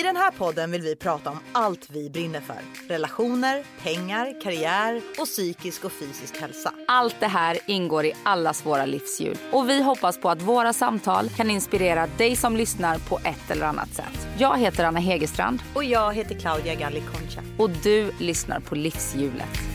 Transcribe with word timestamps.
I 0.00 0.02
den 0.02 0.16
här 0.16 0.30
podden 0.30 0.70
vill 0.70 0.82
vi 0.82 0.96
prata 0.96 1.30
om 1.30 1.38
allt 1.52 1.90
vi 1.90 2.10
brinner 2.10 2.40
för. 2.40 2.56
Relationer, 2.88 3.64
pengar, 3.82 4.40
karriär 4.42 5.02
och 5.18 5.26
psykisk 5.26 5.84
och 5.84 5.92
fysisk 5.92 6.36
hälsa. 6.40 6.72
Allt 6.88 7.16
det 7.20 7.26
här 7.26 7.58
ingår 7.66 8.04
i 8.04 8.12
allas 8.22 8.66
våra 8.66 8.86
livshjul 8.86 9.38
och 9.52 9.68
vi 9.68 9.82
hoppas 9.82 10.20
på 10.20 10.30
att 10.30 10.42
våra 10.42 10.72
samtal 10.72 11.28
kan 11.28 11.50
inspirera 11.50 12.06
dig 12.06 12.36
som 12.36 12.56
lyssnar 12.56 12.98
på 12.98 13.18
ett 13.18 13.50
eller 13.50 13.66
annat 13.66 13.94
sätt. 13.94 14.28
Jag 14.38 14.58
heter 14.58 14.84
Anna 14.84 15.00
Hegerstrand 15.00 15.62
Och 15.74 15.84
jag 15.84 16.14
heter 16.14 16.34
Claudia 16.34 16.74
Galli 16.74 17.00
Concha. 17.00 17.42
och 17.58 17.70
du 17.70 18.12
lyssnar 18.18 18.60
på 18.60 18.74
Livshjulet. 18.74 19.69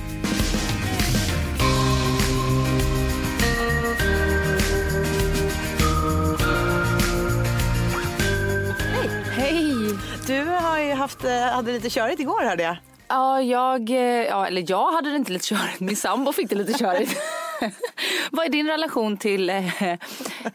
Du 10.28 10.44
har 10.44 10.80
ju 10.80 10.92
haft, 10.94 11.24
eh, 11.24 11.32
hade 11.32 11.72
lite 11.72 11.90
körigt 11.90 12.20
igår 12.20 12.42
hörde 12.44 12.64
jag. 12.64 12.78
Ja, 13.08 13.42
jag, 13.42 13.90
eh, 13.90 13.98
ja, 14.26 14.48
eller 14.48 14.66
jag 14.68 14.92
hade 14.92 15.10
det 15.10 15.16
inte 15.16 15.32
lite 15.32 15.46
körigt. 15.46 15.80
Min 15.80 15.96
sambo 15.96 16.34
fick 16.34 16.50
det 16.50 16.56
lite 16.56 16.74
körigt. 16.80 17.18
Vad 18.32 18.46
är 18.46 18.50
din 18.50 18.68
relation 18.68 19.18
till 19.18 19.50
eh, 19.50 19.92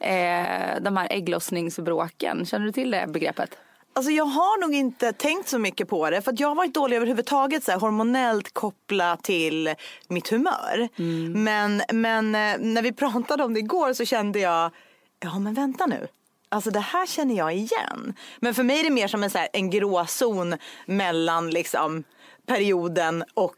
eh, 0.01 0.80
de 0.80 0.96
här 0.96 1.09
ägglossningsbråken? 1.10 2.46
Känner 2.46 2.66
du 2.66 2.73
till 2.73 2.91
det 2.91 3.06
begreppet? 3.09 3.51
Alltså 3.93 4.12
jag 4.12 4.24
har 4.24 4.60
nog 4.60 4.74
inte 4.74 5.12
tänkt 5.12 5.49
så 5.49 5.59
mycket 5.59 5.88
på 5.88 6.10
det 6.10 6.23
för 6.23 6.34
jag 6.38 6.49
har 6.49 6.55
varit 6.55 6.74
dålig 6.74 6.96
överhuvudtaget 6.96 7.65
så 7.65 7.71
här, 7.73 7.79
hormonellt 7.79 8.55
kopplat 8.55 9.23
till 9.23 9.74
mitt 10.09 10.29
humör. 10.29 10.88
Men, 11.34 11.82
men 11.93 12.34
eh, 12.34 12.59
när 12.59 12.82
vi 12.82 12.93
pratade 12.93 13.45
om 13.45 13.55
det 13.55 13.60
igår 13.60 13.93
så 13.93 14.05
kände 14.05 14.38
jag, 14.38 14.71
ja 15.21 15.38
men 15.38 15.55
vänta 15.55 15.87
nu. 15.87 16.09
Alltså 16.52 16.70
det 16.70 16.80
här 16.80 17.06
känner 17.06 17.34
jag 17.37 17.54
igen. 17.54 18.15
Men 18.38 18.54
för 18.54 18.62
mig 18.62 18.80
är 18.80 18.84
det 18.84 18.90
mer 18.90 19.09
som 19.09 19.23
en, 19.23 19.30
så 19.30 19.38
här, 19.38 19.48
en 19.52 19.70
gråzon 19.70 20.56
mellan 20.87 21.51
liksom 21.51 22.04
perioden 22.46 23.24
och 23.34 23.56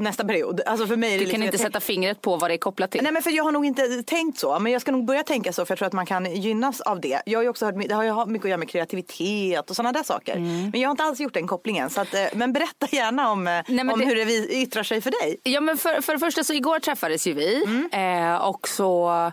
nästa 0.00 0.24
period. 0.24 0.60
Alltså 0.66 0.86
för 0.86 0.96
mig 0.96 1.10
Du 1.10 1.16
kan 1.18 1.24
liksom, 1.24 1.42
inte 1.42 1.54
jag 1.56 1.60
tänk- 1.60 1.68
sätta 1.72 1.80
fingret 1.80 2.20
på 2.20 2.36
vad 2.36 2.50
det 2.50 2.54
är 2.54 2.58
kopplat 2.58 2.90
till. 2.90 3.02
Nej 3.02 3.12
men 3.12 3.22
för 3.22 3.30
jag 3.30 3.44
har 3.44 3.52
nog 3.52 3.66
inte 3.66 4.02
tänkt 4.02 4.38
så. 4.38 4.58
Men 4.58 4.72
jag 4.72 4.80
ska 4.82 4.92
nog 4.92 5.04
börja 5.04 5.22
tänka 5.22 5.52
så 5.52 5.64
för 5.66 5.72
jag 5.72 5.78
tror 5.78 5.86
att 5.86 5.92
man 5.92 6.06
kan 6.06 6.34
gynnas 6.34 6.80
av 6.80 7.00
det. 7.00 7.22
Jag 7.26 7.38
har 7.38 7.42
ju 7.42 7.48
också 7.48 7.66
hört, 7.66 7.74
det 7.88 7.94
har 7.94 8.02
ju 8.04 8.26
mycket 8.26 8.44
att 8.44 8.48
göra 8.50 8.58
med 8.58 8.68
kreativitet 8.70 9.70
och 9.70 9.76
sådana 9.76 9.92
där 9.92 10.02
saker. 10.02 10.36
Mm. 10.36 10.70
Men 10.70 10.80
jag 10.80 10.88
har 10.88 10.90
inte 10.90 11.02
alls 11.02 11.20
gjort 11.20 11.34
den 11.34 11.46
kopplingen. 11.46 11.90
Så 11.90 12.00
att, 12.00 12.14
eh, 12.14 12.24
men 12.34 12.52
berätta 12.52 12.86
gärna 12.90 13.30
om, 13.30 13.46
eh, 13.46 13.62
men 13.68 13.90
om 13.90 13.98
det- 14.00 14.04
hur 14.06 14.14
det 14.14 14.54
yttrar 14.54 14.82
sig 14.82 15.00
för 15.00 15.10
dig. 15.10 15.36
Ja 15.42 15.60
men 15.60 15.76
för, 15.76 16.00
för 16.00 16.12
det 16.12 16.18
första 16.18 16.44
så 16.44 16.52
igår 16.52 16.78
träffades 16.78 17.26
ju 17.26 17.32
vi 17.32 17.64
Mm. 17.64 17.88
eh, 18.32 18.36
och 18.36 18.68
så 18.68 19.32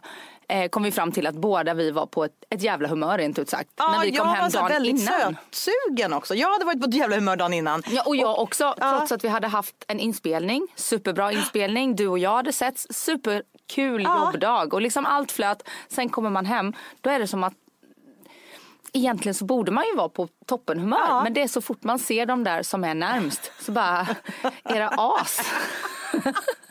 eh, 0.49 0.69
kom 0.69 0.83
vi 0.83 0.91
fram 0.91 1.11
till 1.11 1.27
att 1.27 1.35
båda 1.35 1.73
vi 1.73 1.91
var 1.91 2.05
på 2.05 2.23
ett, 2.25 2.31
ett 2.49 2.61
jävla 2.61 2.87
humör 2.87 3.17
rent 3.17 3.39
ut 3.39 3.49
sagt. 3.49 3.69
när 3.77 4.01
vi 4.01 4.11
kom 4.15 4.27
jag 4.27 4.33
hem 4.33 4.43
var 4.43 4.49
så 4.49 4.57
dagen 4.57 4.69
väldigt 4.69 5.01
innan. 5.01 5.37
sötsugen 5.51 6.13
också. 6.13 6.35
Jag 6.35 6.51
hade 6.53 6.65
varit 6.65 6.81
på 6.81 6.87
ett 6.87 6.93
jävla 6.95 7.15
humör 7.15 7.35
dagen 7.35 7.53
innan. 7.53 7.83
Ja, 7.89 8.03
och 8.05 8.15
jag 8.15 8.39
också, 8.39 8.63
ja. 8.77 8.97
trots 8.97 9.11
att 9.11 9.23
vi 9.23 9.27
hade 9.27 9.47
haft 9.47 9.75
en 9.87 9.99
inspelning, 9.99 10.67
superbra 10.75 11.31
inspelning, 11.31 11.95
du 11.95 12.07
och 12.07 12.19
jag 12.19 12.35
hade 12.35 12.53
sett, 12.53 12.85
superkul 12.89 14.03
Ja. 14.03 14.31
jobbdag 14.33 14.73
och 14.73 14.81
liksom 14.81 15.05
allt 15.05 15.31
flöt. 15.31 15.67
Sen 15.87 16.09
kommer 16.09 16.29
man 16.29 16.45
hem, 16.45 16.73
då 17.01 17.09
är 17.09 17.19
det 17.19 17.27
som 17.27 17.43
att 17.43 17.53
Egentligen 18.93 19.33
så 19.33 19.45
borde 19.45 19.71
man 19.71 19.83
ju 19.85 19.95
vara 19.95 20.09
på 20.09 20.27
toppenhumör 20.45 21.05
Ja. 21.07 21.23
men 21.23 21.33
det 21.33 21.41
är 21.41 21.47
så 21.47 21.61
fort 21.61 21.83
man 21.83 21.99
ser 21.99 22.25
de 22.25 22.43
där 22.43 22.63
som 22.63 22.83
är 22.83 22.93
närmst 22.93 23.51
så 23.59 23.71
bara, 23.71 24.07
era 24.63 24.89
as. 24.97 25.39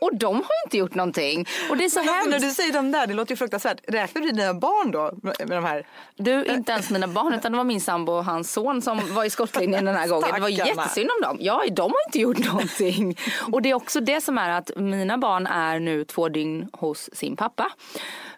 och 0.00 0.16
de 0.16 0.34
har 0.34 0.64
inte 0.66 0.76
gjort 0.76 0.94
någonting. 0.94 1.46
Och 1.70 1.76
det 1.76 1.84
är 1.84 1.88
så 1.88 2.00
Men 2.00 2.08
alltså, 2.08 2.30
när 2.30 2.32
hemskt. 2.32 2.48
du 2.48 2.62
säger 2.62 2.72
de 2.72 2.90
där, 2.92 3.06
det 3.06 3.14
låter 3.14 3.32
ju 3.32 3.36
fruktansvärt. 3.36 3.80
Räknar 3.88 4.22
du 4.22 4.30
dina 4.30 4.54
barn 4.54 4.90
då 4.90 5.10
med 5.22 5.56
de 5.56 5.64
här? 5.64 5.86
Du, 6.16 6.44
inte 6.44 6.72
ens 6.72 6.90
mina 6.90 7.08
barn 7.08 7.34
utan 7.34 7.52
det 7.52 7.58
var 7.58 7.64
min 7.64 7.80
sambo 7.80 8.12
och 8.12 8.24
hans 8.24 8.52
son 8.52 8.82
som 8.82 9.14
var 9.14 9.24
i 9.24 9.30
skottlinjen 9.30 9.84
den 9.84 9.94
här 9.96 10.08
gången. 10.08 10.28
Det 10.34 10.40
var 10.40 10.48
jättesynd 10.48 11.10
om 11.10 11.22
dem. 11.22 11.36
Ja, 11.40 11.62
de 11.70 11.82
har 11.82 12.08
inte 12.08 12.18
gjort 12.18 12.38
någonting. 12.38 13.18
Och 13.52 13.62
det 13.62 13.70
är 13.70 13.74
också 13.74 14.00
det 14.00 14.20
som 14.20 14.38
är 14.38 14.50
att 14.50 14.70
mina 14.76 15.18
barn 15.18 15.46
är 15.46 15.80
nu 15.80 16.04
två 16.04 16.28
dygn 16.28 16.68
hos 16.72 17.10
sin 17.12 17.36
pappa. 17.36 17.70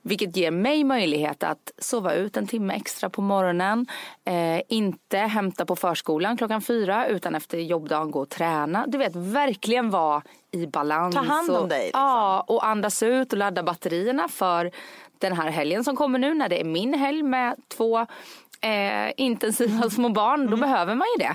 Vilket 0.02 0.36
ger 0.36 0.50
mig 0.50 0.84
möjlighet 0.84 1.42
att 1.42 1.72
sova 1.78 2.14
ut 2.14 2.36
en 2.36 2.46
timme 2.46 2.74
extra 2.74 3.10
på 3.10 3.22
morgonen. 3.22 3.86
Eh, 4.24 4.62
inte 4.68 5.18
hämta 5.18 5.66
på 5.66 5.76
förskolan 5.76 6.36
klockan 6.36 6.62
fyra 6.62 7.06
utan 7.06 7.34
efter 7.34 7.58
jobbdagen 7.58 8.10
gå 8.10 8.20
och 8.20 8.28
träna. 8.28 8.86
Du 8.86 8.98
vet, 8.98 9.16
verkligen 9.16 9.90
vara 9.90 10.22
i 10.50 10.66
balans. 10.66 11.14
Ta 11.14 11.22
hand 11.22 11.50
om 11.50 11.56
och, 11.56 11.68
dig, 11.68 11.84
liksom. 11.84 12.00
Ja, 12.00 12.40
och 12.40 12.66
andas 12.66 13.02
ut 13.02 13.32
och 13.32 13.38
ladda 13.38 13.62
batterierna 13.62 14.28
för 14.28 14.70
den 15.18 15.32
här 15.32 15.50
helgen 15.50 15.84
som 15.84 15.96
kommer 15.96 16.18
nu 16.18 16.34
när 16.34 16.48
det 16.48 16.60
är 16.60 16.64
min 16.64 16.94
helg 16.94 17.22
med 17.22 17.56
två 17.68 18.06
eh, 18.60 19.12
intensiva 19.16 19.90
små 19.90 20.08
barn. 20.08 20.40
Mm. 20.40 20.50
Då 20.50 20.56
behöver 20.56 20.94
man 20.94 21.06
ju 21.18 21.24
det. 21.24 21.34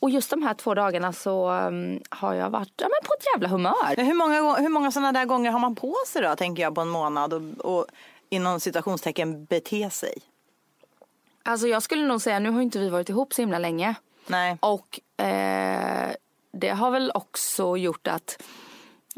Och 0.00 0.10
just 0.10 0.30
de 0.30 0.42
här 0.42 0.54
två 0.54 0.74
dagarna 0.74 1.12
så 1.12 1.50
um, 1.50 2.00
har 2.08 2.34
jag 2.34 2.50
varit 2.50 2.72
ja, 2.76 2.88
men 2.88 3.08
på 3.08 3.14
ett 3.18 3.26
jävla 3.34 3.48
humör. 3.48 3.94
Men 3.96 4.06
Hur 4.06 4.14
många, 4.14 4.54
hur 4.54 4.68
många 4.68 4.90
sådana 4.90 5.12
där 5.12 5.24
gånger 5.24 5.50
har 5.50 5.58
man 5.58 5.74
på 5.74 5.94
sig 6.06 6.22
då, 6.22 6.36
tänker 6.36 6.62
jag, 6.62 6.74
på 6.74 6.80
en 6.80 6.88
månad 6.88 7.34
och, 7.34 7.74
och 7.74 7.86
inom 8.28 8.60
citationstecken 8.60 9.44
bete 9.44 9.90
sig? 9.90 10.14
Alltså 11.42 11.66
jag 11.66 11.82
skulle 11.82 12.06
nog 12.06 12.22
säga, 12.22 12.38
nu 12.38 12.50
har 12.50 12.62
inte 12.62 12.78
vi 12.78 12.88
varit 12.88 13.08
ihop 13.08 13.34
så 13.34 13.42
himla 13.42 13.58
länge. 13.58 13.94
Nej. 14.26 14.58
Och 14.60 15.00
eh, 15.24 16.10
det 16.52 16.68
har 16.68 16.90
väl 16.90 17.10
också 17.14 17.76
gjort 17.76 18.06
att 18.06 18.42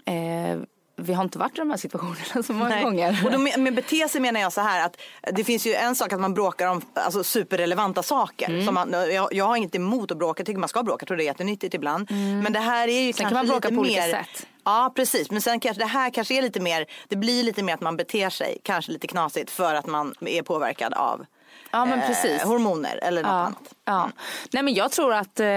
eh, 0.05 0.59
vi 0.99 1.13
har 1.13 1.25
inte 1.25 1.39
varit 1.39 1.55
i 1.55 1.59
de 1.61 1.71
här 1.71 1.77
situationerna 1.77 2.43
så 2.43 2.53
många 2.53 2.69
Nej. 2.71 2.85
gånger. 2.85 3.23
Och 3.25 3.31
då 3.33 3.39
med, 3.39 3.61
med 3.61 3.75
bete 3.75 4.09
sig 4.09 4.21
menar 4.21 4.41
jag 4.41 4.53
så 4.53 4.61
här 4.61 4.87
att 4.87 4.97
det 5.33 5.45
finns 5.45 5.67
ju 5.67 5.75
en 5.75 5.95
sak 5.97 6.13
att 6.13 6.21
man 6.21 6.35
bråkar 6.35 6.67
om 6.67 6.83
alltså, 6.95 7.25
superrelevanta 7.25 8.03
saker. 8.03 8.49
Mm. 8.49 8.67
Som 8.67 8.75
man, 8.75 8.93
jag, 8.93 9.35
jag 9.35 9.45
har 9.45 9.57
inte 9.57 9.77
emot 9.79 10.11
att 10.11 10.19
bråka, 10.19 10.41
jag 10.41 10.47
tycker 10.47 10.61
man 10.61 10.69
ska 10.69 10.83
bråka, 10.83 11.03
jag 11.03 11.09
tror 11.09 11.17
det 11.17 11.23
är 11.23 11.27
jättenyttigt 11.27 11.75
ibland. 11.75 12.11
Men 12.43 12.53
det 12.53 12.61
här 12.61 12.89
är 12.89 13.01
ju 13.01 13.09
Mm. 13.09 13.13
Sen 13.13 13.25
kan 13.25 13.31
kanske 13.31 13.53
man 13.53 13.61
bråka 13.61 13.75
på 13.75 13.81
olika 13.81 14.01
mer, 14.01 14.11
sätt. 14.13 14.47
Ja 14.65 14.93
precis, 14.97 15.31
men 15.31 15.43
sen 15.43 15.61
kanske 15.61 15.83
det 15.83 15.87
här 15.89 16.11
kanske 16.11 16.35
är 16.39 16.43
lite 16.43 16.61
mer, 16.61 16.87
det 17.09 17.17
blir 17.17 17.45
lite 17.45 17.63
mer 17.63 17.75
att 17.75 17.81
man 17.81 17.97
beter 17.97 18.31
sig, 18.31 18.59
kanske 18.63 18.93
lite 18.93 19.07
knasigt 19.07 19.51
för 19.51 19.75
att 19.75 19.87
man 19.87 20.15
är 20.21 20.43
påverkad 20.43 20.95
av 20.95 21.27
Ja, 21.71 21.85
men 21.85 22.01
precis. 22.01 22.43
hormoner 22.43 22.97
eller 23.03 23.23
något 23.23 23.31
Ja, 23.31 23.35
annat. 23.35 23.75
ja. 23.85 24.11
Nej, 24.53 24.63
men 24.63 24.75
jag 24.75 24.93
tror 24.93 25.15
att 25.15 25.41
eh, 25.41 25.49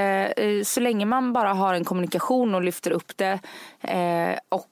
så 0.65 0.79
länge 0.79 1.05
man 1.05 1.33
bara 1.33 1.53
har 1.53 1.73
en 1.73 1.85
kommunikation 1.85 2.55
och 2.55 2.61
lyfter 2.61 2.91
upp 2.91 3.17
det. 3.17 3.39
Eh, 3.81 4.39
och 4.49 4.65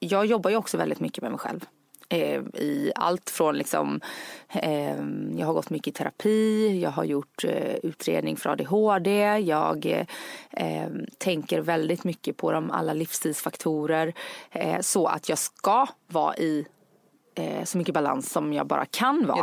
jag 0.00 0.26
jobbar 0.26 0.50
ju 0.50 0.56
också 0.56 0.76
väldigt 0.76 1.00
mycket 1.00 1.22
med 1.22 1.30
mig 1.30 1.38
själv. 1.38 1.66
Eh, 2.12 2.42
I 2.54 2.92
allt 2.94 3.30
från 3.30 3.58
liksom, 3.58 4.00
eh, 4.48 4.96
jag 5.38 5.46
har 5.46 5.52
gått 5.52 5.70
mycket 5.70 5.88
i 5.88 5.92
terapi, 5.92 6.80
jag 6.82 6.90
har 6.90 7.04
gjort 7.04 7.44
eh, 7.44 7.74
utredning 7.82 8.36
för 8.36 8.50
ADHD, 8.50 9.38
jag 9.38 10.06
eh, 10.50 10.88
tänker 11.18 11.60
väldigt 11.60 12.04
mycket 12.04 12.36
på 12.36 12.52
de 12.52 12.70
alla 12.70 12.92
livsstilsfaktorer. 12.92 14.14
Eh, 14.50 14.80
så 14.80 15.06
att 15.06 15.28
jag 15.28 15.38
ska 15.38 15.86
vara 16.06 16.36
i 16.36 16.66
så 17.64 17.78
mycket 17.78 17.94
balans 17.94 18.32
som 18.32 18.52
jag 18.52 18.66
bara 18.66 18.84
kan 18.84 19.26
vara. 19.26 19.38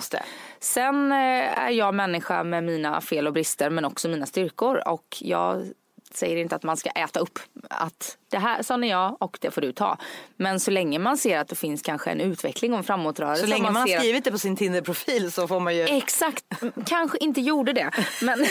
Sen 0.60 1.12
är 1.12 1.70
jag 1.70 1.96
människa 1.96 2.44
med 2.44 2.64
mina 2.64 3.02
fel 3.02 3.28
och 3.28 3.34
brister 3.34 3.70
men 3.70 3.86
också 3.86 4.10
mina 4.10 4.26
styrkor 4.26 4.88
och 4.88 5.18
jag 5.20 5.72
säger 6.18 6.38
inte 6.38 6.56
att 6.56 6.64
man 6.64 6.78
ska 6.78 6.90
äta 6.90 7.20
upp 7.20 7.40
att 7.70 8.18
det 8.30 8.38
här 8.38 8.64
sån 8.64 8.84
är 8.84 8.88
jag 8.90 9.18
och 9.20 9.38
det 9.42 9.52
får 9.52 9.62
du 9.62 9.72
ta. 9.72 9.98
Men 10.38 10.60
så 10.60 10.72
länge 10.72 11.00
man 11.00 11.18
ser 11.18 11.38
att 11.40 11.48
det 11.48 11.56
finns 11.56 11.82
kanske 11.82 12.12
en 12.12 12.22
utveckling 12.22 12.72
och 12.74 12.78
en 12.78 12.84
framåtrörelse. 12.84 13.42
Så 13.44 13.48
länge 13.50 13.64
man, 13.64 13.76
har 13.76 13.88
ser 13.88 13.96
att- 13.98 14.02
skrivit 14.02 14.24
det 14.24 14.32
på 14.32 14.38
sin 14.38 14.56
Tinder-profil 14.56 15.32
så 15.32 15.48
får 15.48 15.60
man 15.60 15.76
ju... 15.76 15.82
Exakt, 15.84 16.46
kanske 16.86 17.18
inte 17.18 17.42
gjorde 17.42 17.74
det. 17.74 17.92
Men, 18.22 18.40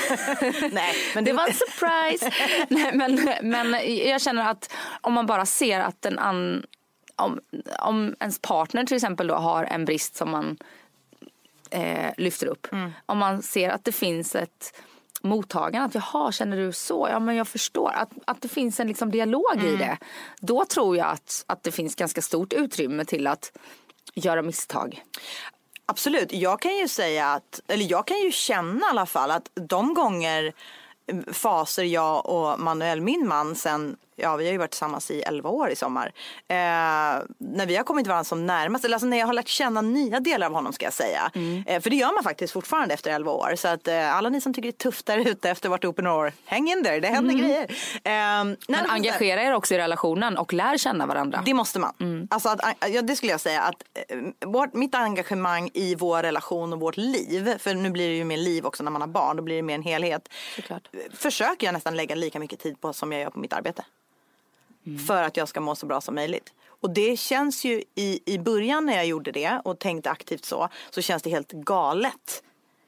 Nej, 0.73 0.95
men 1.15 1.25
det 1.25 1.31
det- 1.31 1.37
var 1.37 1.47
en 1.47 1.55
surprise. 1.55 2.31
Nej, 2.69 2.91
men, 2.95 3.31
men 3.43 3.97
jag 4.09 4.21
känner 4.21 4.51
att 4.51 4.73
om 5.01 5.13
man 5.13 5.27
bara 5.27 5.47
ser 5.47 5.81
att 5.81 6.07
en 6.07 6.19
an, 6.19 6.67
om, 7.17 7.41
om 7.79 8.15
ens 8.21 8.39
partner 8.39 8.85
till 8.85 8.97
exempel 8.97 9.27
då 9.27 9.35
har 9.35 9.65
en 9.65 9.85
brist 9.85 10.17
som 10.17 10.31
man 10.31 10.57
eh, 11.71 12.11
lyfter 12.17 12.47
upp. 12.47 12.73
Mm. 12.73 12.93
Om 13.07 13.19
man 13.19 13.43
ser 13.43 13.71
att 13.71 13.85
det 13.85 13.93
finns 13.93 14.35
ett 14.35 14.81
mottagande, 15.27 15.87
att 15.87 15.95
jaha 16.13 16.33
känner 16.33 16.57
du 16.57 16.73
så? 16.73 17.09
Ja 17.11 17.19
men 17.19 17.37
jag 17.37 17.49
förstår. 17.49 17.91
Att, 17.95 18.11
att 18.25 18.43
det 18.43 18.49
finns 18.49 18.81
en 18.81 18.89
liksom 18.89 19.11
dialog 19.11 19.55
Mm. 19.55 19.67
i 19.67 19.77
det. 19.77 19.99
Då 20.41 20.65
tror 20.65 20.97
jag 20.97 21.07
att, 21.07 21.45
att 21.47 21.63
det 21.63 21.73
finns 21.73 21.95
ganska 21.95 22.23
stort 22.23 22.53
utrymme 22.53 23.05
till 23.05 23.27
att 23.27 23.53
göra 24.15 24.43
misstag. 24.43 25.03
Absolut, 25.87 26.33
jag 26.33 26.61
kan 26.61 26.77
ju 26.77 26.89
säga 26.89 27.33
att, 27.33 27.61
eller 27.69 27.91
jag 27.91 28.07
kan 28.07 28.19
ju 28.21 28.33
känna 28.33 28.87
i 28.87 28.91
alla 28.91 29.07
fall 29.07 29.31
att 29.31 29.51
de 29.55 29.95
gånger 29.95 30.53
eh, 31.07 31.33
faser 31.33 31.85
jag 31.85 32.27
och 32.27 32.61
Manuel, 32.61 33.01
min 33.01 33.29
man, 33.29 33.55
sen 33.55 33.97
ja 34.17 34.37
vi 34.37 34.45
har 34.45 34.53
ju 34.53 34.59
varit 34.59 34.71
tillsammans 34.71 35.11
i 35.11 35.23
11 35.23 35.51
år 35.51 35.71
i 35.71 35.77
sommar. 35.77 36.13
Eh, 36.49 36.57
när 37.39 37.67
vi 37.67 37.77
har 37.77 37.85
kommit 37.85 38.07
varandra 38.07 38.25
som 38.25 38.47
närmast, 38.47 38.85
eller 38.85 38.95
alltså 38.95 39.07
när 39.07 39.19
jag 39.19 39.27
har 39.27 39.33
lärt 39.33 39.49
känna 39.49 39.81
nya 39.81 40.21
delar 40.21 40.47
av 40.47 40.53
honom 40.53 40.73
ska 40.73 40.85
jag 40.87 40.93
säga. 40.93 41.31
Mm. 41.35 41.65
Eh, 41.67 41.81
för 41.81 41.91
det 41.91 41.97
gör 41.97 42.15
man 42.15 42.25
faktiskt 42.25 42.53
fortfarande 42.53 42.95
efter 42.95 43.11
11 43.11 43.33
år. 43.33 43.55
Så 43.57 43.69
att 43.69 43.89
eh, 43.89 44.17
alla 44.17 44.29
ni 44.29 44.41
som 44.41 44.55
tycker 44.55 44.69
det 44.69 44.77
är 44.77 44.91
tufft 44.91 45.07
där 45.07 45.19
ute 45.19 45.51
efter 45.51 45.69
varit 45.69 45.85
ihop 45.85 45.99
i 45.99 46.03
några 46.03 46.17
år, 46.17 46.33
häng 46.45 46.69
in 46.71 46.83
där, 46.83 47.01
det 47.01 47.09
händer 47.09 47.35
grejer. 47.35 47.65
Eh, 47.95 48.57
Men 48.69 48.87
engagera 48.89 49.43
er 49.43 49.53
också 49.53 49.75
i 49.75 49.79
relationen 49.79 50.39
och 50.39 50.53
lär 50.53 50.79
känna 50.79 51.07
varandra. 51.07 51.43
det 51.45 51.55
måste 51.55 51.79
man. 51.79 51.95
Mm. 52.01 52.29
Alltså 52.31 52.49
att, 52.49 52.61
ja, 52.89 53.03
det 53.03 53.17
skulle 53.17 53.33
jag 53.33 53.41
säga 53.41 53.63
att 53.63 53.83
eh, 54.09 54.49
vårt, 54.49 54.75
mitt 54.75 54.95
engagemang 54.95 55.71
i 55.75 55.95
vår 55.95 56.23
relation 56.23 56.73
och 56.73 56.81
vårt 56.81 56.97
liv, 56.97 57.59
för 57.59 57.75
nu 57.75 57.91
blir 57.91 58.09
det 58.09 58.15
ju 58.15 58.25
mer 58.25 58.37
liv 58.37 58.67
också 58.67 58.83
när 58.83 58.91
man 58.91 59.01
har 59.01 59.09
barn, 59.09 59.37
då 59.37 59.43
blir 59.43 59.57
det 59.57 59.63
mer 59.63 59.75
en 59.75 59.83
helhet. 59.83 60.29
Såklart. 60.57 60.89
Försöker 61.15 61.67
jag 61.67 61.73
nästan 61.73 61.97
lägga 61.97 62.15
lika 62.15 62.39
mycket 62.39 62.61
tid 62.61 62.81
på 62.81 62.93
som 62.93 63.13
jag 63.13 63.21
gör 63.21 63.31
på 63.31 63.39
mitt 63.39 63.53
arbete. 63.53 63.85
Mm. 64.87 64.99
För 64.99 65.23
att 65.23 65.37
jag 65.37 65.49
ska 65.49 65.61
må 65.61 65.75
så 65.75 65.87
bra 65.87 66.01
som 66.01 66.15
möjligt. 66.15 66.53
Och 66.81 66.91
det 66.91 67.17
känns 67.17 67.65
ju 67.65 67.83
i, 67.95 68.21
i 68.27 68.39
början 68.39 68.87
när 68.87 68.97
jag 68.97 69.07
gjorde 69.07 69.33
det 69.33 69.61
och 69.65 69.79
tänkte 69.79 70.11
aktivt 70.11 70.45
så, 70.45 70.69
så 70.91 71.03
känns 71.03 71.23
det 71.23 71.31
helt 71.31 71.53
galet. 71.53 72.43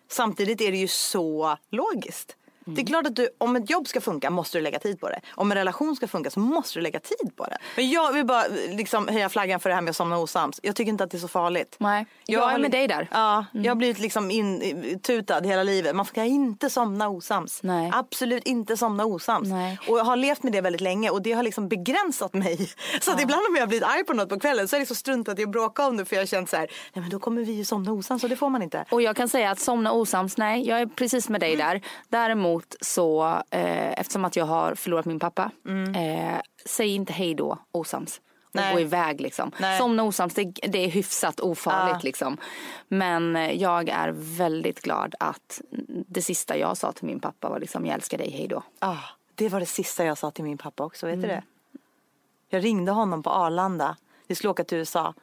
Samtidigt 0.09 0.61
är 0.61 0.73
det 0.73 0.79
ju 0.79 0.89
så 0.89 1.57
logiskt. 1.71 2.37
Det 2.75 2.81
är 2.81 2.83
Mm. 2.83 2.87
klart 2.87 3.07
att 3.07 3.17
du, 3.17 3.29
om 3.39 3.57
ett 3.57 3.71
jobb 3.71 3.89
ska 3.89 4.01
funka 4.01 4.31
måste 4.31 4.59
du 4.59 4.63
lägga 4.63 4.79
tid 4.79 5.01
på 5.01 5.09
det. 5.09 5.21
Om 5.35 5.51
en 5.53 5.59
relation 5.59 5.97
ska 5.97 6.09
funka 6.09 6.31
så 6.31 6.41
måste 6.41 6.79
du 6.79 6.83
lägga 6.83 7.01
tid 7.01 7.37
på 7.37 7.45
det. 7.45 7.59
Men 7.77 7.91
jag 7.91 8.13
vill 8.13 8.25
bara 8.27 8.45
liksom 8.71 9.09
höja 9.09 9.29
flaggan 9.29 9.61
för 9.61 9.69
det 9.69 9.75
här 9.75 9.83
med 9.83 9.91
att 9.91 9.97
somna 9.97 10.19
osams. 10.19 10.61
Jag 10.63 10.77
tycker 10.77 10.89
inte 10.89 11.05
att 11.05 11.11
det 11.11 11.17
är 11.17 11.21
så 11.21 11.29
farligt. 11.29 11.77
Nej, 11.79 12.07
jag 12.27 12.43
är 12.49 12.53
har- 12.53 12.59
med 12.59 12.71
dig 12.71 12.89
där. 12.89 12.97
Mm. 12.97 13.09
Ja, 13.13 13.45
jag 13.53 13.71
har 13.71 13.75
blivit 13.77 13.99
liksom 13.99 14.31
intutad 14.31 15.41
hela 15.41 15.63
livet. 15.63 15.97
Man 15.97 16.07
ska 16.07 16.25
inte 16.25 16.71
somna 16.71 17.09
osams. 17.09 17.63
Nej. 17.63 17.91
Absolut 17.95 18.45
inte 18.47 18.77
somna 18.77 19.05
osams. 19.05 19.49
Nej. 19.49 19.79
Och 19.89 19.99
jag 19.99 20.05
har 20.05 20.17
levt 20.17 20.43
med 20.43 20.53
det 20.53 20.61
väldigt 20.61 20.81
länge 20.81 21.11
och 21.11 21.23
det 21.23 21.33
har 21.33 21.43
liksom 21.43 21.69
begränsat 21.69 22.35
mig. 22.35 22.71
Så 23.01 23.11
att 23.13 23.21
ibland 23.23 23.43
om 23.51 23.57
jag 23.57 23.69
blivit 23.69 23.89
arg 23.89 24.05
på 24.05 24.13
något 24.13 24.29
på 24.29 24.41
kvällen 24.41 24.69
så 24.69 24.77
är 24.77 24.81
det 24.81 24.87
så 24.87 24.95
struntat 24.95 25.39
i 25.39 25.43
att 25.43 25.51
bråka 25.51 25.87
om 25.87 25.97
det 25.97 26.05
för 26.05 26.17
jag 26.17 26.21
har 26.21 26.27
känt 26.27 26.51
så 26.51 26.57
här, 26.57 26.67
nej 26.95 27.01
men 27.03 27.11
då 27.11 27.19
kommer 27.19 27.43
vi 27.45 27.53
ju 27.53 27.65
somna 27.65 27.93
osams 27.93 28.23
och 28.23 28.29
det 28.31 28.37
får 28.37 28.49
man 28.51 28.63
inte. 28.63 28.85
Och 28.91 29.03
jag 29.03 29.17
kan 29.17 29.29
säga 29.29 29.51
att 29.51 29.61
somna 29.61 29.93
osams, 29.93 30.37
nej 30.37 30.69
jag 30.69 30.81
är 30.81 30.87
precis 30.87 31.29
med 31.29 31.41
dig 31.41 31.57
där. 31.57 31.81
Däremot 32.09 32.58
så, 32.81 33.25
eh, 33.51 33.93
eftersom 34.01 34.25
att 34.25 34.37
jag 34.37 34.45
har 34.45 34.75
förlorat 34.75 35.05
min 35.07 35.19
pappa, 35.19 35.51
eh, 35.97 36.41
säg 36.67 36.95
inte 36.95 37.13
hej 37.13 37.35
då 37.35 37.59
osams. 37.73 38.21
Och 38.45 38.55
Nej. 38.55 38.75
gå 38.75 38.81
iväg 38.81 39.21
liksom. 39.21 39.53
Nej. 39.59 39.79
Somna 39.79 40.03
osams, 40.03 40.35
det, 40.35 40.45
det 40.45 40.79
är 40.85 40.89
hyfsat 40.89 41.41
ofarligt 41.41 41.95
Ja. 41.95 42.01
liksom. 42.03 42.37
Men 42.89 43.37
eh, 43.37 43.53
jag 43.53 43.89
är 43.89 44.15
väldigt 44.17 44.81
glad 44.83 45.15
att 45.21 45.61
det 46.09 46.23
sista 46.23 46.57
jag 46.57 46.77
sa 46.77 46.93
till 46.93 47.07
min 47.07 47.21
pappa 47.21 47.49
var 47.49 47.61
liksom 47.61 47.87
jag 47.87 47.95
älskar 47.95 48.19
dig, 48.19 48.31
hej 48.31 48.49
då. 48.49 48.63
Ah, 48.79 48.97
det 49.35 49.49
var 49.49 49.61
det 49.61 49.67
sista 49.67 50.05
jag 50.05 50.19
sa 50.19 50.31
till 50.31 50.45
min 50.45 50.59
pappa 50.59 50.85
också, 50.85 51.07
vet 51.07 51.15
Mm. 51.15 51.29
du 51.29 51.35
det? 51.35 51.43
Jag 52.51 52.65
ringde 52.65 52.93
honom 52.93 53.23
på 53.23 53.31
Arlanda, 53.31 53.97
vi 54.27 54.35
skulle 54.35 54.51
åka 54.51 54.65
till 54.65 54.79
USA. 54.79 55.15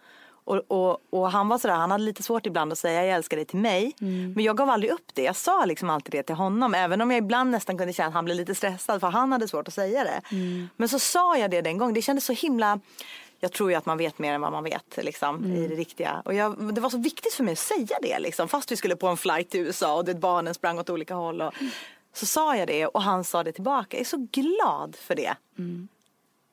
Och, 0.45 0.61
och, 0.67 1.01
och 1.09 1.31
han 1.31 1.47
var 1.47 1.57
sådär, 1.57 1.75
han 1.75 1.91
hade 1.91 2.03
lite 2.03 2.23
svårt 2.23 2.45
ibland 2.45 2.71
att 2.71 2.77
säga 2.77 3.05
jag 3.05 3.15
älskar 3.15 3.37
dig 3.37 3.45
till 3.45 3.59
mig. 3.59 3.95
Mm. 4.01 4.33
Men 4.33 4.43
jag 4.43 4.57
gav 4.57 4.69
aldrig 4.69 4.91
upp 4.91 5.11
det, 5.13 5.23
jag 5.23 5.35
sa 5.35 5.65
liksom 5.65 5.89
alltid 5.89 6.11
det 6.11 6.23
till 6.23 6.35
honom. 6.35 6.73
Även 6.73 7.01
om 7.01 7.11
jag 7.11 7.17
ibland 7.17 7.51
nästan 7.51 7.77
kunde 7.77 7.93
känna 7.93 8.07
att 8.07 8.13
han 8.13 8.25
blev 8.25 8.37
lite 8.37 8.55
stressad 8.55 9.01
för 9.01 9.07
han 9.07 9.31
hade 9.31 9.47
svårt 9.47 9.67
att 9.67 9.73
säga 9.73 10.03
det. 10.03 10.21
Mm. 10.31 10.69
Men 10.75 10.89
så 10.89 10.99
sa 10.99 11.37
jag 11.37 11.51
det 11.51 11.61
den 11.61 11.77
gången, 11.77 11.93
det 11.93 12.01
kändes 12.01 12.25
så 12.25 12.33
himla 12.33 12.79
jag 13.39 13.51
tror 13.51 13.69
ju 13.69 13.75
att 13.75 13.85
man 13.85 13.97
vet 13.97 14.19
mer 14.19 14.33
än 14.33 14.41
vad 14.41 14.51
man 14.51 14.63
vet 14.63 14.97
liksom, 14.97 15.35
Mm. 15.35 15.55
i 15.57 15.67
det 15.67 15.75
riktiga. 15.75 16.21
Och 16.25 16.33
jag, 16.33 16.73
det 16.73 16.81
var 16.81 16.89
så 16.89 16.97
viktigt 16.97 17.33
för 17.33 17.43
mig 17.43 17.51
att 17.51 17.59
säga 17.59 17.97
det 18.01 18.19
liksom, 18.19 18.47
fast 18.47 18.71
vi 18.71 18.75
skulle 18.75 18.95
på 18.95 19.07
en 19.07 19.17
flight 19.17 19.49
till 19.49 19.59
USA 19.59 19.95
och 19.95 20.05
det 20.05 20.15
barnen 20.15 20.53
sprang 20.53 20.79
åt 20.79 20.89
olika 20.89 21.15
håll. 21.15 21.41
Och, 21.41 21.53
så 22.13 22.25
sa 22.25 22.55
jag 22.55 22.67
det 22.67 22.87
och 22.87 23.01
han 23.01 23.23
sa 23.23 23.43
det 23.43 23.51
tillbaka. 23.51 23.97
Jag 23.97 24.01
är 24.01 24.05
så 24.05 24.27
glad 24.31 24.95
för 24.95 25.15
det. 25.15 25.35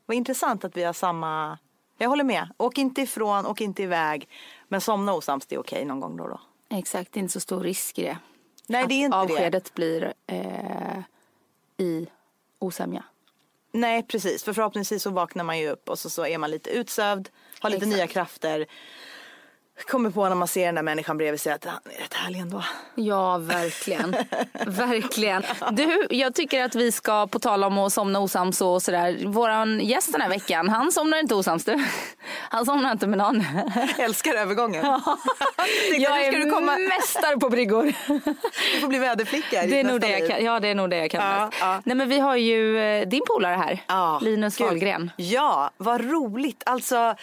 Vad 0.06 0.16
intressant 0.16 0.64
att 0.64 0.76
vi 0.76 0.84
har 0.84 0.92
samma... 0.92 1.58
Jag 1.98 2.08
håller 2.08 2.24
med. 2.24 2.48
Åk 2.56 2.78
inte 2.78 3.02
ifrån, 3.02 3.46
åk 3.46 3.60
inte 3.60 3.82
iväg. 3.82 4.28
Men 4.68 4.80
somna 4.80 5.14
osams, 5.14 5.46
det 5.46 5.54
är 5.54 5.60
okej 5.60 5.84
någon 5.84 6.00
gång 6.00 6.16
då 6.16 6.24
och 6.24 6.30
då. 6.30 6.40
Exakt, 6.70 7.12
det 7.12 7.18
är 7.18 7.22
inte 7.22 7.32
så 7.32 7.40
stor 7.40 7.60
risk 7.60 7.98
i 7.98 8.02
det. 8.02 8.18
Nej, 8.66 8.86
det 8.88 8.94
är 8.94 9.04
inte 9.04 9.16
att 9.16 9.28
det. 9.28 9.34
avskedet 9.34 9.74
blir 9.74 10.14
eh, 10.26 10.98
i 11.76 12.06
osämja. 12.58 13.04
Nej, 13.72 14.02
precis. 14.02 14.44
För 14.44 14.52
förhoppningsvis 14.52 15.02
så 15.02 15.10
vaknar 15.10 15.44
man 15.44 15.58
ju 15.58 15.68
upp 15.68 15.88
och 15.88 15.98
så, 15.98 16.10
så 16.10 16.26
är 16.26 16.38
man 16.38 16.50
lite 16.50 16.70
utsövd, 16.70 17.28
har 17.60 17.70
lite 17.70 17.84
Exakt. 17.84 17.96
nya 17.96 18.06
krafter. 18.06 18.66
Kommer 19.90 20.10
på 20.10 20.28
när 20.28 20.34
man 20.34 20.48
ser 20.48 20.66
den 20.66 20.74
där 20.74 20.82
människan 20.82 21.16
bredvid 21.18 21.40
sig 21.40 21.52
att 21.52 21.64
han 21.64 21.78
är 21.84 22.02
rätt 22.02 22.14
härlig 22.14 22.38
ändå. 22.40 22.64
Ja, 22.94 23.38
verkligen. 23.38 24.10
verkligen. 24.66 25.42
Du, 25.72 26.06
jag 26.10 26.34
tycker 26.34 26.64
att 26.64 26.74
vi 26.74 26.92
ska, 26.92 27.26
på 27.26 27.38
tal 27.38 27.64
om 27.64 27.78
att 27.78 27.92
somna 27.92 28.18
osams 28.20 28.60
och 28.60 28.82
sådär. 28.82 29.26
Våran 29.26 29.80
gäst 29.80 30.12
den 30.12 30.20
här 30.20 30.28
veckan, 30.28 30.68
han 30.68 30.92
somnar 30.92 31.18
inte 31.18 31.34
osams 31.34 31.64
du. 31.64 31.84
Han 32.50 32.66
somnar 32.66 32.92
inte 32.92 33.06
med 33.06 33.18
någon. 33.18 33.44
Älskar 33.98 34.34
övergången. 34.34 34.84
Jag 35.98 36.20
ska 36.22 36.30
du 36.30 36.42
är 36.42 36.50
komma- 36.50 36.76
mästare 36.78 37.36
på 37.36 37.48
bryggor. 37.48 37.92
Du 38.74 38.80
får 38.80 38.88
bli 38.88 38.98
väderflicka 38.98 39.62
Det 39.62 39.80
är 39.80 39.84
nog 39.84 40.00
det 40.00 40.18
jag 40.18 40.30
kan, 40.30 40.44
ja, 40.44 40.60
det 40.60 40.68
är 40.68 40.74
nog 40.74 40.90
det 40.90 40.96
jag 40.96 41.10
kan 41.10 41.24
Ja, 41.24 41.46
bäst. 41.46 41.58
ja. 41.60 41.80
Nej, 41.84 41.96
men 41.96 42.08
vi 42.08 42.18
har 42.18 42.36
ju 42.36 42.78
eh, 42.78 43.08
din 43.08 43.22
polare 43.26 43.54
här, 43.54 43.78
Ja, 43.88 44.18
Linus 44.22 44.56
gud. 44.56 44.66
Wahlgren. 44.66 45.10
Ja, 45.16 45.70
vad 45.76 46.00
roligt. 46.10 46.62
Alltså, 46.66 47.14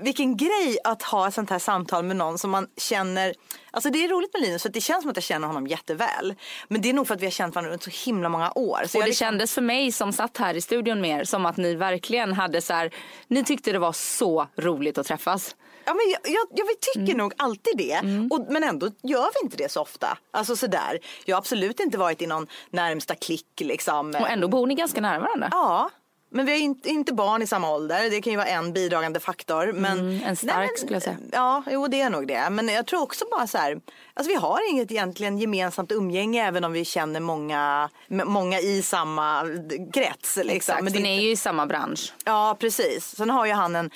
vilken 0.00 0.36
grej 0.36 0.78
att 0.84 1.02
ha 1.02 1.28
ett 1.28 1.34
sånt 1.34 1.50
här 1.50 1.58
samtal 1.58 2.04
med 2.04 2.16
någon 2.16 2.38
som 2.38 2.50
man 2.50 2.66
känner. 2.76 3.34
Alltså 3.70 3.90
det 3.90 4.04
är 4.04 4.08
roligt 4.08 4.32
med 4.32 4.42
Linus 4.42 4.62
för 4.62 4.68
det 4.68 4.80
känns 4.80 5.02
som 5.02 5.10
att 5.10 5.16
jag 5.16 5.24
känner 5.24 5.46
honom 5.46 5.66
jätteväl. 5.66 6.34
Men 6.68 6.80
det 6.80 6.88
är 6.90 6.92
nog 6.94 7.06
för 7.06 7.14
att 7.14 7.20
vi 7.20 7.26
har 7.26 7.30
känt 7.30 7.54
varandra 7.54 7.72
under 7.72 7.90
så 7.90 8.04
himla 8.10 8.28
många 8.28 8.52
år. 8.54 8.78
Så 8.86 8.98
Och 8.98 9.02
det 9.02 9.08
liksom- 9.08 9.24
kändes 9.26 9.54
för 9.54 9.62
mig 9.62 9.92
som 9.92 10.12
satt 10.12 10.36
här 10.36 10.54
i 10.54 10.60
studion 10.60 11.00
med 11.00 11.20
er 11.20 11.24
som 11.24 11.46
att 11.46 11.56
ni 11.56 11.74
verkligen 11.74 12.32
hade 12.32 12.62
så 12.62 12.72
här, 12.72 12.90
ni 13.28 13.44
tyckte 13.44 13.72
det 13.72 13.78
var 13.78 13.92
så 13.92 14.46
roligt 14.56 14.98
att 14.98 15.06
träffas. 15.06 15.56
Ja, 15.84 15.94
men 15.94 16.02
jag, 16.12 16.20
jag, 16.34 16.46
jag 16.58 16.66
tycker 16.80 17.00
Mm. 17.00 17.16
nog 17.16 17.32
alltid 17.36 17.76
det. 17.76 17.98
Och, 18.30 18.46
men 18.52 18.64
ändå 18.64 18.86
gör 19.02 19.28
vi 19.34 19.44
inte 19.44 19.56
det 19.56 19.72
så 19.72 19.80
ofta. 19.82 20.18
Alltså 20.30 20.56
sådär. 20.56 20.98
Jag 21.24 21.36
har 21.36 21.38
absolut 21.38 21.80
inte 21.80 21.98
varit 21.98 22.22
i 22.22 22.26
någon 22.26 22.46
närmsta 22.70 23.14
klick 23.14 23.46
liksom. 23.60 24.08
Och 24.20 24.30
ändå 24.30 24.48
bor 24.48 24.66
ni 24.66 24.74
ganska 24.74 25.00
nära 25.00 25.18
varandra. 25.20 25.48
Ja. 25.50 25.90
Men 26.30 26.46
vi 26.46 26.52
har 26.52 26.58
inte, 26.58 26.88
inte 26.88 27.12
barn 27.14 27.42
i 27.42 27.46
samma 27.46 27.70
ålder. 27.70 28.10
Det 28.10 28.20
kan 28.20 28.30
ju 28.30 28.36
vara 28.36 28.46
en 28.48 28.72
bidragande 28.72 29.20
faktor. 29.20 29.72
Men, 29.72 29.98
Mm, 29.98 30.20
en 30.24 30.36
stark 30.36 30.56
Nej, 30.56 30.66
men- 30.66 30.76
skulle 30.76 30.94
jag 30.94 31.02
säga. 31.02 31.16
Ja, 31.32 31.62
jo 31.70 31.88
det 31.88 32.00
är 32.00 32.10
nog 32.10 32.26
det. 32.28 32.50
Men 32.50 32.68
jag 32.68 32.86
tror 32.86 33.02
också 33.02 33.24
bara 33.30 33.46
så 33.46 33.58
här. 33.58 33.80
Alltså 34.14 34.30
vi 34.32 34.34
har 34.36 34.70
inget 34.70 34.90
egentligen 34.90 35.38
gemensamt 35.38 35.92
umgänge 35.92 36.46
även 36.46 36.64
om 36.64 36.72
vi 36.72 36.84
känner 36.84 37.20
många, 37.20 37.88
många 38.08 38.60
i 38.60 38.82
samma 38.82 39.44
krets. 39.92 40.36
Liksom. 40.36 40.50
Exakt, 40.56 40.82
Men 40.82 40.92
det, 40.92 40.98
ni 41.00 41.16
är 41.18 41.20
ju 41.22 41.30
i 41.30 41.36
samma 41.36 41.66
bransch. 41.66 42.12
Ja, 42.24 42.56
precis. 42.60 43.16
Sen 43.16 43.30
har 43.30 43.46
ju 43.46 43.52
han 43.52 43.76
en, 43.76 43.90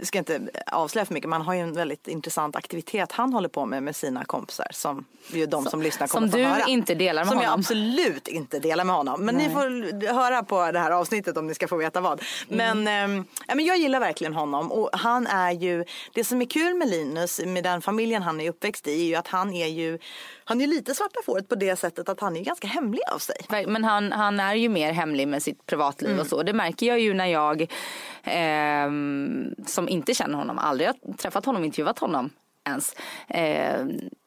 ska 0.00 0.18
inte 0.18 0.40
avslöja 0.66 1.06
för 1.06 1.14
mycket, 1.14 1.30
men 1.30 1.40
han 1.40 1.46
har 1.46 1.54
ju 1.54 1.60
en 1.60 1.72
väldigt 1.72 2.08
intressant 2.08 2.56
aktivitet 2.56 3.12
han 3.12 3.32
håller 3.32 3.48
på 3.48 3.66
med 3.66 3.82
med 3.82 3.96
sina 3.96 4.24
kompisar 4.24 4.66
som 4.70 5.04
ju 5.32 5.46
de 5.46 5.64
som, 5.64 5.82
lyssnar 5.82 6.06
kommer 6.06 6.26
som 6.26 6.32
få 6.32 6.36
du 6.36 6.44
höra. 6.44 6.64
inte 6.64 6.94
delar 6.94 7.24
med 7.24 7.28
som 7.28 7.38
jag 7.38 7.44
honom. 7.44 7.60
absolut 7.60 8.28
inte 8.28 8.58
delar 8.58 8.84
med 8.84 8.96
honom. 8.96 9.24
Men 9.24 9.34
ni 9.34 9.50
får 9.50 10.12
höra 10.12 10.42
på 10.42 10.72
det 10.72 10.78
här 10.78 10.90
avsnittet 10.90 11.36
om 11.36 11.46
ni 11.46 11.54
ska 11.54 11.68
få 11.68 11.76
veta 11.76 12.00
vad. 12.00 12.22
Men, 12.48 12.88
ehm, 12.88 13.24
ja, 13.46 13.54
men 13.54 13.64
jag 13.64 13.78
gillar 13.78 14.00
verkligen 14.00 14.34
honom 14.34 14.72
och 14.72 14.90
han 14.92 15.26
är 15.26 15.50
ju, 15.50 15.84
det 16.14 16.24
som 16.24 16.42
är 16.42 16.46
kul 16.46 16.74
med 16.74 16.88
Linus, 16.88 17.40
med 17.46 17.64
den 17.64 17.82
familjen 17.82 18.22
han 18.22 18.40
är 18.40 18.50
uppväxt 18.50 18.88
i, 18.88 19.02
är 19.02 19.06
ju 19.06 19.14
att 19.14 19.28
han 19.28 19.52
är 19.52 19.66
ju, 19.66 19.98
han 20.44 20.60
är 20.60 20.66
lite 20.66 20.94
svarta 20.94 21.20
fåret 21.26 21.48
på 21.48 21.54
det 21.54 21.76
sättet 21.76 22.08
att 22.08 22.20
han 22.20 22.36
är 22.36 22.44
ganska 22.44 22.66
hemlig 22.66 23.00
av 23.14 23.18
sig. 23.18 23.36
Men 23.66 23.84
han, 23.84 24.12
han 24.12 24.40
är 24.40 24.54
ju 24.54 24.68
mer 24.68 24.92
hemlig 24.92 25.28
med 25.28 25.42
sitt 25.42 25.66
privatliv 25.66 26.10
Mm. 26.10 26.20
och 26.20 26.26
så. 26.26 26.42
Det 26.42 26.52
märker 26.52 26.86
jag 26.86 27.00
ju 27.00 27.14
när 27.14 27.26
jag 27.26 27.66
ehm, 28.24 29.54
som 29.66 29.88
inte 29.88 30.14
känner 30.14 30.38
honom, 30.38 30.58
aldrig 30.58 30.88
har 30.88 31.14
träffat 31.16 31.44
honom, 31.46 31.64
intervjuat 31.64 31.98
honom 31.98 32.30
ens 32.66 32.94
eh, 33.28 33.86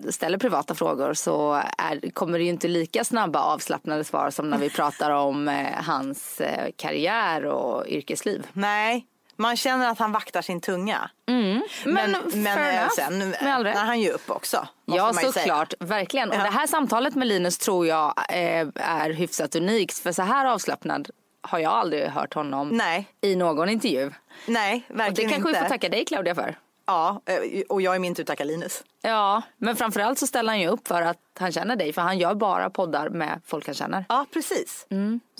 ställer 0.10 0.38
privata 0.38 0.76
frågor 0.76 1.14
så 1.14 1.54
är, 1.78 2.12
kommer 2.14 2.38
det 2.38 2.44
ju 2.44 2.50
inte 2.50 2.68
lika 2.68 3.04
snabba 3.04 3.40
avslappnade 3.40 4.04
svar 4.04 4.30
som 4.30 4.50
när 4.50 4.58
vi 4.58 4.70
pratar 4.70 5.12
om 5.12 5.48
eh, 5.48 5.84
hans 5.84 6.42
eh, 6.42 6.72
karriär 6.76 7.46
och 7.46 7.88
yrkesliv. 7.88 8.48
Nej, 8.54 9.06
man 9.38 9.58
känner 9.58 9.90
att 9.90 10.00
han 10.00 10.12
vaktar 10.12 10.42
sin 10.42 10.62
tunga. 10.62 11.10
Men, 11.26 11.62
Men, 11.86 12.12
men 12.34 12.58
fair 12.58 12.84
eh, 12.84 12.90
sen 12.90 13.32
rätt. 13.32 13.42
är 13.78 13.84
han 13.86 14.00
ju 14.00 14.10
upp 14.10 14.30
också. 14.30 14.68
Ja 14.86 15.14
såklart, 15.14 15.74
verkligen. 15.80 16.30
Och 16.30 16.36
Ja. 16.36 16.44
det 16.44 16.50
här 16.50 16.68
samtalet 16.68 17.16
med 17.16 17.28
Linus 17.28 17.58
tror 17.58 17.88
jag 17.88 18.14
eh, 18.30 18.68
är 18.76 19.10
hyfsat 19.10 19.56
unikt. 19.56 19.98
För 20.00 20.12
så 20.12 20.22
här 20.22 20.46
avslappnad 20.46 21.10
har 21.42 21.60
jag 21.60 21.72
aldrig 21.74 22.08
hört 22.08 22.34
honom 22.34 22.70
Nej. 22.70 23.08
i 23.22 23.36
någon 23.36 23.70
intervju. 23.70 24.12
Nej, 24.46 24.86
Och 24.90 25.00
verkligen 25.00 25.30
det 25.30 25.34
kanske 25.36 25.50
inte. 25.50 25.60
vi 25.62 25.66
får 25.66 25.70
tacka 25.70 25.90
dig 25.90 26.06
Claudia 26.06 26.36
för. 26.36 26.58
Ja, 26.88 27.22
eh, 27.26 27.62
och 27.70 27.82
jag 27.82 27.96
är 27.96 28.00
min 28.00 28.16
tur 28.16 28.24
tackar 28.24 28.46
Linus. 28.46 28.84
Ja, 29.02 29.42
men 29.58 29.76
framförallt 29.76 30.20
så 30.20 30.28
ställer 30.28 30.50
han 30.50 30.60
ju 30.62 30.68
upp 30.68 30.88
för 30.88 31.02
att 31.02 31.18
han 31.40 31.52
känner 31.52 31.76
dig. 31.76 31.94
För 31.94 32.02
han 32.02 32.18
gör 32.18 32.36
bara 32.36 32.70
poddar 32.70 33.10
med 33.10 33.42
folk 33.46 33.66
han 33.66 33.76
känner. 33.76 34.06
Ja, 34.10 34.26
precis. 34.34 34.88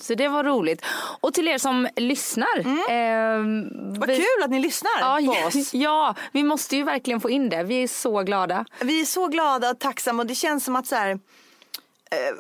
Så 0.02 0.16
det 0.16 0.28
var 0.28 0.44
roligt. 0.44 0.86
Och 1.22 1.34
till 1.34 1.48
er 1.48 1.58
som 1.58 1.88
lyssnar. 1.96 2.60
ehm, 2.90 3.70
Vad 4.00 4.08
vi- 4.10 4.16
kul 4.16 4.44
att 4.44 4.50
ni 4.50 4.60
lyssnar 4.60 4.92
Ja, 5.00 5.20
på 5.26 5.48
oss. 5.60 5.74
ja, 5.74 6.16
vi 6.32 6.44
måste 6.44 6.76
ju 6.76 6.84
verkligen 6.84 7.22
få 7.22 7.30
in 7.30 7.50
det. 7.50 7.64
Vi 7.64 7.84
är 7.84 7.88
så 7.88 8.22
glada. 8.24 8.66
Vi 8.82 9.02
är 9.02 9.06
så 9.06 9.28
glada 9.28 9.72
och 9.72 9.80
tacksamma 9.80 10.22
och 10.24 10.28
det 10.28 10.36
känns 10.36 10.66
som 10.66 10.76
att 10.76 10.88
så 10.88 10.96
här, 10.96 11.10
Eh, 11.12 11.18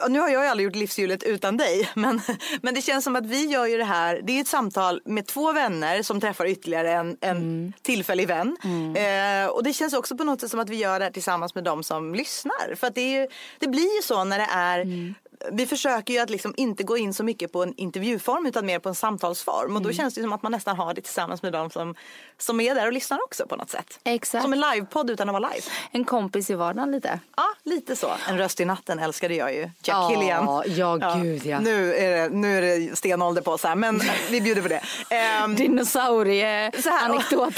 nu 0.09 0.19
har 0.19 0.29
jag 0.29 0.45
aldrig 0.47 0.65
gjort 0.65 0.75
livshjulet 0.75 1.23
utan 1.23 1.57
dig, 1.57 1.89
men, 1.95 2.21
men 2.61 2.73
det 2.73 2.81
känns 2.81 3.03
som 3.03 3.15
att 3.15 3.25
vi 3.25 3.45
gör 3.45 3.65
ju 3.65 3.77
det 3.77 3.83
här. 3.83 4.21
Det 4.23 4.37
är 4.37 4.41
ett 4.41 4.47
samtal 4.47 5.01
med 5.05 5.25
två 5.25 5.51
vänner 5.53 6.01
som 6.03 6.21
träffar 6.21 6.45
ytterligare 6.45 6.91
en, 6.91 7.17
en 7.21 7.37
Mm. 7.37 7.73
tillfällig 7.81 8.27
vän. 8.27 8.57
Eh, 8.95 9.47
och 9.49 9.63
det 9.63 9.73
känns 9.73 9.93
också 9.93 10.17
på 10.17 10.23
något 10.23 10.41
sätt 10.41 10.51
som 10.51 10.59
att 10.59 10.69
vi 10.69 10.75
gör 10.75 10.99
det 10.99 11.05
här 11.05 11.11
tillsammans 11.11 11.55
med 11.55 11.63
de 11.63 11.83
som 11.83 12.15
lyssnar. 12.15 12.75
För 12.75 12.87
att 12.87 12.95
det, 12.95 13.01
är 13.01 13.21
ju, 13.21 13.27
det 13.59 13.67
blir 13.67 13.95
ju 13.95 14.01
så 14.01 14.23
när 14.23 14.39
det 14.39 14.47
är 14.51 14.79
Mm. 14.81 15.15
Vi 15.51 15.65
försöker 15.67 16.13
ju 16.13 16.19
att 16.19 16.29
liksom 16.29 16.53
inte 16.57 16.83
gå 16.83 16.97
in 16.97 17.13
så 17.13 17.23
mycket 17.23 17.51
på 17.51 17.63
en 17.63 17.73
intervjuform 17.77 18.45
utan 18.45 18.65
mer 18.65 18.79
på 18.79 18.89
en 18.89 18.95
samtalsform. 18.95 19.63
Och 19.65 19.69
Mm. 19.69 19.83
då 19.83 19.91
känns 19.91 20.13
det 20.13 20.21
som 20.21 20.33
att 20.33 20.43
man 20.43 20.51
nästan 20.51 20.77
har 20.77 20.93
det 20.93 21.01
tillsammans 21.01 21.41
med 21.41 21.53
de 21.53 21.69
som, 21.69 21.95
som 22.37 22.59
är 22.59 22.75
där 22.75 22.85
och 22.87 22.93
lyssnar 22.93 23.23
också 23.23 23.47
på 23.47 23.55
något 23.55 23.69
sätt. 23.69 23.99
Exakt. 24.03 24.41
Som 24.43 24.53
en 24.53 24.59
livepodd 24.59 25.09
utan 25.09 25.29
att 25.29 25.33
vara 25.41 25.49
live. 25.49 25.65
En 25.91 26.05
kompis 26.05 26.49
i 26.49 26.53
vardagen 26.53 26.91
lite. 26.91 27.19
Ja, 27.37 27.43
lite 27.63 27.95
så. 27.95 28.11
En 28.29 28.37
röst 28.37 28.59
i 28.59 28.65
natten 28.65 28.99
älskade 28.99 29.35
jag 29.35 29.53
ju. 29.53 29.59
Jack 29.61 29.71
Ja, 29.83 30.09
Killian. 30.09 30.63
ja, 30.65 30.95
gud, 31.15 31.45
ja. 31.45 31.59
Nu 31.59 31.95
är 31.95 32.11
det, 32.11 32.29
nu 32.35 32.57
är 32.57 32.61
det 32.61 32.95
stenålder 32.95 33.41
på 33.41 33.51
oss 33.51 33.63
här, 33.63 33.75
men 33.75 34.01
vi 34.31 34.41
bjuder 34.41 34.61
på 34.61 34.67
det. 34.67 34.81
Ehm, 35.09 35.09
Så 35.09 35.17
här, 35.17 35.47
Dinosaurie-anekdot. 35.57 37.55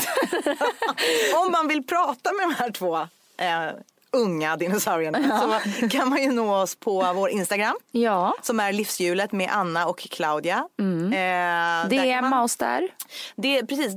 om 1.45 1.51
man 1.51 1.67
vill 1.67 1.83
prata 1.83 2.31
med 2.33 2.49
de 2.49 2.55
här 2.55 2.71
två 2.71 2.97
eh, 3.37 3.69
unga 4.11 4.55
dinosaurierna 4.57 5.39
så 5.39 5.87
kan 5.87 6.09
man 6.09 6.23
ju 6.23 6.31
nå 6.31 6.55
oss 6.55 6.75
på 6.75 7.13
vår 7.15 7.29
Instagram. 7.29 7.75
ja, 7.91 8.33
Som 8.41 8.59
är 8.59 8.73
livshjulet 8.73 9.31
med 9.31 9.49
Anna 9.51 9.85
och 9.87 9.99
Claudia. 9.99 10.55
Eh, 10.79 11.89
det 11.89 11.95
kan 11.97 12.05
är 12.05 12.21
man- 12.21 12.43
oss 12.43 12.55
där. 12.55 12.87
Det, 13.35 13.65
precis, 13.65 13.93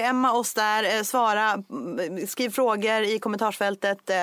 Emma 0.00 0.32
oss 0.32 0.54
där. 0.54 0.96
Eh, 0.96 1.02
svara, 1.02 1.62
mm, 1.70 2.26
skriv 2.26 2.50
frågor 2.50 3.02
i 3.02 3.18
kommentarsfältet. 3.18 4.10
Eh, 4.10 4.16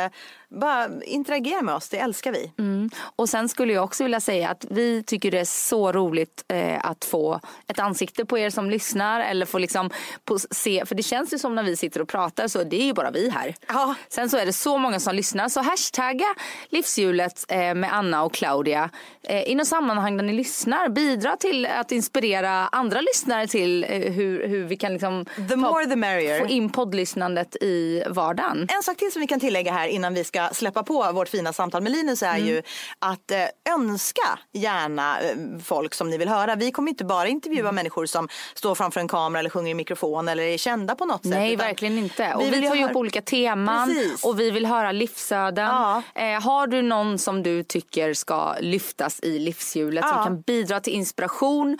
bara 0.50 1.03
interagera 1.03 1.62
med 1.62 1.75
oss, 1.75 1.89
det 1.89 1.98
älskar 1.98 2.32
vi. 2.32 2.51
Mm. 2.60 2.89
Och 3.15 3.29
sen 3.29 3.50
skulle 3.50 3.74
jag 3.74 3.84
också 3.84 4.03
vilja 4.03 4.20
säga 4.20 4.50
att 4.50 4.65
vi 4.70 5.03
tycker 5.03 5.32
det 5.32 5.39
är 5.39 5.46
så 5.46 5.91
roligt 5.91 6.44
eh, 6.48 6.86
att 6.86 7.06
få 7.06 7.39
ett 7.68 7.79
ansikte 7.79 8.25
på 8.25 8.38
er 8.38 8.50
som 8.50 8.70
lyssnar 8.70 9.22
eller 9.22 9.46
få 9.46 9.58
liksom 9.58 9.89
på, 10.25 10.39
se, 10.39 10.86
för 10.86 10.96
det 10.96 11.03
känns 11.03 11.34
ju 11.34 11.39
som 11.39 11.56
när 11.56 11.63
vi 11.63 11.75
sitter 11.75 12.01
och 12.01 12.08
pratar 12.08 12.48
så 12.48 12.63
det 12.63 12.82
är 12.82 12.86
ju 12.86 12.94
bara 12.94 13.12
vi 13.12 13.29
här. 13.29 13.56
Ja. 13.68 13.96
Sen 14.10 14.29
så 14.29 14.38
är 14.38 14.46
det 14.46 14.53
så 14.53 14.77
många 14.77 15.00
som 15.00 15.15
lyssnar 15.15 15.50
så 15.50 15.62
hashtagga 15.62 16.25
livshjulet 16.70 17.46
eh, 17.50 17.74
med 17.74 17.94
Anna 17.94 18.24
och 18.24 18.34
Claudia 18.34 18.89
eh, 19.24 19.44
i 19.44 19.56
något 19.56 19.68
sammanhang 19.68 20.18
där 20.18 20.24
ni 20.24 20.34
lyssnar. 20.34 20.89
Bidra 20.89 21.36
till 21.36 21.65
att 21.65 21.91
inspirera 21.91 22.51
andra 22.51 23.01
lyssnare 23.01 23.48
till 23.48 23.84
eh, 23.84 23.89
hur, 23.89 24.48
hur 24.48 24.63
vi 24.63 24.77
kan 24.77 24.94
liksom 24.94 25.25
The 25.50 25.56
more 25.56 25.86
the 25.86 25.96
merrier. 25.96 26.39
få 26.39 26.48
in 26.48 26.70
poddlyssnandet 26.70 27.56
i 27.56 28.03
vardagen. 28.08 28.68
En 28.77 28.84
sak 28.84 28.98
till 28.98 29.12
som 29.12 29.20
vi 29.20 29.27
kan 29.27 29.39
tillägga 29.39 29.72
här 29.72 29.88
innan 29.88 30.13
vi 30.13 30.24
ska 30.24 30.38
släppa 30.53 30.84
på 30.84 31.12
vårt 31.12 31.29
fina 31.29 31.53
samtal 31.53 31.81
med 31.84 31.91
Linus 31.91 32.24
är 32.24 32.38
ju 32.38 32.62
att 33.00 33.31
eh, 33.31 33.74
önska 33.75 34.39
gärna 34.53 35.19
eh, 35.22 35.36
folk 35.63 35.93
som 35.93 36.10
ni 36.10 36.17
vill 36.17 36.29
höra. 36.29 36.55
Vi 36.55 36.72
kommer 36.72 36.89
inte 36.89 37.05
bara 37.05 37.27
intervjua 37.27 37.72
människor 37.72 38.05
som 38.05 38.27
står 38.55 38.75
framför 38.75 39.00
en 39.00 39.08
kamera 39.08 39.39
eller 39.39 39.50
sjunger 39.50 39.72
i 39.72 39.74
mikrofon 39.74 40.27
eller 40.29 40.43
är 40.43 40.58
kända 40.58 40.96
på 40.96 41.05
något 41.05 41.22
sätt. 41.24 41.31
Nej, 41.31 41.55
verkligen 41.55 41.98
inte. 41.98 42.34
Och 42.34 42.41
vi 42.41 42.50
vi, 42.50 42.67
tar 42.67 42.75
ju 42.75 42.86
upp 42.86 42.96
olika 42.96 43.22
teman 43.22 43.88
Precis. 43.89 44.24
och 44.25 44.39
vi 44.39 44.51
vill 44.51 44.65
höra 44.65 44.91
livsöden. 44.91 45.65
Ja. 45.67 46.01
Eh, 46.15 46.41
har 46.41 46.67
du 46.67 46.81
någon 46.81 47.17
som 47.17 47.43
du 47.43 47.63
tycker 47.63 48.13
ska 48.13 48.55
lyftas 48.60 49.19
i 49.24 49.39
livshjulet 49.39 50.05
Ja. 50.08 50.13
som 50.13 50.24
kan 50.24 50.41
bidra 50.41 50.79
till 50.79 50.93
inspiration? 50.93 51.77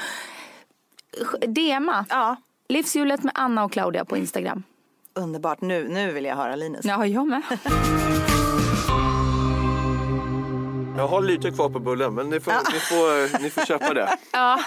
DMa. 1.48 2.06
Ja, 2.10 2.36
Livshjulet 2.70 3.24
med 3.24 3.32
Anna 3.36 3.64
och 3.64 3.72
Claudia 3.72 4.06
på 4.06 4.18
Instagram. 4.18 4.64
underbart. 5.14 5.62
Nu, 5.62 5.88
nu 5.90 6.12
vill 6.12 6.26
jag 6.26 6.36
höra 6.36 6.56
Linus. 6.56 6.86
Ja, 6.86 7.06
jag 7.06 7.28
med. 7.28 7.42
Jag 11.00 11.08
har 11.08 11.22
lite 11.22 11.52
kvar 11.52 11.70
på 11.70 11.80
bullen 11.80 12.14
men 12.14 12.30
ni 12.30 12.40
får, 12.40 12.52
ni 12.52 12.80
får, 12.80 13.42
ni 13.44 13.50
får 13.50 13.66
köpa 13.66 13.94
det. 13.94 14.10
Ja, 14.32 14.60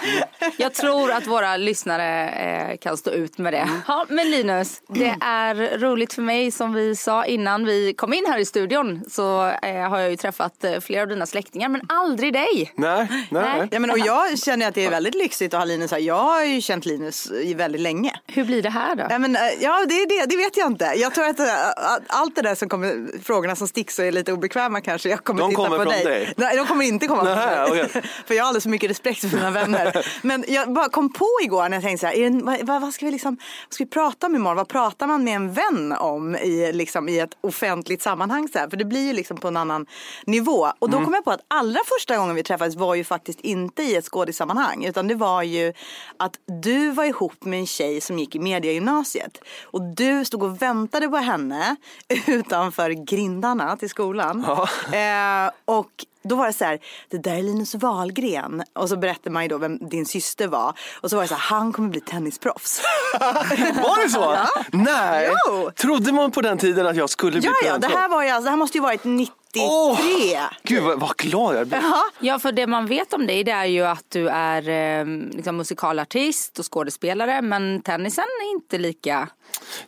jag 0.56 0.74
tror 0.74 1.10
att 1.10 1.26
våra 1.26 1.56
lyssnare 1.56 2.28
eh, 2.28 2.76
kan 2.76 2.96
stå 2.96 3.10
ut 3.10 3.38
med 3.38 3.52
det. 3.52 3.68
Ja, 3.88 4.06
men 4.08 4.30
Linus, 4.30 4.82
det 4.88 5.16
är 5.20 5.78
roligt 5.78 6.12
för 6.12 6.22
mig 6.22 6.50
som 6.50 6.74
vi 6.74 6.96
sa 6.96 7.24
innan 7.24 7.64
vi 7.64 7.94
kom 7.94 8.12
in 8.12 8.24
här 8.28 8.38
i 8.38 8.44
studion 8.44 9.02
så 9.10 9.46
eh, 9.62 9.88
har 9.88 9.98
jag 9.98 10.10
ju 10.10 10.16
träffat 10.16 10.64
eh, 10.64 10.80
flera 10.80 11.02
av 11.02 11.08
dina 11.08 11.26
släktingar 11.26 11.68
men 11.68 11.80
aldrig 11.88 12.32
dig. 12.32 12.72
Nej, 12.74 13.06
nej. 13.10 13.26
Nej. 13.30 13.68
Ja, 13.70 13.78
men, 13.78 13.90
och 13.90 13.98
jag 13.98 14.38
känner 14.38 14.68
att 14.68 14.74
det 14.74 14.84
är 14.84 14.90
väldigt 14.90 15.14
lyxigt 15.14 15.54
att 15.54 15.60
ha 15.60 15.64
Linus 15.64 15.90
här. 15.90 15.98
Jag 15.98 16.22
har 16.22 16.44
ju 16.44 16.60
känt 16.60 16.86
Linus 16.86 17.30
i 17.30 17.54
väldigt 17.54 17.80
länge. 17.80 18.12
Hur 18.26 18.44
blir 18.44 18.62
det 18.62 18.70
här 18.70 18.94
då? 18.94 19.06
Ja, 19.10 19.18
men, 19.18 19.36
eh, 19.36 19.42
ja 19.60 19.84
det, 19.88 19.94
är 19.94 20.08
det, 20.08 20.26
det 20.26 20.36
vet 20.36 20.56
jag 20.56 20.66
inte. 20.66 20.84
Jag 20.96 21.14
tror 21.14 21.26
att 21.26 21.40
eh, 21.40 21.46
allt 22.06 22.36
det 22.36 22.42
där 22.42 22.54
som 22.54 22.68
kommer, 22.68 23.22
frågorna 23.22 23.56
som 23.56 23.68
sticks 23.68 23.98
och 23.98 24.04
är 24.04 24.12
lite 24.12 24.32
obekväma 24.32 24.80
kanske, 24.80 25.08
jag 25.08 25.24
kommer 25.24 25.40
De 25.40 25.50
titta 25.50 25.62
kommer 25.62 25.76
på 25.76 25.82
från 25.82 26.04
dig. 26.04 26.21
Dig? 26.24 26.34
Nej, 26.36 26.56
de 26.56 26.66
kommer 26.66 26.84
inte 26.84 27.06
komma 27.06 27.22
Nej, 27.22 27.36
mig. 27.36 27.82
okej. 27.84 28.02
För 28.26 28.34
jag 28.34 28.42
har 28.42 28.48
alldeles 28.48 28.62
för 28.62 28.70
mycket 28.70 28.90
respekt 28.90 29.20
för 29.20 29.36
mina 29.36 29.50
vänner. 29.50 30.06
Men 30.22 30.44
jag 30.48 30.72
bara 30.72 30.88
kom 30.88 31.12
på 31.12 31.28
igår 31.42 31.68
när 31.68 31.76
jag 31.76 31.82
tänkte 31.84 32.00
så 32.00 32.06
här, 32.06 32.14
är 32.14 32.30
det, 32.30 32.64
vad, 32.64 32.80
vad, 32.80 32.94
ska 32.94 33.06
vi 33.06 33.12
liksom, 33.12 33.36
vad 33.68 33.74
ska 33.74 33.84
vi 33.84 33.90
prata 33.90 34.26
om 34.26 34.36
imorgon? 34.36 34.56
Vad 34.56 34.68
pratar 34.68 35.06
man 35.06 35.24
med 35.24 35.36
en 35.36 35.52
vän 35.52 35.92
om 35.92 36.36
i, 36.36 36.72
liksom, 36.72 37.08
i 37.08 37.18
ett 37.18 37.36
offentligt 37.40 38.02
sammanhang? 38.02 38.48
Så 38.52 38.58
här? 38.58 38.68
För 38.68 38.76
det 38.76 38.84
blir 38.84 39.06
ju 39.06 39.12
liksom 39.12 39.36
på 39.36 39.48
en 39.48 39.56
annan 39.56 39.86
nivå. 40.26 40.68
Och 40.78 40.90
då 40.90 41.04
kom 41.04 41.14
jag 41.14 41.24
på 41.24 41.30
att 41.30 41.44
allra 41.48 41.80
första 41.98 42.16
gången 42.16 42.34
vi 42.34 42.42
träffades 42.42 42.76
var 42.76 42.94
ju 42.94 43.04
faktiskt 43.04 43.40
inte 43.40 43.82
i 43.82 43.96
ett 43.96 44.04
skådissammanhang. 44.04 44.84
Utan 44.84 45.08
det 45.08 45.14
var 45.14 45.42
ju 45.42 45.72
att 46.16 46.38
du 46.62 46.90
var 46.90 47.04
ihop 47.04 47.44
med 47.44 47.60
en 47.60 47.66
tjej 47.66 48.00
som 48.00 48.18
gick 48.18 48.34
i 48.34 48.38
mediegymnasiet. 48.38 49.38
Och 49.64 49.82
du 49.82 50.24
stod 50.24 50.42
och 50.42 50.62
väntade 50.62 51.08
på 51.08 51.16
henne 51.16 51.76
utanför 52.26 52.90
grindarna 52.90 53.76
till 53.76 53.90
skolan. 53.90 54.44
Eh, 54.92 55.50
och 55.64 55.90
då 56.22 56.36
var 56.36 56.46
det 56.46 56.52
så 56.52 56.64
här, 56.64 56.78
det 57.08 57.18
där 57.18 57.34
är 57.34 57.42
Linus 57.42 57.74
Wahlgren. 57.74 58.62
Och 58.72 58.88
så 58.88 58.96
berättade 58.96 59.30
man 59.30 59.42
ju 59.42 59.48
då 59.48 59.58
vem 59.58 59.78
din 59.78 60.06
syster 60.06 60.48
var. 60.48 60.74
Och 61.00 61.10
så 61.10 61.16
var 61.16 61.22
det 61.22 61.28
så 61.28 61.34
här, 61.34 61.40
han 61.40 61.72
kommer 61.72 61.88
bli 61.88 62.00
tennisproffs. 62.00 62.82
Var 63.82 64.02
det 64.04 64.10
så? 64.10 64.36
Nej. 64.70 65.30
Jo. 65.48 65.70
Trodde 65.70 66.12
man 66.12 66.30
på 66.30 66.40
den 66.40 66.58
tiden 66.58 66.86
att 66.86 66.96
jag 66.96 67.10
skulle 67.10 67.40
bli 67.40 67.48
ja, 67.48 67.68
ja, 67.68 67.78
det 67.78 67.86
här, 67.86 68.08
var 68.08 68.22
ju, 68.22 68.28
alltså, 68.28 68.44
det 68.44 68.50
här 68.50 68.56
måste 68.56 68.78
ju 68.78 68.82
varit 68.82 69.04
93. 69.04 69.62
Åh, 69.62 70.00
Gud 70.62 70.82
vad, 70.82 71.00
vad 71.00 71.16
glad 71.16 71.56
jag 71.56 71.66
blir. 71.66 71.82
Ja, 72.18 72.38
för 72.38 72.52
det 72.52 72.66
man 72.66 72.86
vet 72.86 73.12
om 73.12 73.26
dig 73.26 73.44
det 73.44 73.50
är 73.50 73.64
ju 73.64 73.82
att 73.82 74.04
du 74.08 74.28
är 74.28 74.68
eh, 74.68 75.06
liksom 75.30 75.56
musikalartist 75.56 76.58
och 76.58 76.72
skådespelare 76.72 77.42
men 77.42 77.82
tennisen 77.82 78.24
är 78.24 78.54
inte 78.54 78.78
lika... 78.78 79.28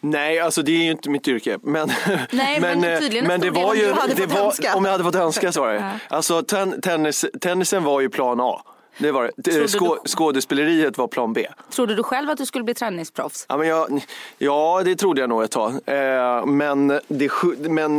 Nej, 0.01 0.41
alltså 0.41 0.63
det 0.63 0.73
är 0.73 0.85
ju 0.85 0.91
inte 0.91 1.11
mitt 1.11 1.29
yrke. 1.29 1.59
Men, 1.63 1.93
Nej, 2.31 2.61
men 2.61 2.85
eh, 2.85 2.99
tydligen 2.99 3.25
en 3.25 3.29
men 3.29 3.41
det 3.41 3.51
var 3.51 3.71
om 3.71 3.77
ju, 3.77 3.93
hade 3.93 4.15
det 4.15 4.29
fått 4.29 4.65
var, 4.65 4.77
om 4.77 4.85
jag 4.85 4.93
hade 4.93 5.05
fått 5.05 5.15
önska 5.15 5.53
så 5.53 5.61
var 5.61 5.73
det. 5.73 6.01
Alltså 6.09 6.43
ten, 6.43 6.81
tennis, 6.81 7.25
tennisen 7.41 7.85
var 7.85 8.01
ju 8.01 8.09
plan 8.09 8.41
A. 8.41 8.63
Det 8.99 9.13
var 9.13 9.31
det. 9.37 9.69
Skå, 9.69 9.95
du- 10.05 10.09
skådespeleriet 10.09 10.99
var 10.99 11.09
plan 11.09 11.33
B. 11.33 11.47
Trodde 11.71 11.95
du 11.95 12.03
själv 12.03 12.31
att 12.31 12.39
du 12.39 12.47
skulle 12.47 12.65
bli 12.65 12.75
tennisproffs? 12.75 13.47
Ja, 13.49 13.57
men 13.57 13.69
jag, 13.69 14.05
ja, 14.39 14.83
det 14.85 14.97
trodde 14.97 15.21
jag 15.21 15.31
nog 15.31 15.43
ett 15.43 15.51
tag. 15.51 15.73
Eh, 15.87 16.47
men 16.47 16.89
det, 17.09 17.31
men 17.59 17.97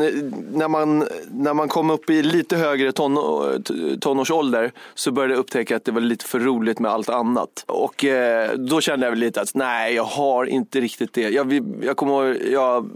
när, 0.52 0.68
man, 0.68 1.08
när 1.32 1.54
man 1.54 1.68
kom 1.68 1.90
upp 1.90 2.10
i 2.10 2.24
lite 2.24 2.58
högre 2.58 2.92
ton, 2.92 3.18
tonårsålder 4.02 4.72
så 4.94 5.12
började 5.12 5.34
jag 5.34 5.40
upptäcka 5.40 5.76
att 5.76 5.86
det 5.86 5.92
var 5.92 6.02
lite 6.02 6.26
för 6.26 6.40
roligt 6.40 6.80
med 6.80 6.92
allt 6.92 7.10
annat. 7.10 7.64
Och 7.68 8.06
eh, 8.06 8.52
då 8.56 8.82
kände 8.82 9.06
jag 9.06 9.12
väl 9.12 9.20
lite 9.20 9.42
att 9.42 9.56
nej, 9.56 9.94
jag 9.96 10.04
har 10.04 10.46
inte 10.46 10.82
riktigt 10.82 11.14
det. 11.14 11.30
Jag, 11.30 11.64
jag 11.82 11.98
kommer 11.98 12.38
jag 12.52 12.90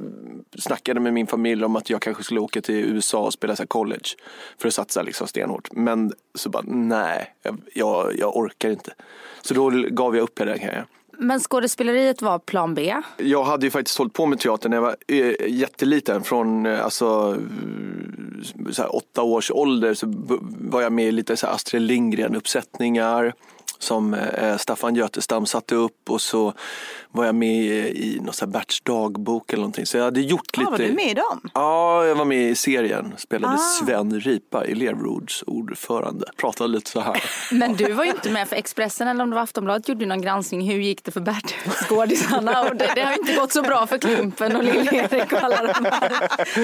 snackade 0.59 0.99
med 0.99 1.13
min 1.13 1.27
familj 1.27 1.63
om 1.65 1.75
att 1.75 1.89
jag 1.89 2.01
kanske 2.01 2.23
skulle 2.23 2.39
åka 2.39 2.61
till 2.61 2.75
USA 2.75 3.19
och 3.19 3.33
spela 3.33 3.55
så 3.55 3.67
college 3.67 4.09
för 4.57 4.67
att 4.67 4.73
satsa 4.73 5.01
liksom 5.01 5.27
stenhårt. 5.27 5.67
Men 5.71 6.13
så 6.35 6.49
bara, 6.49 6.63
nej, 6.67 7.33
jag, 7.43 7.57
jag, 7.73 8.19
jag 8.19 8.37
orkar 8.37 8.69
inte. 8.69 8.93
Så 9.41 9.53
då 9.53 9.69
gav 9.89 10.15
jag 10.15 10.23
upp 10.23 10.39
hela 10.39 10.51
den 10.51 10.59
grejen. 10.59 10.85
Men 11.21 11.39
skådespeleriet 11.39 12.21
var 12.21 12.39
plan 12.39 12.73
B. 12.73 12.95
Jag 13.17 13.43
hade 13.43 13.65
ju 13.65 13.71
faktiskt 13.71 13.97
hållit 13.97 14.13
på 14.13 14.25
med 14.25 14.39
teater 14.39 14.69
när 14.69 14.77
jag 14.77 14.81
var 14.81 14.95
eh, 15.07 15.33
jätteliten. 15.47 16.23
Från 16.23 16.65
eh, 16.65 16.83
alltså, 16.83 17.37
så 18.71 18.83
åtta 18.83 19.23
års 19.23 19.51
ålder 19.51 19.93
så 19.93 20.13
var 20.59 20.81
jag 20.81 20.91
med 20.91 21.05
i 21.05 21.11
lite 21.11 21.37
så 21.37 21.47
Astrid 21.47 21.81
Lindgren-uppsättningar 21.81 23.33
som 23.79 24.13
eh, 24.13 24.57
Staffan 24.57 24.95
Götestam 24.95 25.45
satte 25.45 25.75
upp 25.75 26.09
och 26.09 26.21
så 26.21 26.53
var 27.11 27.25
jag 27.25 27.35
med 27.35 27.65
i, 27.89 28.19
någon 28.21 28.33
så 28.33 28.45
här 28.45 28.51
Berts 28.51 28.81
dagbok 28.81 29.53
eller 29.53 29.61
någonting. 29.61 29.85
Så 29.85 29.97
jag 29.97 30.03
hade 30.03 30.21
gjort 30.21 30.41
Ja, 30.53 30.59
lite. 30.59 30.71
var 30.71 30.77
du 30.77 30.93
med 30.93 31.11
i 31.11 31.13
dem? 31.13 31.49
Ja, 31.53 32.05
jag 32.05 32.15
var 32.15 32.25
med 32.25 32.49
i 32.49 32.55
serien. 32.55 33.13
Spelade 33.17 33.53
Ah. 33.53 33.57
Sven 33.57 34.19
Ripa, 34.19 34.63
elevråds 34.65 35.43
ordförande. 35.47 36.25
Pratade 36.37 36.69
lite 36.69 36.91
så 36.91 36.99
här. 36.99 37.23
Men 37.51 37.75
du 37.75 37.91
var 37.93 38.03
ju 38.03 38.09
inte 38.11 38.29
med 38.29 38.47
för 38.47 38.55
Expressen 38.55 39.07
eller 39.07 39.23
om 39.23 39.29
det 39.29 39.35
var 39.35 39.43
Aftonbladet 39.43 39.89
gjorde 39.89 40.05
någon 40.05 40.21
granskning. 40.21 40.69
Hur 40.71 40.79
gick 40.79 41.03
det 41.03 41.11
för 41.11 41.21
Bert 41.21 41.55
skådisarna? 41.87 42.61
Och 42.63 42.75
det, 42.75 42.91
det 42.95 43.01
har 43.01 43.13
inte 43.13 43.33
gått 43.33 43.51
så 43.53 43.61
bra 43.61 43.87
för 43.87 43.97
Klimpen 43.97 44.55
och 44.55 44.63
Lill-Erik 44.63 45.31
och 45.33 45.43
alla 45.43 45.73
de 45.73 45.85
här. 45.85 46.09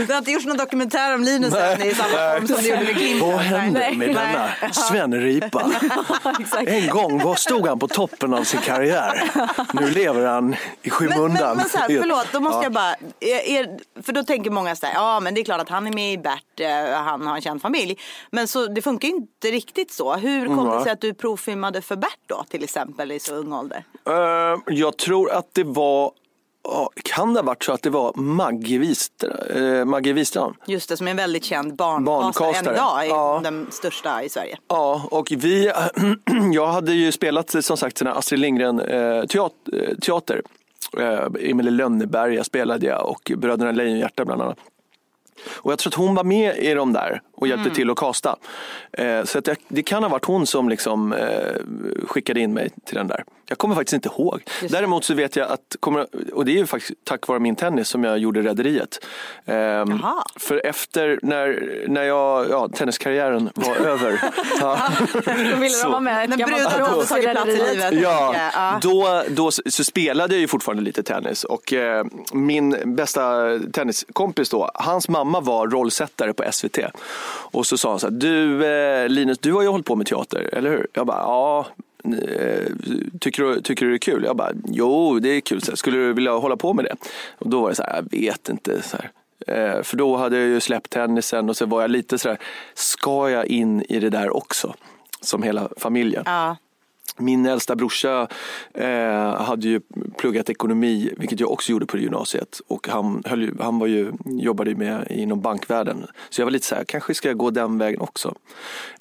Det 0.08 0.14
har 0.14 0.18
inte 0.18 0.32
gjorts 0.32 0.46
någon 0.46 0.58
dokumentär 0.58 1.16
om 1.16 1.24
Linus 1.24 1.54
än 1.54 1.82
i 1.82 1.94
samma 1.94 2.10
form 2.10 2.48
som 2.48 2.56
det 2.58 2.68
gjorde 2.68 2.84
med 2.84 2.96
Klimpen. 2.96 3.28
Vad 3.30 3.40
hände 3.40 3.92
med 3.96 4.08
denna 4.10 4.74
Sven 4.74 5.14
Ripa? 5.22 5.72
Exakt. 6.40 6.68
En 6.70 6.90
gång 6.90 7.05
gång 7.10 7.24
var 7.24 7.36
stod 7.36 7.68
han 7.68 7.80
på 7.80 7.88
toppen 7.88 8.34
av 8.34 8.44
sin 8.44 8.60
karriär. 8.62 9.32
Nu 9.74 9.90
lever 9.92 10.26
han 10.26 10.56
i 10.82 10.90
skymundan. 10.90 11.48
men, 11.48 11.58
men 11.58 11.70
så 11.70 11.78
här, 11.78 11.88
förlåt, 11.88 12.28
då 12.34 12.40
måste 12.40 12.58
Ja. 12.58 12.64
jag 12.64 12.72
bara, 12.72 12.96
är, 13.20 13.78
för 14.04 14.14
då 14.14 14.24
tänker 14.24 14.52
många 14.52 14.76
så 14.76 14.86
här, 14.86 14.94
ja 14.94 15.20
men 15.20 15.34
det 15.34 15.42
är 15.42 15.46
klart 15.46 15.62
att 15.62 15.70
han 15.70 15.88
är 15.88 15.92
med 15.94 16.14
i 16.14 16.18
Bert, 16.18 16.60
eh, 16.60 16.98
han 16.98 17.28
har 17.28 17.36
en 17.36 17.42
känd 17.42 17.62
familj. 17.62 17.98
Men 18.32 18.48
så 18.48 18.66
det 18.68 18.82
funkar 18.82 19.08
ju 19.08 19.14
inte 19.14 19.48
riktigt 19.52 19.92
så. 19.92 20.14
Hur 20.16 20.46
kom 20.48 20.66
det 20.66 20.76
Nej. 20.76 20.84
sig 20.84 20.92
att 20.92 21.02
du 21.02 21.14
provfilmade 21.14 21.82
för 21.82 21.96
Bert 21.96 22.20
då 22.28 22.44
till 22.50 22.64
exempel 22.64 23.12
i 23.12 23.20
så 23.20 23.36
ung 23.36 23.54
ålder? 23.54 23.84
Eh, 24.10 24.60
jag 24.68 24.98
tror 24.98 25.32
att 25.32 25.50
det 25.54 25.64
var, 25.64 26.12
kan 27.04 27.34
det 27.34 27.40
ha 27.40 27.46
varit 27.46 27.64
så 27.64 27.72
att 27.72 27.82
det 27.82 27.90
var 27.90 28.14
Maggie 28.16 28.80
Wistra- 28.80 29.80
eh, 29.80 29.86
Maggie 29.86 30.14
Wistrand? 30.14 30.56
Just 30.68 30.90
det, 30.90 30.98
som 30.98 31.08
är 31.08 31.12
en 31.12 31.18
väldigt 31.18 31.44
känd 31.44 31.76
barnkastare 31.76 32.70
än 32.70 32.76
idag, 32.76 33.04
är 33.06 33.10
Ja. 33.10 33.40
den 33.44 33.68
största 33.72 34.24
i 34.24 34.30
Sverige. 34.30 34.58
Ja, 34.68 35.08
och 35.12 35.28
vi, 35.32 35.72
jag 36.54 36.68
hade 36.68 36.94
ju 36.94 37.12
spelat 37.12 37.66
som 37.66 37.78
sagt 37.78 38.02
Astrid 38.02 38.40
Lindgren 38.40 38.80
eh, 38.80 39.26
teater. 39.26 39.90
eh, 39.90 39.96
teater. 39.98 40.42
Eh, 40.98 41.50
Emil 41.50 41.68
i 41.68 41.72
Lönneberga 41.72 42.44
spelade 42.44 42.86
jag 42.86 43.10
och 43.10 43.32
Bröderna 43.38 43.72
Lejonhjärta 43.72 44.26
bland 44.26 44.42
annat. 44.42 44.58
Och 45.56 45.72
jag 45.72 45.80
tror 45.80 45.92
att 45.92 45.96
hon 45.96 46.16
var 46.16 46.24
med 46.24 46.58
i 46.58 46.74
de 46.74 46.94
där 46.94 47.22
och 47.34 47.48
hjälpte 47.48 47.70
till 47.70 47.90
att 47.90 47.98
kasta. 47.98 48.36
Eh, 48.92 49.24
så 49.24 49.40
att 49.40 49.48
jag, 49.48 49.58
det 49.68 49.84
kan 49.84 50.04
ha 50.04 50.10
varit 50.10 50.26
hon 50.26 50.46
som 50.48 50.70
liksom, 50.70 51.14
eh, 51.14 51.56
skickade 52.08 52.40
in 52.40 52.54
mig 52.54 52.70
till 52.86 52.96
den 52.96 53.08
där. 53.08 53.24
Jag 53.48 53.58
kommer 53.58 53.76
faktiskt 53.76 53.94
inte 53.94 54.10
ihåg. 54.10 54.42
Däremot 54.70 55.04
så 55.06 55.14
vet 55.14 55.36
jag 55.36 55.48
att, 55.52 55.76
och 56.34 56.46
det 56.46 56.52
är 56.52 56.58
ju 56.58 56.66
faktiskt 56.66 57.00
tack 57.04 57.28
vare 57.28 57.40
min 57.40 57.56
tennis 57.56 57.88
som 57.90 58.04
jag 58.04 58.18
gjorde 58.18 58.42
Rederiet. 58.42 59.06
Eh, 59.46 59.56
Jaha. 59.56 60.24
för 60.36 60.66
efter 60.66 61.20
när, 61.22 61.84
när 61.88 62.04
jag, 62.04 62.50
ja, 62.50 62.68
tenniskarriären 62.70 63.50
var 63.56 63.76
över. 63.88 64.20
ja, 64.60 64.80
Då 65.26 65.32
ville 65.58 65.70
Så. 65.70 65.84
de 65.84 65.92
vara 65.92 66.00
med. 66.00 66.30
Ett 66.32 66.38
gammalt 66.38 66.80
råd 66.80 67.08
tagit 67.08 67.32
plats 67.32 67.48
i 67.50 67.52
livet. 67.74 67.94
Ja, 68.02 68.36
Ja. 68.54 68.80
då, 68.82 69.24
då 69.30 69.52
så 69.52 69.62
så 69.66 69.84
spelade 69.84 70.34
jag 70.34 70.42
ju 70.42 70.48
fortfarande 70.48 70.84
lite 70.84 71.04
tennis 71.04 71.44
och 71.44 71.74
eh, 71.74 72.06
min 72.34 72.96
bästa 72.96 73.24
tenniskompis 73.74 74.50
då, 74.50 74.72
hans 74.74 75.10
mamma 75.10 75.40
var 75.40 75.68
rollsättare 75.68 76.34
på 76.34 76.44
SVT. 76.52 76.78
Och 77.28 77.66
så 77.68 77.78
sa 77.78 77.90
han 77.90 78.00
så 78.00 78.08
här, 78.08 78.12
du 78.14 78.66
eh, 78.66 79.10
Linus, 79.10 79.38
du 79.40 79.54
har 79.54 79.62
ju 79.62 79.68
hållit 79.68 79.86
på 79.86 79.96
med 79.96 80.08
teater, 80.08 80.50
eller 80.54 80.70
hur? 80.70 80.88
Jag 80.94 81.06
bara, 81.08 81.18
ja. 81.18 81.66
Eh, 82.14 82.72
tycker 83.20 83.44
du, 83.44 83.62
tycker 83.62 83.86
du 83.86 83.92
det 83.92 83.96
är 83.96 84.00
kul? 84.00 84.24
Jag 84.24 84.36
bara, 84.36 84.52
jo 84.66 85.20
det 85.20 85.30
är 85.30 85.42
kul. 85.42 85.62
Så 85.62 85.72
här, 85.72 85.76
Skulle 85.76 85.98
du 85.98 86.14
vilja 86.14 86.32
hålla 86.32 86.58
på 86.58 86.74
med 86.74 86.86
det? 86.86 86.96
Och 87.38 87.50
då 87.50 87.62
var 87.62 87.70
det 87.70 87.76
så 87.76 87.84
här, 87.84 87.96
jag 87.96 88.20
vet 88.20 88.50
inte. 88.50 88.82
Så 88.82 88.98
här. 88.98 89.12
Eh, 89.48 89.84
För 89.84 89.98
då 89.98 90.16
hade 90.18 90.38
jag 90.38 90.48
ju 90.48 90.60
släppt 90.60 90.90
tennisen 90.92 91.50
och 91.50 91.58
så 91.58 91.66
var 91.66 91.82
jag 91.82 91.92
lite 91.92 92.18
så 92.18 92.30
här, 92.30 92.38
ska 92.74 93.30
jag 93.30 93.46
in 93.46 93.82
i 93.90 94.00
det 94.00 94.10
där 94.10 94.36
också? 94.36 94.76
Som 95.22 95.44
hela 95.44 95.70
familjen. 95.78 96.24
Ja. 96.26 96.58
Min 97.18 97.46
äldsta 97.46 97.76
brorsa 97.76 98.28
eh, 98.74 99.36
hade 99.42 99.68
ju 99.68 99.82
pluggat 100.18 100.50
ekonomi, 100.50 101.14
vilket 101.18 101.40
jag 101.40 101.52
också 101.52 101.72
gjorde 101.72 101.86
på 101.86 101.98
gymnasiet. 101.98 102.62
Och 102.68 102.88
han, 102.88 103.24
höll 103.26 103.42
ju, 103.42 103.54
han 103.60 103.80
var 103.80 103.88
ju, 103.88 104.12
jobbade 104.26 104.70
ju 104.70 104.76
med 104.76 105.08
inom 105.10 105.42
bankvärlden. 105.42 106.08
Så 106.30 106.42
jag 106.42 106.46
var 106.46 106.52
lite 106.52 106.66
så 106.66 106.76
här, 106.76 106.84
kanske 106.84 107.14
ska 107.14 107.28
jag 107.28 107.38
gå 107.38 107.50
den 107.50 107.78
vägen 107.78 108.02
också. 108.02 108.36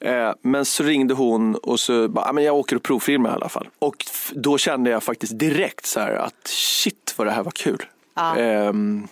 Eh, 0.00 0.30
men 0.42 0.64
så 0.64 0.82
ringde 0.82 1.14
hon 1.14 1.54
och 1.54 1.80
så 1.80 2.08
bara, 2.08 2.26
"Ja, 2.26 2.32
men 2.32 2.44
jag 2.44 2.54
åker 2.56 2.76
och 2.76 2.82
provfilmar 2.82 3.30
i 3.30 3.32
alla 3.32 3.48
fall. 3.48 3.68
Och 3.78 3.96
då 4.34 4.58
kände 4.58 4.90
jag 4.90 5.02
faktiskt 5.02 5.38
direkt 5.38 5.86
så 5.86 6.00
här 6.00 6.14
att 6.14 6.46
shit 6.48 7.14
vad 7.16 7.26
det 7.26 7.30
här 7.30 7.42
var 7.42 7.50
kul. 7.52 7.82
Ehm, 8.38 9.08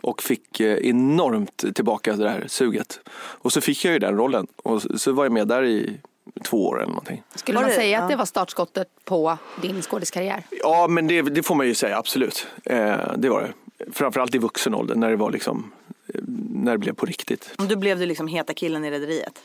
och 0.00 0.22
fick 0.22 0.60
eh, 0.60 0.78
enormt 0.88 1.64
tillbaka 1.74 2.16
det 2.16 2.28
här 2.30 2.44
suget. 2.48 3.00
Och 3.14 3.52
så 3.52 3.60
fick 3.60 3.84
jag 3.84 3.92
ju 3.92 3.98
den 3.98 4.16
rollen. 4.16 4.46
Och 4.62 4.82
så 4.82 5.12
var 5.12 5.24
jag 5.24 5.32
med 5.32 5.48
där 5.48 5.64
i 5.64 5.96
två 6.44 6.66
år 6.66 6.76
eller 6.76 6.88
någonting. 6.88 7.22
Skulle 7.34 7.60
man 7.60 7.70
säga 7.70 7.98
ja. 7.98 8.02
att 8.02 8.10
det 8.10 8.16
var 8.16 8.24
startskottet 8.24 8.88
på 9.04 9.38
din 9.62 9.82
skådiskarriär? 9.82 10.42
Ja, 10.50 10.86
men 10.88 11.06
det, 11.06 11.22
det 11.22 11.42
får 11.42 11.54
man 11.54 11.66
ju 11.66 11.74
säga, 11.74 11.98
absolut. 11.98 12.46
Eh, 12.64 12.96
det 13.16 13.28
var 13.28 13.42
det. 13.42 13.52
Framförallt 13.92 14.34
i 14.34 14.38
vuxen 14.38 14.74
ålder, 14.74 14.94
när 14.94 15.10
det 15.10 15.16
var 15.16 15.30
liksom, 15.30 15.72
eh, 16.14 16.20
när 16.50 16.72
det 16.72 16.78
blev 16.78 16.94
på 16.94 17.06
riktigt. 17.06 17.54
Då 17.56 17.76
blev 17.76 17.98
du 17.98 18.06
liksom 18.06 18.28
heta 18.28 18.54
killen 18.54 18.84
i 18.84 18.90
Rederiet. 18.90 19.42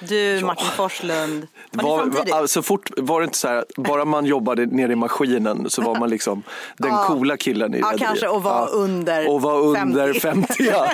Du, 0.00 0.40
Martin 0.44 0.66
Forslund. 0.76 1.46
Var, 1.70 2.30
Var, 2.30 2.46
så 2.46 2.62
fort 2.62 2.90
var 2.96 3.20
det 3.20 3.24
inte 3.24 3.36
så 3.38 3.48
här, 3.48 3.64
bara 3.76 4.04
man 4.04 4.26
jobbade 4.26 4.66
nere 4.66 4.92
i 4.92 4.96
maskinen 4.96 5.70
så 5.70 5.82
var 5.82 5.98
man 5.98 6.10
liksom 6.10 6.42
den 6.76 6.90
Ja. 6.92 7.04
coola 7.06 7.36
killen 7.36 7.74
i 7.74 7.78
Ja, 7.78 7.86
rederiet. 7.86 8.08
kanske, 8.08 8.28
och 8.28 8.42
var 8.42 8.68
under 8.74 9.28
Och 9.30 9.42
var 9.42 9.60
under 9.60 10.12
50. 10.12 10.20
50. 10.20 10.64
ja. 10.64 10.92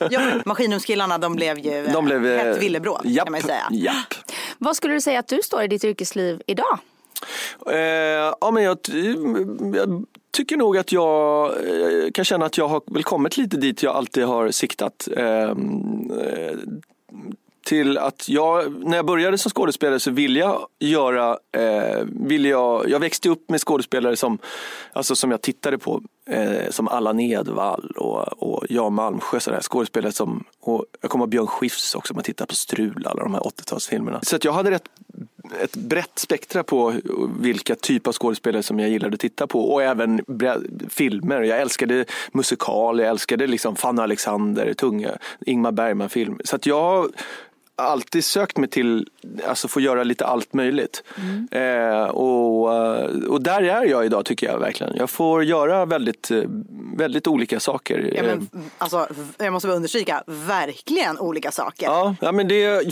ja, 0.10 0.20
maskinrumskillarna 0.44 1.18
de 1.18 1.34
blev 1.36 1.58
ju 1.58 1.86
De 1.92 2.04
blev, 2.04 2.26
eh, 2.26 2.38
hett 2.44 2.62
villebråd 2.62 3.00
japp, 3.04 3.24
kan 3.26 3.32
man 3.32 3.40
ju 3.40 3.46
säga. 3.46 3.68
Japp. 3.70 4.14
Vad 4.58 4.76
skulle 4.76 4.94
du 4.94 5.00
säga 5.00 5.18
att 5.18 5.28
du 5.28 5.40
står 5.44 5.62
i 5.62 5.68
ditt 5.68 5.84
yrkesliv 5.84 6.42
idag? 6.46 6.78
Eh, 7.66 7.76
ja, 8.40 8.50
men 8.52 8.62
jag, 8.62 8.78
jag 9.74 10.04
tycker 10.30 10.56
nog 10.56 10.78
att 10.78 10.92
jag 10.92 11.46
eh, 11.46 12.10
kan 12.14 12.24
känna 12.24 12.46
att 12.46 12.58
jag 12.58 12.68
har 12.68 12.82
väl 12.86 13.02
kommit 13.04 13.36
lite 13.36 13.56
dit 13.56 13.82
jag 13.82 13.96
alltid 13.96 14.24
har 14.24 14.50
siktat. 14.50 15.08
Ehm, 15.16 16.10
eh, 16.10 16.56
till 17.64 17.98
att 17.98 18.28
jag, 18.28 18.84
när 18.86 18.96
jag 18.96 19.06
började 19.06 19.38
som 19.38 19.50
skådespelare 19.50 20.00
så 20.00 20.10
ville 20.10 20.38
jag 20.38 20.66
göra, 20.78 21.38
eh, 21.52 22.04
ville 22.04 22.48
jag, 22.48 22.88
jag 22.88 23.00
växte 23.00 23.28
upp 23.28 23.50
med 23.50 23.60
skådespelare 23.60 24.16
som, 24.16 24.38
alltså 24.92 25.16
som 25.16 25.30
jag 25.30 25.42
tittade 25.42 25.78
på, 25.78 26.02
eh, 26.26 26.70
som 26.70 26.88
Allan 26.88 27.20
Edwall 27.20 27.92
och, 27.96 28.42
och 28.42 28.66
Jan 28.68 28.94
Malmsjö, 28.94 29.40
sådär, 29.40 29.60
skådespelare 29.60 30.12
som, 30.12 30.44
och 30.60 30.84
jag 31.00 31.10
kommer 31.10 31.22
ihåg 31.22 31.30
Björn 31.30 31.46
Skifs 31.46 31.94
också, 31.94 32.12
om 32.12 32.16
man 32.16 32.24
tittar 32.24 32.46
på 32.46 32.54
Strul, 32.54 33.06
alla 33.06 33.22
de 33.22 33.34
här 33.34 33.40
80-talsfilmerna. 33.40 34.18
Så 34.22 34.36
att 34.36 34.44
jag 34.44 34.52
hade 34.52 34.70
rätt, 34.70 34.88
ett 35.62 35.76
brett 35.76 36.18
spektra 36.18 36.62
på 36.62 36.94
vilka 37.40 37.74
typer 37.74 38.10
av 38.10 38.14
skådespelare 38.14 38.62
som 38.62 38.78
jag 38.80 38.90
gillade 38.90 39.14
att 39.14 39.20
titta 39.20 39.46
på 39.46 39.72
och 39.72 39.82
även 39.82 40.20
filmer. 40.88 41.42
Jag 41.42 41.60
älskade 41.60 42.04
musikal, 42.32 42.98
jag 42.98 43.08
älskade 43.08 43.46
liksom 43.46 43.76
Fanny 43.76 44.02
Alexander, 44.02 44.74
tunga, 44.74 45.10
Ingmar 45.46 45.72
Bergman-film. 45.72 46.40
Så 46.44 46.56
att 46.56 46.66
jag 46.66 47.12
alltid 47.80 48.24
sökt 48.24 48.58
mig 48.58 48.70
till 48.70 49.08
alltså 49.46 49.68
få 49.68 49.80
göra 49.80 50.04
lite 50.04 50.26
allt 50.26 50.52
möjligt. 50.52 51.02
Eh, 51.50 52.02
och, 52.02 52.74
eh, 52.74 53.10
och 53.28 53.42
där 53.42 53.62
är 53.62 53.84
jag 53.84 54.06
idag 54.06 54.24
tycker 54.24 54.46
jag 54.46 54.58
verkligen. 54.58 54.96
Jag 54.96 55.10
får 55.10 55.44
göra 55.44 55.84
väldigt, 55.84 56.30
eh, 56.30 56.42
väldigt 56.96 57.26
olika 57.26 57.60
saker. 57.60 58.12
Ja, 58.14 58.20
Eh, 58.20 58.26
men, 58.26 58.70
alltså, 58.78 59.06
jag 59.38 59.52
måste 59.52 59.66
bara 59.66 59.76
understryka, 59.76 60.22
verkligen 60.26 61.18
olika 61.18 61.50
saker. 61.50 61.86
Ja, 61.86 62.14
ja 62.20 62.32
men 62.32 62.48
det, 62.48 62.82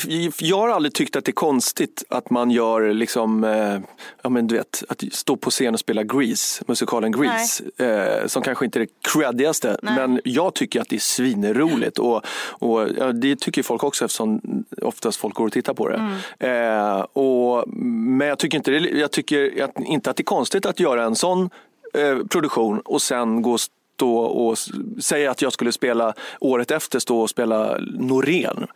jag 0.41 0.59
har 0.59 0.69
aldrig 0.69 0.95
tyckt 0.95 1.17
att 1.17 1.25
det 1.25 1.31
är 1.31 1.33
konstigt 1.33 2.05
att 2.09 2.31
man 2.31 2.51
gör 2.51 2.93
liksom, 2.95 3.45
eh, 3.45 3.79
ja 4.23 4.29
men 4.29 4.47
du 4.47 4.55
vet, 4.55 4.83
att 4.89 5.05
stå 5.13 5.37
på 5.37 5.51
scen 5.51 5.75
och 5.75 5.81
spela 5.81 6.03
Grease, 6.03 6.65
musikalen 6.67 7.13
Grease, 7.13 7.65
eh, 7.77 8.27
som 8.27 8.43
kanske 8.43 8.65
inte 8.65 8.79
är 8.79 8.81
det 8.81 9.13
creddigaste, 9.13 9.79
men 9.83 10.21
jag 10.25 10.55
tycker 10.55 10.81
att 10.81 10.89
det 10.89 10.97
är 10.97 11.01
svinroligt 11.01 11.99
och, 11.99 12.25
och 12.49 12.89
ja, 12.99 13.13
det 13.13 13.41
tycker 13.41 13.63
folk 13.63 13.85
också 13.85 14.05
eftersom 14.05 14.41
oftast 14.83 15.19
folk 15.21 15.35
går 15.35 15.47
och 15.47 15.53
tittar 15.53 15.75
på 15.75 15.89
det. 15.89 16.18
Eh, 16.39 17.01
och, 17.01 17.65
men 17.77 18.29
jag 18.29 18.39
tycker, 18.39 18.59
inte 18.59 18.71
det, 18.71 18.79
jag 18.79 19.11
tycker 19.11 19.65
att, 19.65 19.81
inte 19.81 20.11
att 20.11 20.17
det 20.17 20.21
är 20.21 20.25
konstigt 20.25 20.67
att 20.67 20.81
göra 20.81 21.05
en 21.05 21.15
sån 21.15 21.51
eh, 21.95 22.19
produktion 22.29 22.81
och 22.81 23.03
sen 23.03 23.43
gå 23.43 23.53
och 23.53 23.61
stå 23.61 24.19
och 24.19 24.59
säga 25.03 25.31
att 25.31 25.43
jag 25.43 25.53
skulle 25.53 25.73
spela 25.73 26.15
året 26.41 26.71
efter 26.71 26.99
stå 26.99 27.21
och 27.21 27.31
spela 27.31 27.79
Norén. 27.99 28.67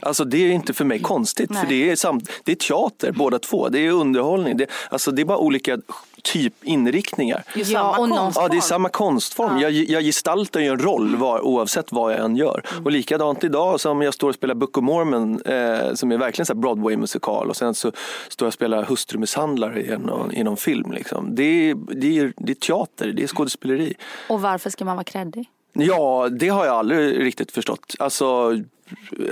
Alltså 0.00 0.24
det 0.24 0.38
är 0.38 0.52
inte 0.52 0.72
för 0.72 0.84
mig 0.84 0.98
konstigt 1.00 1.56
för 1.56 1.66
det 1.66 1.90
är, 1.90 1.96
samt, 1.96 2.30
det 2.44 2.52
är 2.52 2.56
teater 2.56 3.12
båda 3.12 3.38
två. 3.38 3.68
Det 3.68 3.86
är 3.86 3.90
underhållning. 3.90 4.56
Det, 4.56 4.66
alltså 4.90 5.10
det 5.10 5.22
är 5.22 5.26
bara 5.26 5.38
olika 5.38 5.78
typ 6.22 6.54
inriktningar. 6.62 7.44
Det 7.54 7.60
är 7.60 7.72
Ja, 7.72 7.94
samma 7.94 8.08
konstform. 8.08 8.44
Ja, 8.44 8.48
det 8.48 8.56
är 8.56 8.60
samma 8.60 8.88
konstform. 8.88 9.58
Jag, 9.58 9.72
jag 9.72 10.02
gestaltar 10.02 10.60
ju 10.60 10.66
en 10.66 10.78
roll 10.78 11.16
var, 11.16 11.40
oavsett 11.40 11.92
vad 11.92 12.12
jag 12.12 12.20
än 12.20 12.36
gör. 12.36 12.62
Och 12.84 12.90
likadant 12.90 13.44
idag 13.44 13.80
som 13.80 14.02
jag 14.02 14.14
står 14.14 14.28
och 14.28 14.34
spelar 14.34 14.54
Book 14.54 14.78
of 14.78 14.84
Mormon 14.84 15.42
eh, 15.42 15.94
som 15.94 16.12
är 16.12 16.18
verkligen 16.18 16.46
så 16.46 16.54
Broadway-musikal 16.54 17.48
och 17.48 17.56
sen 17.56 17.74
så 17.74 17.92
står 18.28 18.46
jag 18.46 18.48
och 18.48 18.54
spelar 18.54 18.84
hustrumisshandlare 18.84 19.82
i 19.82 19.98
någon, 19.98 20.32
i 20.32 20.42
någon 20.42 20.56
film. 20.56 20.92
Liksom. 20.92 21.34
Det, 21.34 21.42
är, 21.70 21.74
det, 21.74 22.18
är, 22.18 22.32
det 22.36 22.52
är 22.52 22.54
teater, 22.54 23.12
det 23.12 23.22
är 23.22 23.26
skådespeleri. 23.26 23.94
Och 24.28 24.40
varför 24.40 24.70
ska 24.70 24.84
man 24.84 24.96
vara 24.96 25.04
kreddig? 25.04 25.48
Ja, 25.72 26.28
det 26.28 26.48
har 26.48 26.66
jag 26.66 26.74
aldrig 26.74 27.20
riktigt 27.20 27.52
förstått. 27.52 27.94
Alltså, 27.98 28.58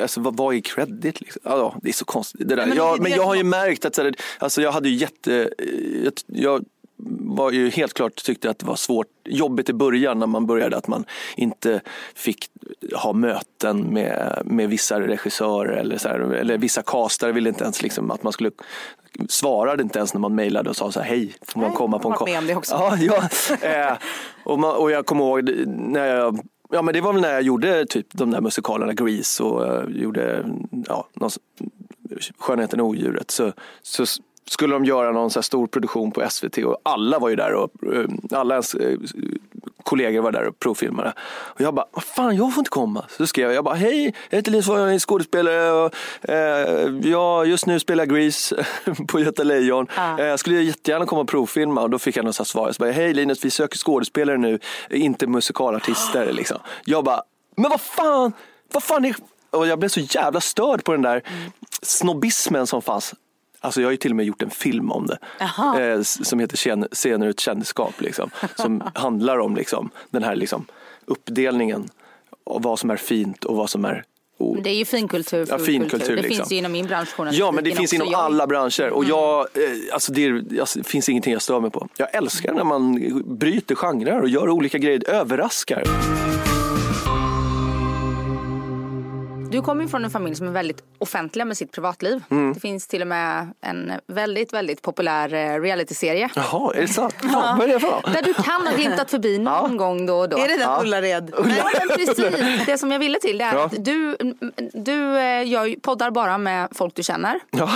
alltså 0.02 0.20
vad, 0.20 0.36
vad 0.36 0.54
är 0.54 0.60
credit? 0.60 1.20
Liksom? 1.20 1.42
Ja, 1.44 1.74
det 1.82 1.88
är 1.88 1.92
så 1.92 2.04
konstigt. 2.04 2.48
Det 2.48 2.54
där. 2.54 2.66
men 2.66 2.76
Ja, 2.76 2.94
det 2.96 3.02
men 3.02 3.12
jag 3.12 3.24
har 3.24 3.34
ju 3.34 3.44
märkt 3.44 3.84
att 3.84 3.94
så 3.94 4.02
här, 4.02 4.14
alltså, 4.38 4.62
jag 4.62 4.72
hade 4.72 4.88
ju 4.88 4.94
jätte... 4.96 5.50
Jag, 6.04 6.12
jag 6.26 6.64
var 7.20 7.50
ju 7.50 7.70
helt 7.70 7.94
klart 7.94 8.24
tyckte 8.24 8.50
att 8.50 8.58
det 8.58 8.66
var 8.66 8.76
svårt, 8.76 9.06
jobbigt 9.24 9.68
i 9.68 9.72
början 9.72 10.18
när 10.18 10.26
man 10.26 10.46
började 10.46 10.76
att 10.76 10.88
man 10.88 11.04
inte 11.36 11.80
fick 12.14 12.46
ha 12.94 13.12
möten 13.12 13.80
med, 13.80 14.42
med 14.44 14.68
vissa 14.68 15.00
regissörer 15.00 15.76
eller, 15.76 15.98
så 15.98 16.08
här, 16.08 16.20
eller 16.20 16.58
vissa 16.58 16.82
castare 16.82 17.32
ville 17.32 17.48
inte 17.48 17.64
ens 17.64 17.82
liksom 17.82 18.10
att 18.10 18.22
man 18.22 18.32
skulle 18.32 18.50
svarade 19.28 19.82
inte 19.82 19.98
ens 19.98 20.14
när 20.14 20.20
man 20.20 20.34
mejlade 20.34 20.70
och 20.70 20.76
sa 20.76 20.92
så 20.92 21.00
här, 21.00 21.08
hej, 21.08 21.34
får 21.42 21.60
man 21.60 21.68
Nej, 21.68 21.76
komma 21.76 21.98
på 21.98 22.28
en 22.28 22.56
också. 22.56 22.74
Ja, 22.74 22.96
ja. 22.96 23.28
Eh, 23.68 23.96
och, 24.44 24.58
man, 24.58 24.76
och 24.76 24.90
jag 24.90 25.06
kommer 25.06 25.24
ihåg 25.24 25.50
när 25.66 26.06
jag 26.06 26.40
Ja 26.72 26.82
men 26.82 26.94
det 26.94 27.00
var 27.00 27.12
väl 27.12 27.22
när 27.22 27.32
jag 27.32 27.42
gjorde 27.42 27.86
typ 27.86 28.06
de 28.12 28.30
där 28.30 28.40
musikalerna 28.40 28.92
Grease 28.92 29.42
och 29.42 29.66
eh, 29.66 29.88
gjorde 29.88 30.44
ja, 30.88 31.08
någon, 31.14 31.30
Skönheten 32.38 32.80
och 32.80 32.86
odjuret 32.86 33.30
så, 33.30 33.52
så 33.82 34.04
skulle 34.50 34.74
de 34.74 34.84
göra 34.84 35.12
någon 35.12 35.30
så 35.30 35.42
stor 35.42 35.66
produktion 35.66 36.12
på 36.12 36.30
SVT 36.30 36.58
och 36.58 36.80
alla 36.82 37.18
var 37.18 37.28
ju 37.28 37.36
där 37.36 37.54
och 37.54 37.70
eh, 37.94 38.38
alla 38.38 38.54
ens 38.54 38.74
eh, 38.74 38.98
kollegor 39.82 40.22
var 40.22 40.32
där 40.32 40.48
och 40.48 40.58
provfilmade. 40.58 41.12
Och 41.30 41.60
jag 41.60 41.74
bara, 41.74 41.86
vad 41.92 42.04
fan 42.04 42.36
jag 42.36 42.54
får 42.54 42.60
inte 42.60 42.70
komma. 42.70 43.04
Så 43.08 43.26
skrev 43.26 43.46
jag, 43.46 43.54
jag 43.54 43.64
bara, 43.64 43.74
hej, 43.74 44.14
jag 44.30 44.38
heter 44.38 44.50
Linus 44.50 44.66
jag 44.66 44.94
är 44.94 44.98
skådespelare 44.98 45.70
och 45.70 45.94
eh, 46.30 47.10
jag 47.10 47.46
just 47.46 47.66
nu 47.66 47.80
spelar 47.80 48.06
Grease 48.06 48.64
på 49.08 49.20
Göta 49.20 49.42
Lejon. 49.42 49.86
Eh, 50.18 50.24
jag 50.24 50.38
skulle 50.38 50.62
jättegärna 50.62 51.06
komma 51.06 51.20
och 51.20 51.28
provfilma 51.28 51.82
och 51.82 51.90
då 51.90 51.98
fick 51.98 52.16
jag 52.16 52.24
något 52.24 52.46
svar. 52.46 52.66
Jag 52.66 52.74
bara, 52.78 52.90
hej 52.90 53.14
Linus, 53.14 53.44
vi 53.44 53.50
söker 53.50 53.78
skådespelare 53.78 54.36
nu, 54.36 54.58
inte 54.90 55.26
musikalartister 55.26 56.32
liksom. 56.32 56.58
Jag 56.84 57.04
bara, 57.04 57.22
men 57.56 57.70
vad 57.70 57.80
fan, 57.80 58.32
vad 58.72 58.82
fan 58.82 59.04
är... 59.04 59.14
Och 59.50 59.66
jag 59.66 59.78
blev 59.78 59.88
så 59.88 60.00
jävla 60.00 60.40
störd 60.40 60.84
på 60.84 60.92
den 60.92 61.02
där 61.02 61.22
snobbismen 61.82 62.66
som 62.66 62.82
fanns. 62.82 63.14
Alltså 63.60 63.80
jag 63.80 63.86
har 63.86 63.90
ju 63.92 63.96
till 63.96 64.10
och 64.12 64.16
med 64.16 64.26
gjort 64.26 64.42
en 64.42 64.50
film 64.50 64.92
om 64.92 65.06
det. 65.06 65.18
Eh, 65.94 66.02
som 66.02 66.38
heter 66.40 66.56
Scener- 66.94 67.24
ur 67.26 67.30
ett 67.30 67.40
kändisskap. 67.40 68.00
Liksom, 68.00 68.30
som 68.56 68.82
handlar 68.94 69.38
om 69.38 69.56
liksom, 69.56 69.90
den 70.10 70.22
här 70.22 70.36
liksom, 70.36 70.64
uppdelningen 71.04 71.88
av 72.46 72.62
vad 72.62 72.78
som 72.78 72.90
är 72.90 72.96
fint 72.96 73.44
och 73.44 73.56
vad 73.56 73.70
som 73.70 73.84
är 73.84 74.04
o- 74.38 74.56
Det 74.64 74.70
är 74.70 74.74
ju 74.74 74.84
finkultur. 74.84 75.46
Ja, 75.50 75.58
finkultur, 75.58 75.98
kultur. 75.98 76.16
Det 76.16 76.22
liksom. 76.22 76.36
finns 76.36 76.52
ju 76.52 76.56
inom 76.56 76.72
min 76.72 76.86
bransch. 76.86 77.08
Ja 77.32 77.52
men 77.52 77.64
det 77.64 77.70
finns 77.70 77.92
inom 77.92 78.08
Jag- 78.10 78.20
alla 78.20 78.46
branscher 78.46 78.90
och 78.90 79.04
jag, 79.04 79.38
eh, 79.40 79.62
alltså 79.92 80.12
det, 80.12 80.24
är, 80.26 80.60
alltså 80.60 80.78
det 80.78 80.84
finns 80.88 81.08
ingenting 81.08 81.32
jag 81.32 81.42
stör 81.42 81.60
mig 81.60 81.70
på. 81.70 81.88
Jag 81.96 82.14
älskar 82.14 82.52
när 82.54 82.64
man 82.64 83.12
bryter 83.38 83.74
genrer 83.74 84.20
och 84.20 84.28
gör 84.28 84.48
olika 84.48 84.78
grejer, 84.78 85.10
överraskar. 85.10 85.84
Du 89.50 89.62
kommer 89.62 89.82
ju 89.84 89.88
från 89.90 90.04
en 90.04 90.10
familj 90.10 90.36
som 90.36 90.46
är 90.48 90.50
väldigt 90.52 90.82
offentliga 90.98 91.44
med 91.44 91.56
sitt 91.56 91.72
privatliv. 91.72 92.22
Mm. 92.30 92.52
Det 92.52 92.60
finns 92.60 92.86
till 92.86 93.00
och 93.02 93.06
med 93.08 93.48
en 93.60 93.92
väldigt, 94.06 94.52
väldigt 94.52 94.82
populär 94.82 95.34
eh, 95.34 95.60
realityserie. 95.60 96.28
Jaha, 96.34 96.74
är 96.74 96.80
det 96.80 96.88
sant? 96.88 97.14
Fan, 97.32 97.58
vad 97.58 97.68
är 97.68 97.72
det 97.74 97.80
för? 97.80 98.12
Där 98.12 98.22
du 98.22 98.34
kan 98.34 98.66
ha 98.66 98.76
glimtat 98.76 99.10
förbi 99.10 99.38
någon 99.38 99.76
gång 99.76 100.06
då 100.06 100.14
och 100.18 100.28
då. 100.28 100.38
Är 100.38 100.48
det 100.48 100.56
den 100.56 100.80
Ullared? 100.80 101.30
Ja, 101.36 101.70
men 101.78 101.96
precis. 101.96 102.66
Det 102.66 102.78
som 102.78 102.90
jag 102.92 102.98
ville 102.98 103.18
till 103.18 103.38
det 103.38 103.44
är 103.44 103.54
Ja. 103.54 103.64
att 103.64 103.84
du, 103.84 104.16
du 104.72 105.18
eh, 105.18 105.48
gör 105.48 105.64
ju 105.64 105.80
poddar 105.80 106.10
bara 106.10 106.38
med 106.38 106.68
folk 106.72 106.94
du 106.94 107.02
känner. 107.02 107.40
Ja. 107.50 107.70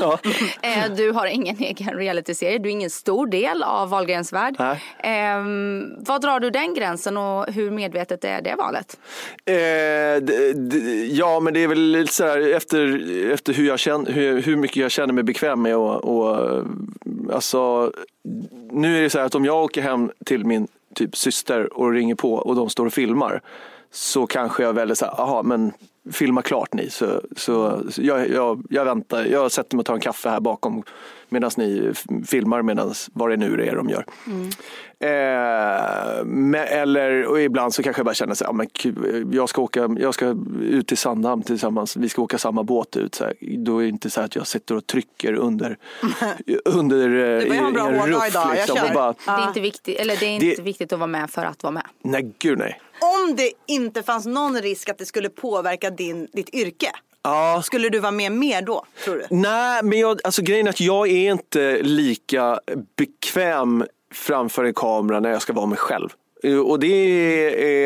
Ja. 0.00 0.18
Eh, 0.62 0.90
Du 0.96 1.10
har 1.12 1.26
ingen 1.26 1.56
egen 1.58 1.94
realityserie. 1.96 2.58
Du 2.58 2.68
är 2.68 2.72
ingen 2.72 2.90
stor 2.90 3.26
del 3.26 3.62
av 3.62 3.88
Wahlgrens 3.90 4.32
värld. 4.32 4.54
Nej. 4.58 4.82
Ehm, 4.98 5.84
vad 5.98 6.22
drar 6.22 6.40
du 6.40 6.50
den 6.50 6.74
gränsen 6.74 7.16
och 7.16 7.46
hur 7.52 7.70
medvetet 7.70 8.24
är 8.24 8.42
det 8.42 8.54
valet? 8.54 8.96
Eh, 9.46 11.13
ja, 11.14 11.40
men 11.40 11.54
det 11.54 11.62
är 11.62 11.68
väl 11.68 11.80
lite 11.80 12.12
så 12.12 12.24
här 12.24 12.52
efter, 12.52 13.10
efter 13.32 13.52
hur, 13.52 13.66
jag 13.66 13.78
känner, 13.78 14.12
hur, 14.12 14.42
hur 14.42 14.56
mycket 14.56 14.76
jag 14.76 14.90
känner 14.90 15.12
mig 15.12 15.24
bekväm 15.24 15.62
med 15.62 15.76
och, 15.76 16.04
och 16.04 16.64
alltså, 17.32 17.92
nu 18.70 18.98
är 18.98 19.02
det 19.02 19.10
så 19.10 19.18
här 19.18 19.26
att 19.26 19.34
om 19.34 19.44
jag 19.44 19.64
åker 19.64 19.82
hem 19.82 20.10
till 20.24 20.44
min 20.44 20.68
typ 20.94 21.16
syster 21.16 21.78
och 21.78 21.92
ringer 21.92 22.14
på 22.14 22.34
och 22.34 22.56
de 22.56 22.70
står 22.70 22.86
och 22.86 22.92
filmar 22.92 23.40
så 23.90 24.26
kanske 24.26 24.62
jag 24.62 24.72
väljer 24.72 24.94
så 24.94 25.04
här, 25.04 25.20
aha, 25.20 25.42
men 25.42 25.72
filma 26.12 26.42
klart 26.42 26.72
ni 26.74 26.90
så, 26.90 27.20
så, 27.36 27.82
så 27.90 28.02
jag, 28.02 28.30
jag, 28.30 28.62
jag 28.70 28.84
väntar, 28.84 29.24
jag 29.24 29.52
sätter 29.52 29.76
mig 29.76 29.80
och 29.80 29.86
tar 29.86 29.94
en 29.94 30.00
kaffe 30.00 30.28
här 30.28 30.40
bakom 30.40 30.82
medan 31.28 31.50
ni 31.56 31.92
filmar 32.26 32.62
medan 32.62 32.94
vad 33.12 33.30
det 33.30 33.36
nu 33.36 33.66
är 33.66 33.76
de 33.76 33.88
gör. 33.88 34.04
Eh, 35.00 36.24
men, 36.24 36.54
eller, 36.68 37.26
och 37.26 37.40
ibland 37.40 37.74
så 37.74 37.82
kanske 37.82 38.00
jag 38.00 38.04
bara 38.06 38.14
känner 38.14 38.34
så 38.34 38.44
här, 38.44 38.48
ja, 38.48 38.52
men 38.56 38.66
kul, 38.66 39.28
jag, 39.32 39.48
ska 39.48 39.62
åka, 39.62 39.88
jag 39.98 40.14
ska 40.14 40.36
ut 40.62 40.86
till 40.88 40.96
Sandhamn 40.96 41.42
tillsammans, 41.42 41.96
vi 41.96 42.08
ska 42.08 42.22
åka 42.22 42.38
samma 42.38 42.62
båt 42.62 42.96
ut. 42.96 43.14
Så 43.14 43.24
här. 43.24 43.34
Då 43.40 43.78
är 43.78 43.82
det 43.82 43.88
inte 43.88 44.10
så 44.10 44.20
här 44.20 44.24
att 44.24 44.36
jag 44.36 44.46
sitter 44.46 44.76
och 44.76 44.86
trycker 44.86 45.32
under, 45.34 45.76
under 46.64 47.08
eh, 47.46 47.58
ha 47.60 47.66
en 47.66 47.72
bra 47.72 47.82
hårdag 47.82 48.08
ruff. 48.08 48.28
idag, 48.28 48.52
liksom, 48.54 48.78
bara, 48.94 49.12
Det 49.12 49.30
är 49.42 49.48
inte, 49.48 49.60
viktigt, 49.60 49.98
eller 50.00 50.16
det 50.16 50.26
är 50.26 50.30
inte 50.34 50.46
Det- 50.46 50.62
viktigt 50.62 50.92
att 50.92 50.98
vara 50.98 51.06
med 51.06 51.30
för 51.30 51.44
att 51.44 51.62
vara 51.62 51.72
med. 51.72 51.86
nej 52.02 52.32
gud 52.38 52.58
nej. 52.58 52.80
Om 53.24 53.36
det 53.36 53.52
inte 53.66 54.02
fanns 54.02 54.26
någon 54.26 54.62
risk 54.62 54.88
att 54.88 54.98
det 54.98 55.06
skulle 55.06 55.28
påverka 55.28 55.90
din, 55.90 56.28
ditt 56.32 56.54
yrke, 56.54 56.92
Ja, 57.26 57.62
skulle 57.64 57.88
du 57.88 57.98
vara 57.98 58.12
med 58.12 58.32
mer 58.32 58.62
då, 58.62 58.84
tror 59.04 59.16
du? 59.16 59.26
Nej, 59.30 59.82
men 59.82 59.98
jag, 59.98 60.20
alltså 60.24 60.42
grejen 60.42 60.66
är 60.66 60.70
att 60.70 60.80
jag 60.80 61.08
är 61.08 61.32
inte 61.32 61.82
lika 61.82 62.60
bekväm 62.96 63.84
framför 64.12 64.64
en 64.64 64.74
kamera 64.74 65.20
när 65.20 65.30
jag 65.30 65.42
ska 65.42 65.52
vara 65.52 65.66
mig 65.66 65.78
själv. 65.78 66.08
Eh, 66.44 66.58
Och 66.58 66.80
det 66.80 66.86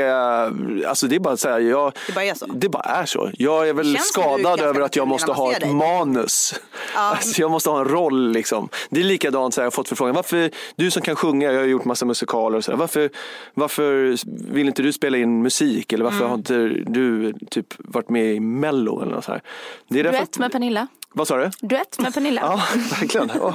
är, 0.01 0.87
alltså 0.87 1.07
det 1.07 1.15
är 1.17 1.21
bara 1.21 1.37
så 1.37 1.49
här, 1.49 1.61
jag, 1.61 1.93
Det 2.07 2.13
bara 2.15 2.25
är 2.25 2.35
så. 2.35 2.47
Det 2.47 2.69
bara 2.69 2.83
är 2.83 3.07
så. 3.07 3.31
Jag 3.39 3.69
är 3.69 3.73
väl 3.73 3.95
Känns 3.95 4.09
skadad 4.09 4.61
över 4.61 4.81
att 4.81 4.97
jag 4.97 5.09
måste 5.09 5.33
ha 5.33 5.53
ett 5.53 5.61
dig. 5.61 5.75
manus. 5.75 6.55
Alltså 6.95 7.41
jag 7.41 7.51
måste 7.51 7.71
ha 7.71 7.79
en 7.81 7.85
roll 7.89 8.33
liksom. 8.33 8.69
Det 8.91 9.01
är 9.01 9.05
likadant, 9.05 9.55
så 9.55 9.61
här, 9.61 9.65
jag 9.65 9.67
har 9.67 9.71
fått 9.75 9.89
förfrågan, 9.89 10.15
varför, 10.15 10.51
du 10.77 10.91
som 10.91 11.03
kan 11.03 11.17
sjunga, 11.17 11.53
jag 11.53 11.59
har 11.61 11.67
gjort 11.67 11.85
massa 11.85 12.05
musikaler 12.07 12.59
och 12.59 12.65
så 12.65 12.71
här, 12.71 12.79
varför, 12.79 13.11
varför 13.55 14.17
vill 14.55 14.67
inte 14.69 14.83
du 14.83 14.93
spela 14.93 15.19
in 15.19 15.43
musik? 15.43 15.93
Eller 15.93 16.05
varför 16.05 16.19
Mm. 16.19 16.29
har 16.31 16.37
inte 16.39 16.55
du 16.91 17.33
typ 17.51 17.75
varit 17.79 18.09
med 18.09 18.35
i 18.35 18.41
mello 18.41 19.03
eller 19.03 19.13
något 19.13 19.25
så 19.25 19.33
här? 19.33 19.43
Det 19.89 20.01
är 20.01 20.05
därför 20.05 20.23
att- 20.23 20.39
med 20.39 20.53
Pernilla. 20.53 20.87
Vad 21.15 21.29
sa 21.29 21.37
du? 21.37 21.51
Duett 21.61 21.99
med 21.99 22.15
Pernilla. 22.15 22.41
Ja, 22.45 22.63
verkligen. 23.01 23.31
Åh. 23.41 23.55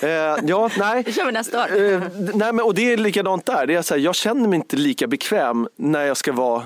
Eh, 0.00 0.08
ja, 0.46 0.70
nej. 0.78 1.02
Det 1.02 1.12
kör 1.12 1.26
vi 1.26 1.32
nästa 1.32 1.62
år. 1.64 1.82
Eh, 1.92 2.00
nej 2.34 2.52
men, 2.52 2.60
och 2.60 2.74
det 2.74 2.92
är 2.92 2.96
likadant 2.96 3.46
där. 3.46 3.66
Det 3.66 3.74
är 3.74 3.82
så 3.82 3.94
här, 3.94 4.00
jag 4.00 4.14
känner 4.14 4.48
mig 4.48 4.56
inte 4.56 4.76
lika 4.76 5.06
bekväm 5.06 5.68
när 5.76 6.04
jag 6.06 6.16
ska 6.16 6.32
vara 6.32 6.62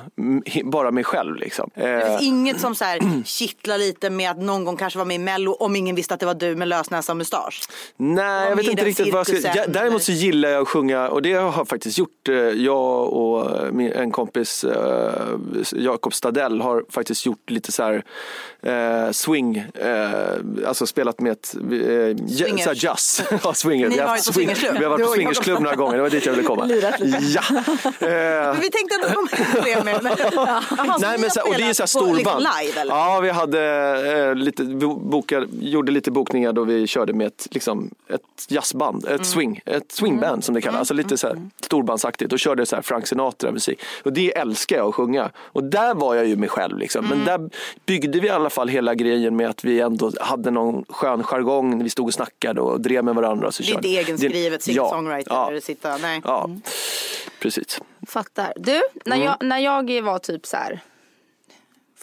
bara 0.64 0.90
mig 0.90 1.04
själv. 1.04 1.36
Liksom. 1.36 1.70
Det 1.74 1.82
Eh, 1.94 2.08
finns 2.08 2.22
inget 2.22 2.60
som 2.60 2.74
så 2.74 2.84
här 2.84 3.00
kittlar 3.24 3.78
lite 3.78 4.10
med 4.10 4.30
att 4.30 4.38
någon 4.38 4.64
gång 4.64 4.76
kanske 4.76 4.98
vara 4.98 5.06
med 5.06 5.14
i 5.14 5.18
Mello 5.18 5.52
om 5.52 5.76
ingen 5.76 5.96
visste 5.96 6.14
att 6.14 6.20
det 6.20 6.26
var 6.26 6.34
du 6.34 6.56
med 6.56 6.68
lösnäsa 6.68 7.12
och 7.12 7.16
mustasch. 7.16 7.60
nej, 7.96 8.48
jag 8.48 8.56
vet 8.56 8.66
inte 8.66 8.84
riktigt 8.84 9.12
vad 9.12 9.18
jag 9.18 9.26
ska... 9.26 9.36
cirkusen, 9.36 9.52
Ja, 9.56 9.64
däremot 9.80 10.02
så 10.02 10.12
gillar 10.12 10.48
jag 10.48 10.62
att 10.62 10.68
sjunga 10.68 11.08
och 11.08 11.22
det 11.22 11.32
har 11.32 11.42
jag 11.58 11.68
faktiskt 11.68 11.98
gjort. 11.98 12.28
Jag 12.54 13.12
och 13.12 13.50
min- 13.74 13.92
en 13.92 14.10
kompis, 14.10 14.64
Jakob 15.72 16.14
Stadell, 16.14 16.60
har 16.60 16.84
faktiskt 16.90 17.26
gjort 17.26 17.50
lite 17.50 17.72
så 17.72 17.82
här 17.82 18.02
swing, 19.12 19.64
alltså 20.66 20.86
spelat 20.86 21.20
med 21.20 21.32
ett 21.32 21.54
eh, 21.72 21.78
ja- 22.26 22.46
Swingers. 22.46 22.82
jazz. 22.84 23.22
ja, 23.44 23.54
swinger. 23.54 23.88
Ni 23.88 23.98
har 23.98 24.06
varit 24.06 24.26
på 24.26 24.30
swing- 24.32 24.34
swingersklubb. 24.34 24.76
Vi 24.78 24.84
har 24.84 24.90
varit 24.90 25.06
på 25.06 25.12
swingersklubb 25.12 25.60
några 25.60 25.76
gånger, 25.76 25.96
det 25.96 26.02
var 26.02 26.10
dit 26.10 26.26
jag 26.26 26.32
ville 26.32 26.46
komma. 26.48 26.66
Ja. 27.20 27.42
Eh, 27.50 28.08
Men 28.54 28.60
vi 28.60 28.70
tänkte 28.70 28.94
att 29.06 29.14
de 29.14 29.28
problem 29.52 29.84
med 29.84 30.02
men, 30.02 30.12
Jaha, 30.18 30.62
så 30.68 30.98
Nej, 31.06 31.18
men 31.18 31.30
så, 31.30 31.40
och 31.48 31.54
det 31.54 31.54
är 31.54 31.56
så 31.58 31.64
här 31.64 31.68
liksom, 31.68 31.86
storband. 31.86 32.46
live 32.62 32.80
eller? 32.80 32.94
Ja, 32.94 33.20
vi 33.20 33.30
hade 33.30 33.60
eh, 34.28 34.34
lite 34.34 34.64
bo- 34.64 34.98
bokar, 35.00 35.46
gjorde 35.60 35.92
lite 35.92 36.10
bokningar 36.10 36.52
då 36.52 36.64
vi 36.64 36.86
körde 36.86 37.12
med 37.12 37.26
ett, 37.26 37.46
liksom, 37.50 37.90
ett 38.08 38.20
jazzband, 38.48 39.04
Mm. 39.04 39.20
ett 39.20 39.26
swing, 39.26 39.60
ett 39.66 39.92
swingband 39.92 40.44
som 40.44 40.54
det 40.54 40.60
kallas. 40.60 40.78
Alltså 40.78 40.94
lite 40.94 41.16
så 41.16 41.26
här 41.26 41.36
storbandsaktigt 41.62 42.32
och 42.32 42.38
körde 42.38 42.66
så 42.66 42.76
här 42.76 42.82
Frank 42.82 43.06
Sinatra 43.06 43.52
musik. 43.52 43.80
Och 44.02 44.12
det 44.12 44.36
älskar 44.36 44.76
jag 44.76 44.88
att 44.88 44.94
sjunga. 44.94 45.30
Och 45.36 45.64
där 45.64 45.94
var 45.94 46.14
jag 46.14 46.26
ju 46.26 46.36
mig 46.36 46.48
själv 46.48 46.78
liksom. 46.78 47.04
Mm. 47.04 47.18
Men 47.18 47.26
där 47.26 47.50
byggde 47.86 48.20
vi 48.20 48.26
i 48.26 48.30
alla 48.30 48.50
fall 48.50 48.68
hela 48.68 48.94
grejen 48.94 49.36
med 49.36 49.50
att 49.50 49.64
vi 49.64 49.80
ändå 49.80 50.10
hade 50.20 50.50
någon 50.50 50.84
skön 50.88 51.22
jargong. 51.22 51.82
Vi 51.82 51.90
stod 51.90 52.06
och 52.06 52.14
snackade 52.14 52.60
och 52.60 52.80
drev 52.80 53.04
med 53.04 53.14
varandra. 53.14 53.52
Så 53.52 53.62
inte 53.62 53.88
egenskrivet 53.88 54.66
ja, 54.68 54.88
singer-songwriter 54.90 55.52
ja, 55.54 55.60
sitta, 55.60 55.96
nej. 55.96 56.20
ja, 56.24 56.50
precis. 57.40 57.80
Fattar. 58.08 58.52
Du, 58.56 58.82
när, 59.04 59.16
Mm. 59.16 59.26
jag, 59.26 59.36
när 59.42 59.58
jag 59.58 60.02
var 60.02 60.18
typ 60.18 60.46
så 60.46 60.56
här 60.56 60.80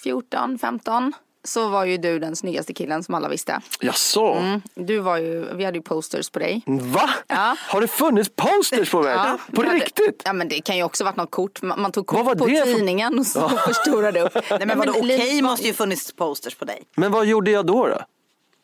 14, 0.04 0.58
15 0.60 1.14
så 1.44 1.68
var 1.68 1.86
ju 1.86 1.98
du 1.98 2.20
den 2.20 2.36
snyggaste 2.36 2.74
killen 2.74 3.04
som 3.04 3.16
alla 3.16 3.30
visste. 3.30 3.62
Jaså? 3.82 4.34
Mm. 4.34 4.62
Du 4.76 5.00
var 5.00 5.18
ju, 5.18 5.56
vi 5.56 5.66
hade 5.66 5.78
ju 5.78 5.82
posters 5.84 6.30
på 6.30 6.40
dig. 6.40 6.64
Va? 6.66 7.10
Ja. 7.28 7.56
Har 7.60 7.82
det 7.82 7.88
funnits 7.88 8.30
posters 8.36 8.92
på 8.92 9.02
mig? 9.02 9.12
Ja, 9.14 9.38
på 9.54 9.64
hade- 9.64 9.76
riktigt? 9.76 10.22
Ja 10.26 10.34
men 10.34 10.48
det 10.48 10.62
kan 10.62 10.78
ju 10.78 10.84
också 10.84 11.04
varit 11.04 11.16
något 11.16 11.32
kort. 11.32 11.62
Man, 11.62 11.82
man 11.82 11.92
tog 11.92 12.08
kort 12.08 12.26
på 12.26 12.34
det 12.48 12.58
för- 12.66 12.74
tidningen 12.74 13.20
och 13.20 13.26
så 13.28 13.50
förstorade 13.50 14.22
upp. 14.22 14.34
Nej 14.50 14.66
men 14.66 14.78
vadå, 14.78 14.94
li- 15.02 15.16
okej 15.18 15.42
måste 15.42 15.68
ju 15.68 15.74
funnits 15.74 16.14
posters 16.14 16.56
på 16.56 16.66
dig. 16.66 16.84
Men 16.96 17.12
vad 17.12 17.26
gjorde 17.26 17.52
jag 17.52 17.66
då? 17.66 17.88
då? 17.88 18.00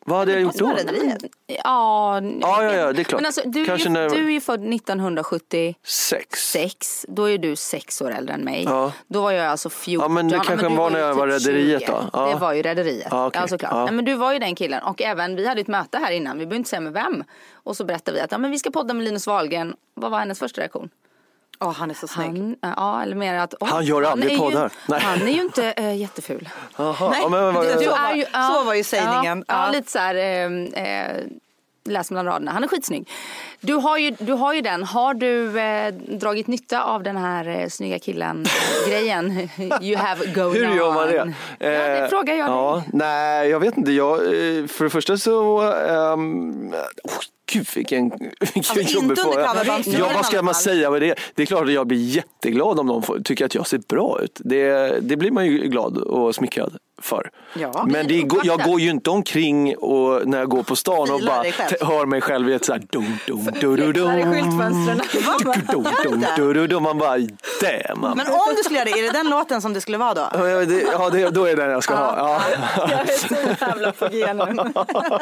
Vad 0.09 0.19
hade 0.19 0.31
jag 0.31 0.41
gjort 0.41 0.59
Måste 0.59 0.63
då? 0.83 0.91
Rederiet. 0.91 1.23
Ja, 1.47 2.21
Ja, 2.41 2.63
ja, 2.63 2.73
ja, 2.73 2.93
det 2.93 3.01
är 3.01 3.03
klart. 3.03 3.21
Men 3.21 3.25
alltså, 3.25 3.41
du, 3.45 3.65
Kanske 3.65 3.89
är, 3.89 4.03
ju, 4.03 4.09
du 4.09 4.25
är 4.25 4.31
ju 4.31 4.41
född 4.41 4.73
1976. 4.73 6.51
Sex. 6.51 7.05
Då 7.09 7.29
är 7.29 7.37
du 7.37 7.55
sex 7.55 8.01
år 8.01 8.11
äldre 8.11 8.33
än 8.33 8.41
mig. 8.41 8.63
Ja. 8.63 8.91
Då 9.07 9.21
var 9.21 9.31
jag 9.31 9.45
alltså 9.45 9.69
14. 9.69 10.03
Ja, 10.03 10.07
men 10.09 10.27
det 10.27 10.35
kanske 10.35 10.69
du 10.69 10.75
var 10.75 10.89
ju 10.89 10.93
när 10.93 10.99
jag 10.99 11.11
typ 11.11 11.19
var 11.19 11.27
Rederiet 11.27 11.81
20. 11.81 11.91
då. 11.91 12.09
Ja. 12.13 12.27
Det 12.27 12.35
var 12.35 12.53
ju 12.53 12.61
Rederiet. 12.61 13.07
Ja, 13.11 13.27
okej. 13.27 13.41
Ja, 13.41 13.47
såklart. 13.47 13.71
Ja. 13.71 13.83
Nej, 13.83 13.93
men 13.93 14.05
du 14.05 14.13
var 14.13 14.33
ju 14.33 14.39
den 14.39 14.55
killen. 14.55 14.83
Och 14.83 15.01
även, 15.01 15.35
vi 15.35 15.47
hade 15.47 15.61
ett 15.61 15.67
möte 15.67 15.97
här 15.97 16.11
innan. 16.11 16.37
Vi 16.37 16.45
behöver 16.45 16.55
inte 16.57 16.69
säga 16.69 16.81
med 16.81 16.93
vem. 16.93 17.23
Och 17.53 17.77
så 17.77 17.85
berättade 17.85 18.17
vi 18.17 18.21
att 18.23 18.31
ja, 18.31 18.37
men 18.37 18.51
vi 18.51 18.59
ska 18.59 18.71
podda 18.71 18.93
med 18.93 19.03
Linus 19.03 19.27
Wahlgren. 19.27 19.75
Vad 19.93 20.11
var 20.11 20.19
hennes 20.19 20.39
första 20.39 20.61
reaktion? 20.61 20.89
Åh 21.59 21.73
han 21.73 21.89
är 21.89 21.93
så 21.95 22.07
snygg. 22.07 22.27
Han, 22.27 22.55
ja, 22.61 23.01
eller 23.03 23.15
mer 23.15 23.33
att... 23.39 23.53
åh, 23.59 23.67
Han 23.67 23.85
gör 23.85 24.01
aldrig 24.03 24.31
ju- 24.31 24.37
poddar. 24.37 24.71
Nej. 24.87 24.99
Han 25.01 25.21
är 25.21 25.31
ju 25.31 25.41
inte 25.41 25.71
äh, 25.71 25.95
jätteful. 25.97 26.49
Jaha. 26.77 27.09
Nej, 27.09 27.19
ja, 27.23 27.29
men, 27.29 27.53
vad- 27.53 27.65
det- 27.65 27.73
Du 27.79 27.83
Så 27.85 27.89
var- 27.91 28.13
ju, 28.15 28.25
så 28.55 28.63
var 28.63 28.73
ju 28.73 28.83
sägningen. 28.83 29.45
Ja, 29.47 29.53
ja, 29.55 29.65
Ja. 29.65 29.71
lite 29.71 29.91
så 29.91 29.99
här... 29.99 30.15
Eh, 30.15 30.83
eh, 30.83 31.17
läs 31.89 32.11
mellan 32.11 32.25
raderna. 32.25 32.51
Han 32.51 32.63
är 32.63 32.67
skitsnygg. 32.67 33.09
Du 33.59 33.73
har 33.73 33.97
ju, 33.97 34.11
du 34.19 34.33
har 34.33 34.53
ju 34.53 34.61
den. 34.61 34.83
Har 34.83 35.13
du 35.13 35.59
eh, 35.59 35.93
dragit 35.93 36.47
nytta 36.47 36.83
av 36.83 37.03
den 37.03 37.17
här 37.17 37.47
eh, 37.47 37.67
snygga 37.69 37.99
killen-grejen? 37.99 39.49
You 39.81 39.97
have 39.97 40.25
going 40.25 40.53
Hur 40.55 40.75
gör 40.75 40.93
man 40.93 41.07
det? 41.07 41.13
Ja, 41.15 41.25
det 41.69 41.97
Eh, 42.03 42.09
frågar 42.09 42.33
jag 42.35 42.49
ja, 42.49 42.75
dig. 42.85 42.89
Nej, 42.93 43.49
jag 43.49 43.59
vet 43.59 43.77
inte. 43.77 43.91
Jag, 43.91 44.17
eh, 44.19 44.67
för 44.67 44.83
det 44.83 44.89
första 44.89 45.17
så... 45.17 45.61
Um, 45.73 46.73
oh, 47.03 47.11
gud 47.53 47.67
vilken, 47.75 48.09
vilken 48.09 48.31
Alltså, 48.55 48.81
jobbig 48.81 49.17
fråga. 49.17 49.55
Ja, 49.85 50.11
vad 50.15 50.25
ska 50.25 50.41
man 50.41 50.55
säga? 50.55 50.89
Vad 50.89 51.01
det, 51.01 51.09
är? 51.09 51.19
det 51.35 51.41
är 51.41 51.45
klart 51.45 51.65
att 51.65 51.73
jag 51.73 51.87
blir 51.87 51.97
jätteglad 51.97 52.79
om 52.79 52.87
någon 52.87 53.03
får, 53.03 53.19
tycker 53.19 53.45
att 53.45 53.55
jag 53.55 53.67
ser 53.67 53.77
bra 53.77 54.21
ut. 54.21 54.41
Det, 54.43 54.99
det 55.01 55.17
blir 55.17 55.31
man 55.31 55.45
ju 55.45 55.57
glad 55.57 55.97
och 55.97 56.35
smickrad 56.35 56.77
för. 57.01 57.29
Ja. 57.53 57.85
Men 57.87 58.07
det, 58.07 58.27
jag 58.43 58.63
går 58.63 58.79
ju 58.79 58.89
inte 58.89 59.09
omkring 59.09 59.77
och, 59.77 60.27
när 60.27 60.37
jag 60.37 60.49
går 60.49 60.63
på 60.63 60.75
stan 60.75 61.11
och 61.11 61.21
bara 61.21 61.43
hör 61.81 62.05
mig 62.05 62.21
själv 62.21 62.49
i 62.49 62.53
ett 62.53 62.65
sånt 62.65 62.81
här 62.81 62.87
dum 62.91 63.17
dum 63.27 63.75
du 63.77 63.93
du 63.93 64.03
skyltfönstren. 64.03 65.01
dum 65.71 65.83
dum 66.03 66.23
du 66.37 66.53
du 66.53 66.67
dum 66.67 66.83
Man 66.83 66.97
bara 66.97 67.17
damn. 67.17 68.01
man. 68.01 68.17
Men 68.17 68.27
om 68.27 68.53
du 68.55 68.63
skulle 68.63 68.79
göra 68.79 68.89
det, 68.89 68.99
är 68.99 69.03
det 69.03 69.17
den 69.17 69.29
låten 69.29 69.61
som 69.61 69.73
det 69.73 69.81
skulle 69.81 69.97
vara 69.97 70.13
då? 70.13 70.29
Ja, 70.33 70.65
det, 70.65 70.81
ja 70.81 71.09
det, 71.09 71.29
då 71.29 71.45
är 71.45 71.55
det 71.55 71.61
den 71.61 71.71
jag 71.71 71.83
ska 71.83 71.95
ha. 71.95 72.17
Ja. 72.17 72.41
Jag 72.89 72.91
är 72.91 74.09
så 74.09 74.17
jävla 74.17 74.55
på. 74.55 75.17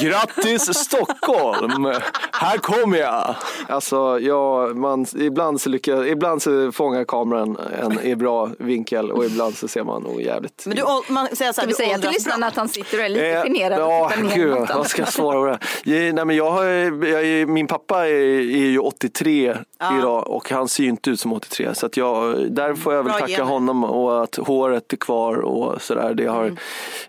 Grattis 0.00 0.74
Stockholm! 0.78 1.92
Här 2.32 2.58
kommer 2.58 2.98
jag! 2.98 3.34
Alltså, 3.68 4.18
ja, 4.20 4.66
man, 4.74 5.06
ibland, 5.16 5.60
så 5.60 5.68
lyckas, 5.68 6.06
ibland 6.06 6.42
så 6.42 6.72
fångar 6.72 7.04
kameran 7.04 7.56
en 7.82 8.00
i 8.00 8.16
bra 8.16 8.48
vinkel 8.58 9.10
och 9.10 9.24
ibland 9.24 9.54
så 9.54 9.68
ser 9.68 9.84
man 9.84 10.02
nog 10.02 10.22
jävligt... 10.22 10.51
Men 10.66 10.76
du, 10.76 10.84
man 11.08 11.26
säger 11.36 11.52
så 11.52 11.52
Ska 11.52 11.60
här, 11.62 11.66
vi 11.66 11.72
du 11.72 11.76
säga 11.76 11.98
till 11.98 12.10
lyssnarna 12.10 12.46
att 12.46 12.56
han 12.56 12.68
sitter 12.68 12.98
och 12.98 13.04
är 13.04 13.08
lite 13.08 13.26
Eh, 13.26 13.42
generad 13.42 13.80
Ja, 13.80 14.12
gud, 14.34 14.54
vad 14.74 14.86
ska 14.86 15.02
jag 15.02 15.12
svara 15.12 15.40
på 15.40 15.46
det? 15.46 15.58
Jag, 16.04 16.14
nej, 16.14 16.24
men 16.24 16.36
jag 16.36 16.50
har, 16.50 16.64
jag, 17.06 17.48
min 17.48 17.66
pappa 17.66 18.08
är, 18.08 18.12
är 18.40 18.66
ju 18.70 18.78
83 18.78 19.56
idag 19.98 20.28
och 20.30 20.50
han 20.50 20.68
ser 20.68 20.82
ju 20.82 20.88
inte 20.88 21.10
ut 21.10 21.20
som 21.20 21.32
83 21.32 21.74
så 21.74 21.86
att 21.86 21.96
jag, 21.96 22.46
där 22.52 22.74
får 22.74 22.94
jag 22.94 23.02
väl 23.02 23.10
Bra 23.12 23.20
tacka 23.20 23.32
gener. 23.32 23.44
honom 23.44 23.84
och 23.84 24.22
att 24.22 24.36
håret 24.36 24.92
är 24.92 24.96
kvar 24.96 25.34
och 25.36 25.82
sådär. 25.82 26.14
Det 26.14 26.26
har, 26.26 26.42
Mm. 26.42 26.56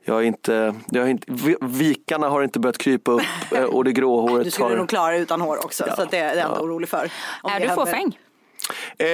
jag 0.04 0.14
har 0.14 0.22
inte, 0.22 0.76
det 0.88 1.00
har 1.00 1.08
inte, 1.08 1.26
vi- 1.30 1.56
vikarna 1.62 2.30
har 2.30 2.44
inte 2.44 2.60
börjat 2.60 2.78
krypa 2.78 3.12
upp 3.12 3.22
eh, 3.56 3.64
och 3.64 3.84
det 3.84 3.92
grå 3.92 4.22
håret 4.22 4.44
Du 4.44 4.52
skulle 4.52 4.70
har... 4.70 4.76
nog 4.78 4.90
klara 4.90 5.12
det 5.12 5.18
utan 5.20 5.42
hår 5.42 5.66
också, 5.66 5.84
så 5.96 6.02
att 6.02 6.12
det 6.12 6.18
är 6.18 6.36
jag 6.38 6.50
inte 6.50 6.62
orolig 6.62 6.90
för. 6.90 7.12
Om 7.42 7.52
Är 7.52 7.60
det 7.60 7.68
du 7.68 7.74
fåfäng? 7.74 8.18
Eh, 8.98 9.08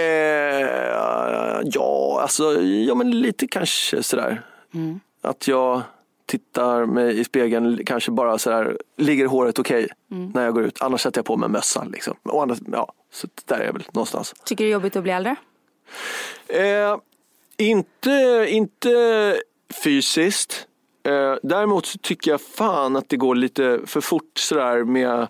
ja, 1.63 2.19
alltså, 2.21 2.61
ja 2.61 2.95
men 2.95 3.11
lite 3.11 3.47
kanske 3.47 4.03
sådär. 4.03 4.41
Mm. 4.73 4.99
Att 5.21 5.47
jag 5.47 5.81
tittar 6.25 6.85
mig 6.85 7.19
i 7.19 7.23
spegeln, 7.23 7.85
kanske 7.85 8.11
bara 8.11 8.37
sådär, 8.37 8.77
ligger 8.97 9.25
håret 9.27 9.59
okej 9.59 9.87
Mm. 10.11 10.31
när 10.35 10.43
jag 10.43 10.53
går 10.53 10.63
ut? 10.63 10.81
Annars 10.81 11.01
sätter 11.01 11.17
jag 11.19 11.25
på 11.25 11.37
mig 11.37 11.49
mössan 11.49 11.89
liksom. 11.91 12.13
Och 12.23 12.41
annars, 12.43 12.57
ja, 12.71 12.93
så 13.11 13.27
där 13.45 13.59
är 13.59 13.65
jag 13.65 13.73
väl 13.73 13.83
någonstans. 13.91 14.33
Tycker 14.45 14.63
du 14.63 14.67
det 14.67 14.71
är 14.71 14.73
jobbigt 14.73 14.95
att 14.95 15.03
bli 15.03 15.11
äldre? 15.11 15.35
Eh, 16.47 16.97
inte, 17.57 18.45
inte 18.49 19.35
fysiskt. 19.83 20.67
Eh, 21.03 21.35
däremot 21.43 21.85
så 21.85 21.97
tycker 21.97 22.31
jag 22.31 22.41
fan 22.41 22.95
att 22.95 23.09
det 23.09 23.17
går 23.17 23.35
lite 23.35 23.79
för 23.85 24.01
fort 24.01 24.37
sådär 24.37 24.83
med 24.83 25.27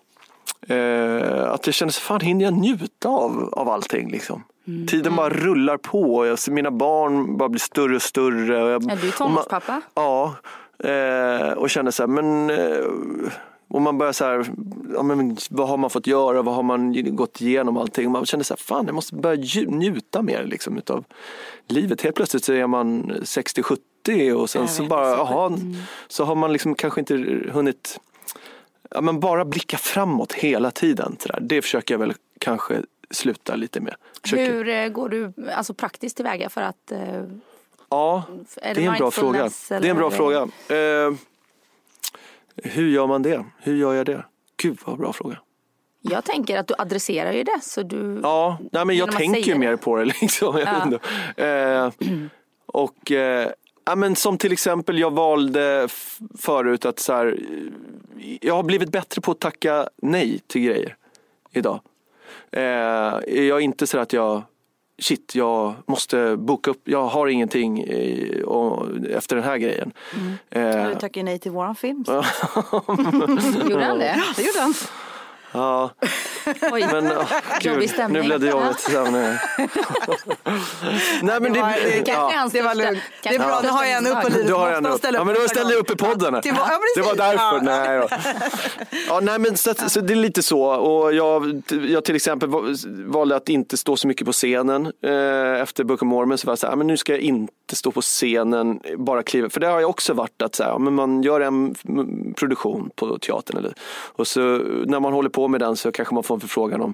eh, 0.67 1.52
att 1.52 1.65
jag 1.67 1.74
känner 1.74 1.91
så 1.91 2.02
fan 2.02 2.19
hinner 2.22 2.45
jag 2.45 2.54
njuta 2.54 3.10
av, 3.10 3.50
av 3.54 3.69
allting 3.69 4.12
liksom. 4.12 4.43
Mm. 4.67 4.88
Tiden 4.88 5.15
bara 5.15 5.30
rullar 5.30 5.78
på. 5.78 6.26
Jag 6.26 6.39
ser 6.39 6.52
mina 6.52 6.72
barn 6.72 7.38
bara 7.38 7.50
bli 7.50 7.60
större 7.60 7.95
och 7.95 8.02
större. 8.02 8.63
Och 8.63 8.69
jag, 8.69 8.84
Ja, 8.84 8.95
du 9.02 9.08
är 9.08 9.13
man- 9.19 9.30
tonårspappa. 9.30 9.82
Ja, 9.93 10.36
eh, 10.84 11.52
och 11.54 11.69
känner 11.69 11.91
så 11.91 12.04
här, 12.04 12.08
men 12.08 12.50
eh, 12.50 12.86
och 13.67 13.82
man 13.82 13.98
börjar 13.98 14.13
så 14.13 14.26
här, 14.26 14.45
ja, 14.93 15.04
men, 15.04 15.38
vad 15.50 15.67
har 15.69 15.78
man 15.78 15.89
fått 15.89 16.08
göra, 16.08 16.41
vad 16.41 16.56
har 16.56 16.63
man 16.63 17.15
gått 17.15 17.41
igenom 17.41 17.78
allting. 17.78 18.06
Och 18.06 18.12
man 18.12 18.26
känner 18.26 18.43
så 18.43 18.54
här, 18.54 18.60
fan 18.60 18.86
jag 18.86 18.95
måste 18.95 19.15
börja 19.15 19.36
ju- 19.43 19.65
njuta 19.69 20.22
mer 20.22 20.43
liksom, 20.43 20.78
utav 20.78 21.04
livet. 21.67 22.02
Helt 22.02 22.15
plötsligt 22.15 22.43
så 22.43 22.54
är 22.54 22.67
man 22.67 23.12
60-70 23.24 24.34
och 24.34 24.50
sen 24.50 24.67
så 24.67 24.84
bara, 24.84 25.10
jaha, 25.10 25.52
så 26.08 26.24
har 26.24 26.36
man 26.36 26.54
liksom 26.54 26.76
kanske 26.76 27.00
inte 27.00 27.13
hunnit, 27.52 28.00
ja 28.89 29.02
men 29.02 29.19
bara 29.19 29.45
blicka 29.45 29.78
framåt 29.78 30.34
hela 30.34 30.71
tiden. 30.71 31.15
Så 31.19 31.28
där. 31.28 31.39
Det 31.41 31.62
försöker 31.62 31.93
jag 31.93 31.99
väl 31.99 32.13
kanske 32.39 32.82
sluta 33.12 33.56
lite 33.56 33.80
med. 33.82 33.95
Försöker, 34.21 34.52
Hur 34.54 34.69
eh, 34.69 34.88
går 34.88 35.10
du 35.10 35.34
alltså, 35.54 35.73
praktiskt 35.73 36.15
tillväga 36.15 36.49
för 36.49 36.62
att... 36.62 36.91
eh, 36.91 37.23
Ja, 37.89 38.23
är 38.62 38.75
det 38.75 38.86
är 38.86 38.91
en 38.91 38.97
bra 38.97 39.12
fråga. 39.12 39.32
mindfulness 39.43 39.67
Det 39.67 39.75
är 39.75 39.86
en 39.91 39.97
bra 39.97 40.08
eller- 40.08 40.17
fråga. 40.17 40.39
Eh, 41.08 41.13
hur 42.63 42.89
gör 42.89 43.08
man 43.08 43.21
det? 43.21 43.45
Hur 43.60 43.75
gör 43.75 43.93
jag 43.93 44.06
det? 44.06 44.25
Gud 44.58 44.80
vad 44.86 44.97
bra 44.97 45.13
fråga. 45.13 45.38
Jag 46.02 46.23
tänker 46.25 46.58
att 46.60 46.67
du 46.67 46.73
adresserar 46.78 47.32
ju 47.32 47.43
det 47.43 47.60
så 47.62 47.84
du... 47.84 48.19
Ja, 48.23 48.58
nej, 48.71 48.86
men 48.86 48.95
jag 48.97 49.12
tänker 49.12 49.39
ju 49.41 49.54
det. 49.54 49.60
mer 49.60 49.75
på 49.75 49.95
det. 49.97 50.06
Liksom. 50.21 50.58
Inte. 50.86 51.43
Eh, 51.45 51.91
och 52.65 53.12
eh, 53.12 53.49
ja, 53.89 53.95
men 53.95 54.15
som 54.15 54.38
till 54.38 54.52
exempel 54.52 54.99
jag 54.99 55.12
valde 55.12 55.88
förut 56.38 56.86
att 56.86 56.99
så 56.99 57.13
här, 57.13 57.39
jag 58.41 58.56
har 58.56 58.63
blivit 58.63 58.91
bättre 58.91 59.21
på 59.21 59.32
att 59.32 59.39
tacka 59.39 59.89
nej 60.02 60.41
till 60.47 60.62
grejer 60.62 60.95
idag. 61.52 61.80
Eh, 62.52 62.62
jag 62.62 63.36
är 63.36 63.60
inte 63.60 63.88
så 63.88 63.97
att 63.97 64.13
jag 64.13 64.43
Shit, 65.02 65.36
jag 65.36 65.73
måste 65.86 66.36
boka 66.38 66.71
upp, 66.71 66.82
jag 66.84 67.06
har 67.06 67.28
ingenting 67.28 67.84
i, 67.84 68.43
och, 68.45 68.88
efter 69.10 69.36
den 69.36 69.45
här 69.45 69.58
grejen. 69.58 69.91
Eh, 70.49 70.88
Du 70.88 70.95
tackar 70.95 71.21
ju 71.21 71.25
nej 71.25 71.39
till 71.39 71.52
våran 71.52 71.75
film. 71.75 72.06
Gjorde 73.69 73.86
han 73.86 73.99
det? 73.99 74.23
Det 74.36 74.43
gjorde 74.43 74.60
han. 74.60 74.73
ja, 75.52 75.89
Oj, 76.72 76.88
men 76.92 77.08
oh, 77.12 77.32
gud, 77.62 77.90
nu 78.10 78.22
blev 78.22 78.40
det 78.40 78.48
jobbigt. 78.48 78.90
Nej, 81.22 81.40
men 81.40 81.54
det, 81.54 81.60
var- 81.62 81.70
det 81.84 82.08
ja. 82.08 82.32
hans 82.36 82.54
Det 82.54 82.62
var 82.62 82.76
lugnt. 82.76 83.00
Det 83.24 83.30
är 83.36 83.40
bra, 83.40 83.60
nu 83.64 83.70
har 83.70 83.86
jag 83.86 83.98
en 83.98 84.08
upp 84.08 84.14
misstag. 84.16 84.32
lite. 84.34 84.48
Du 84.48 84.54
har 84.54 84.72
en 84.72 84.86
upp. 84.86 85.00
Ja, 85.14 85.24
men 85.24 85.36
då 85.36 85.42
ställde 85.48 85.74
jag 85.74 85.80
upp 85.80 85.92
i 85.92 85.96
podden. 85.96 86.34
ja, 86.34 86.42
Det 86.96 87.02
var 87.02 87.16
därför. 87.16 87.38
Ja. 87.38 87.60
Nej. 87.64 88.08
Ja, 89.08 89.20
nej, 89.20 89.40
men 89.40 89.58
så, 89.58 89.74
så 89.88 90.00
det 90.02 90.14
är 90.14 90.16
lite 90.16 90.44
så. 90.44 90.62
Och 90.64 91.14
jag, 91.14 91.62
jag 91.90 92.04
till 92.06 92.16
exempel 92.16 92.50
va- 92.50 92.62
valde 93.06 93.36
att 93.36 93.50
inte 93.50 93.78
stå 93.78 93.98
så 93.98 94.08
mycket 94.08 94.26
på 94.26 94.32
scenen. 94.34 94.86
Eh, 95.06 95.62
efter 95.62 95.84
Book 95.84 96.02
of 96.02 96.06
Mormon 96.06 96.38
så 96.38 96.46
var 96.48 96.52
jag 96.52 96.60
så 96.60 96.68
här, 96.68 96.74
"Ah, 96.74 96.76
men 96.76 96.88
nu 96.88 96.98
ska 96.98 97.12
jag 97.12 97.22
inte 97.22 97.76
stå 97.76 97.92
på 97.92 98.02
scenen, 98.02 98.80
bara 98.98 99.24
kliva. 99.24 99.50
För 99.50 99.60
det 99.60 99.68
har 99.68 99.80
jag 99.80 99.90
också 99.90 100.14
varit 100.14 100.42
att 100.42 100.56
så 100.56 100.64
här, 100.64 100.78
men 100.80 100.94
man 100.94 101.24
gör 101.24 101.42
en 101.42 101.76
produktion 102.38 102.90
på 102.96 103.18
teatern. 103.18 103.58
Eller, 103.58 103.74
och 104.16 104.28
så 104.28 104.40
när 104.86 105.00
man 105.00 105.14
håller 105.14 105.30
på 105.30 105.48
med 105.48 105.60
den 105.62 105.76
så 105.76 105.92
kanske 105.92 106.14
man 106.14 106.24
får 106.24 106.38
en 106.39 106.41
förfrågan 106.41 106.82
om 106.82 106.93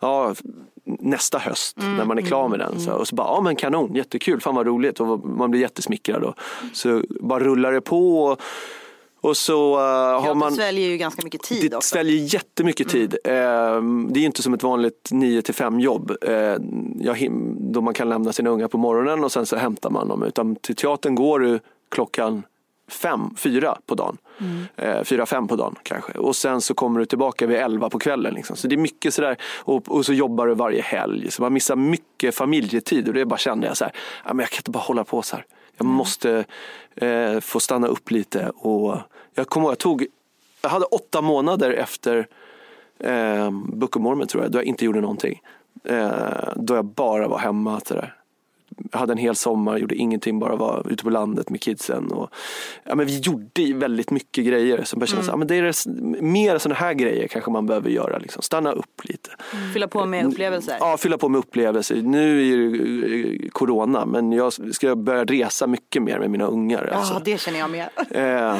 ja, 0.00 0.34
nästa 0.84 1.38
höst 1.38 1.76
när 1.76 2.04
man 2.04 2.18
är 2.18 2.22
klar 2.22 2.48
med 2.48 2.58
den. 2.58 2.80
Så, 2.80 2.92
och 2.92 3.08
så 3.08 3.14
bara, 3.16 3.26
ja 3.26 3.40
men 3.40 3.56
kanon, 3.56 3.94
jättekul, 3.94 4.40
fan 4.40 4.54
vad 4.54 4.66
roligt. 4.66 5.00
Och 5.00 5.26
man 5.28 5.50
blir 5.50 5.60
jättesmickrad. 5.60 6.22
Och, 6.22 6.34
så 6.72 7.02
bara 7.20 7.44
rullar 7.44 7.72
det 7.72 7.80
på. 7.80 8.24
Och, 8.24 8.40
och 9.20 9.36
så 9.36 9.74
eh, 9.74 10.20
har 10.22 10.34
man... 10.34 10.52
sväljer 10.52 10.88
ju 10.88 10.96
ganska 10.96 11.22
mycket 11.24 11.42
tid 11.42 11.70
Det 11.70 11.76
också. 11.76 11.88
sväljer 11.88 12.34
jättemycket 12.34 12.88
tid. 12.88 13.16
Eh, 13.24 13.32
Det 14.10 14.20
är 14.20 14.24
inte 14.24 14.42
som 14.42 14.54
ett 14.54 14.62
vanligt 14.62 15.08
9 15.10 15.42
till 15.42 15.54
5 15.54 15.80
jobb. 15.80 16.12
jag 17.00 17.14
him- 17.14 17.56
Då 17.72 17.80
man 17.80 17.94
kan 17.94 18.08
lämna 18.08 18.32
sina 18.32 18.50
unga 18.50 18.68
på 18.68 18.78
morgonen 18.78 19.24
och 19.24 19.32
sen 19.32 19.46
så 19.46 19.56
hämtar 19.56 19.90
man 19.90 20.08
dem. 20.08 20.22
Utan 20.22 20.56
till 20.56 20.76
teatern 20.76 21.14
går 21.14 21.38
du 21.40 21.60
klockan 21.90 22.42
fem, 22.88 23.34
fyra 23.36 23.78
på 23.86 23.94
dagen. 23.94 24.16
Eh, 24.76 25.02
fyra, 25.02 25.26
fem 25.26 25.48
på 25.48 25.56
dagen 25.56 25.74
kanske. 25.82 26.12
Och 26.12 26.36
sen 26.36 26.60
så 26.60 26.74
kommer 26.74 27.00
du 27.00 27.06
tillbaka 27.06 27.46
vid 27.46 27.56
elva 27.56 27.90
på 27.90 27.98
kvällen. 27.98 28.34
Liksom. 28.34 28.56
Så 28.56 28.68
det 28.68 28.74
är 28.74 28.78
mycket 28.78 29.14
sådär. 29.14 29.36
Och, 29.58 29.88
och 29.88 30.06
så 30.06 30.12
jobbar 30.12 30.46
du 30.46 30.54
varje 30.54 30.82
helg. 30.82 31.30
Så 31.30 31.42
man 31.42 31.52
missar 31.52 31.76
mycket 31.76 32.34
familjetid. 32.34 33.08
Och 33.08 33.14
det 33.14 33.24
bara 33.24 33.38
kände 33.38 33.66
jag 33.66 33.76
så 33.76 33.84
här, 33.84 33.94
ja, 34.24 34.34
men 34.34 34.38
jag 34.38 34.50
kan 34.50 34.58
inte 34.58 34.70
bara 34.70 34.82
hålla 34.82 35.04
på 35.04 35.22
så 35.22 35.36
här. 35.36 35.46
Jag 35.76 35.86
måste 35.86 36.44
eh, 36.94 37.40
få 37.40 37.60
stanna 37.60 37.86
upp 37.86 38.10
lite. 38.10 38.50
Och 38.54 38.98
jag 39.34 39.46
kommer 39.46 39.66
ihåg, 39.66 39.72
jag 39.72 39.78
tog 39.78 40.06
jag 40.62 40.70
hade 40.70 40.84
åtta 40.84 41.20
månader 41.20 41.70
efter 41.70 42.28
eh, 42.98 43.50
Mormon 43.50 44.26
tror 44.26 44.42
jag, 44.42 44.52
då 44.52 44.58
jag 44.58 44.64
inte 44.64 44.84
gjorde 44.84 45.00
någonting. 45.00 45.42
Eh, 45.84 46.48
då 46.56 46.74
jag 46.74 46.84
bara 46.84 47.28
var 47.28 47.38
hemma. 47.38 47.80
Så 47.80 47.94
där. 47.94 48.00
Jag 48.00 48.15
hade 48.92 49.12
en 49.12 49.18
hel 49.18 49.36
sommar, 49.36 49.78
gjorde 49.78 49.94
ingenting, 49.94 50.38
bara 50.38 50.56
var 50.56 50.86
ute 50.90 51.04
på 51.04 51.10
landet 51.10 51.50
med 51.50 51.60
kidsen. 51.60 52.12
Och, 52.12 52.30
ja, 52.84 52.94
men 52.94 53.06
vi 53.06 53.18
gjorde 53.18 53.72
väldigt 53.74 54.10
mycket 54.10 54.44
grejer. 54.46 54.84
Som 54.84 55.00
jag 55.00 55.08
kände 55.08 55.24
så, 55.24 55.30
ja, 55.32 55.36
men 55.36 55.46
det 55.48 55.54
är 55.54 56.22
mer 56.22 56.58
sådana 56.58 56.78
här 56.78 56.92
grejer 56.94 57.28
kanske 57.28 57.50
man 57.50 57.66
behöver 57.66 57.90
göra. 57.90 58.18
Liksom. 58.18 58.42
Stanna 58.42 58.72
upp 58.72 59.04
lite. 59.04 59.30
Fylla 59.74 59.88
på 59.88 60.06
med 60.06 60.26
upplevelser. 60.26 60.76
Ja, 60.80 60.96
fylla 60.96 61.18
på 61.18 61.28
med 61.28 61.38
upplevelser. 61.38 62.02
Nu 62.02 62.52
är 62.52 62.56
det 62.56 63.44
eh, 63.44 63.48
corona, 63.50 64.06
men 64.06 64.32
jag 64.32 64.52
ska 64.74 64.96
börja 64.96 65.24
resa 65.24 65.66
mycket 65.66 66.02
mer 66.02 66.18
med 66.18 66.30
mina 66.30 66.46
ungar. 66.46 66.88
Ja, 66.92 66.96
Alltså. 66.98 67.20
det 67.24 67.40
känner 67.40 67.58
jag 67.58 67.70
med. 67.70 67.88
Eh, 68.10 68.58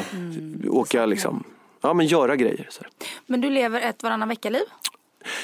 åka 0.69 1.05
liksom, 1.05 1.43
ja 1.81 1.93
men 1.93 2.05
göra 2.05 2.35
grejer. 2.35 2.67
Så. 2.69 2.83
Men 3.25 3.41
du 3.41 3.49
lever 3.49 3.81
ett 3.81 4.03
varannan 4.03 4.29
vecka-liv? 4.29 4.61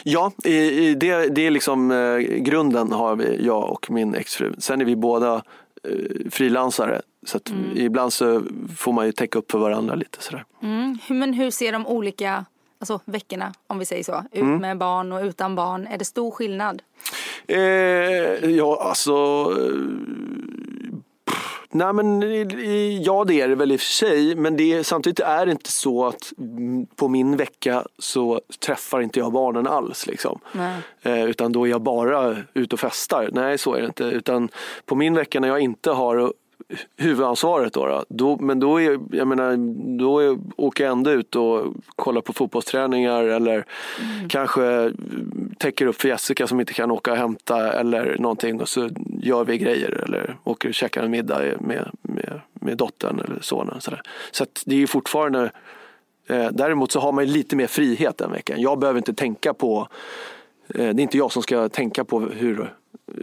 Ja, 0.04 0.32
i, 0.43 0.56
i 0.58 0.96
det, 0.96 1.28
det 1.36 1.48
är 1.48 1.52
liksom 1.52 1.91
eh, 1.91 2.17
grunden 2.17 2.91
har 2.91 3.15
vi, 3.15 3.46
jag 3.46 3.72
och 3.72 3.91
min 3.91 4.15
exfru. 4.15 4.54
Sen 4.58 4.82
är 4.82 4.86
vi 4.86 4.96
båda 4.96 5.36
eh, 5.84 6.30
frilansare. 6.32 7.02
Så 7.26 7.39
Mm. 7.50 7.78
ibland 7.78 8.13
så 8.13 8.41
får 8.78 8.91
man 8.93 9.06
ju 9.06 9.12
täcka 9.12 9.39
upp 9.39 9.52
för 9.52 9.60
varandra 9.60 9.96
lite 9.96 10.22
sådär. 10.22 10.46
Mm. 10.62 10.98
Men 11.10 11.34
hur 11.34 11.52
ser 11.52 11.72
de 11.72 11.88
olika 11.88 12.46
alltså, 12.80 13.00
veckorna, 13.06 13.54
om 13.67 13.80
vi 13.80 13.86
säger 13.86 14.04
så, 14.04 14.24
ut 14.32 14.41
Mm. 14.41 14.58
med 14.58 14.78
barn 14.78 15.12
och 15.12 15.22
utan 15.24 15.56
barn? 15.56 15.88
Är 15.88 15.98
det 15.98 16.06
stor 16.06 16.32
skillnad? 16.32 16.82
Eh, 17.48 17.60
ja, 18.50 18.82
alltså... 18.82 19.13
Nej 21.74 21.94
men 21.94 22.22
ja 23.04 23.24
det 23.24 23.42
är 23.42 23.48
det 23.48 23.56
väl 23.56 23.72
i 23.72 23.76
och 23.76 23.80
för 23.80 23.86
sig 23.86 24.36
men 24.36 24.58
det 24.58 24.84
samtidigt 24.84 25.20
är 25.20 25.46
det 25.46 25.52
inte 25.52 25.72
så 25.72 26.06
att 26.06 26.34
mm, 26.38 26.86
på 26.86 27.08
min 27.08 27.38
vecka 27.38 27.84
så 28.00 28.42
träffar 28.60 29.02
inte 29.02 29.20
jag 29.20 29.32
barnen 29.32 29.68
alls 29.68 30.08
liksom. 30.08 30.40
Eh, 31.02 31.24
utan 31.24 31.52
då 31.52 31.68
är 31.68 31.70
jag 31.70 31.82
bara 31.82 32.38
ute 32.54 32.76
och 32.76 32.80
festar. 32.80 33.30
Nej 33.32 33.58
så 33.58 33.74
är 33.74 33.82
det 33.82 33.88
inte. 33.88 34.04
Utan 34.04 34.50
på 34.86 34.96
min 34.96 35.14
vecka 35.14 35.40
när 35.40 35.48
jag 35.48 35.60
inte 35.60 35.92
har 35.92 36.34
huvudansvaret 36.97 37.73
då, 37.73 37.88
då, 37.88 38.06
då 38.10 38.38
men 38.38 38.60
då, 38.60 38.82
är, 38.82 38.99
jag 39.12 39.28
menar, 39.28 39.58
då 39.97 40.19
är, 40.19 40.38
åker 40.56 40.84
jag 40.84 40.91
ändå 40.91 41.12
ut 41.12 41.36
och 41.36 41.73
kollar 41.95 42.21
på 42.21 42.34
fotbollsträningar 42.34 43.23
eller 43.23 43.65
kanske 44.30 44.93
täcker 45.58 45.86
upp 45.86 46.02
för 46.02 46.10
Jessica 46.10 46.47
som 46.47 46.60
inte 46.60 46.73
kan 46.73 46.91
åka 46.91 47.12
och 47.12 47.17
hämta 47.17 47.73
eller 47.73 48.17
någonting 48.19 48.62
och 48.62 48.69
så 48.69 48.89
gör 49.21 49.45
vi 49.45 49.58
grejer 49.58 50.04
eller 50.06 50.38
åker 50.43 50.69
och 50.69 50.76
käkar 50.76 51.04
en 51.04 51.12
middag 51.12 51.41
med, 51.60 51.91
med, 52.02 52.41
med 52.54 52.78
dottern 52.78 53.19
eller 53.19 53.41
sonen. 53.41 53.82
Så, 53.82 53.91
så 54.32 54.45
det 54.65 54.76
är 54.76 54.80
ju 54.80 54.88
fortfarande 54.88 55.52
eh, 56.28 56.47
Däremot 56.52 56.91
så 56.91 56.99
har 56.99 57.12
man 57.12 57.26
lite 57.26 57.56
mer 57.56 57.67
frihet 57.67 58.17
den 58.17 58.32
veckan. 58.32 58.62
Jag 58.62 58.80
behöver 58.80 58.97
inte 58.97 59.13
tänka 59.13 59.54
på 59.54 59.88
Det 60.67 60.84
är 60.84 60.99
inte 60.99 61.17
jag 61.17 61.32
som 61.32 61.43
ska 61.43 61.69
tänka 61.69 62.04
på 62.06 62.19
hur, 62.19 62.73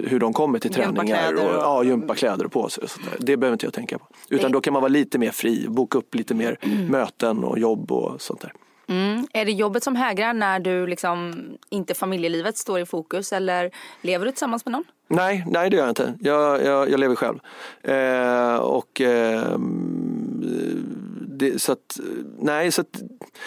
hur 0.04 0.18
de 0.20 0.32
kommer 0.32 0.58
till 0.58 0.72
träningar 0.72 1.34
och, 1.34 1.40
och- 1.40 1.54
ja, 1.62 1.84
gympakläder 1.84 2.44
och 2.44 2.52
på 2.52 2.68
sig. 2.68 2.84
Det 3.18 3.36
behöver 3.36 3.54
inte 3.54 3.66
jag 3.66 3.72
tänka 3.74 3.98
på. 3.98 4.06
Utan 4.28 4.52
då 4.52 4.60
kan 4.60 4.72
man 4.72 4.82
vara 4.82 4.92
lite 4.92 5.18
mer 5.18 5.30
fri, 5.30 5.66
boka 5.68 5.98
upp 5.98 6.14
lite 6.14 6.34
mer 6.34 6.58
möten 6.90 7.44
och 7.44 7.58
jobb 7.58 7.92
och 7.92 8.20
sånt 8.22 8.40
där. 8.40 8.52
Mm. 8.88 9.26
Är 9.32 9.44
det 9.44 9.52
jobbet 9.52 9.82
som 9.84 9.96
hägrar 9.96 10.32
när 10.32 10.60
du 10.60 10.86
liksom 10.86 11.34
inte 11.68 11.94
familjelivet 11.94 12.56
står 12.56 12.80
i 12.80 12.86
fokus 12.86 13.32
eller 13.32 13.70
lever 14.00 14.24
du 14.26 14.30
tillsammans 14.32 14.64
med 14.64 14.72
någon? 14.72 14.84
Nej, 15.08 15.44
nej 15.46 15.70
det 15.70 15.76
gör 15.76 15.82
jag 15.84 15.90
inte. 15.90 16.14
Jag, 16.20 16.64
jag, 16.64 16.90
jag 16.90 17.00
lever 17.00 17.14
själv. 17.14 17.38
Eh, 17.82 18.56
och 18.56 19.00
eh, 19.00 19.56
det, 21.28 21.62
så 21.62 21.72
att, 21.72 22.00
nej, 22.38 22.72
så 22.72 22.80
att, 22.80 23.02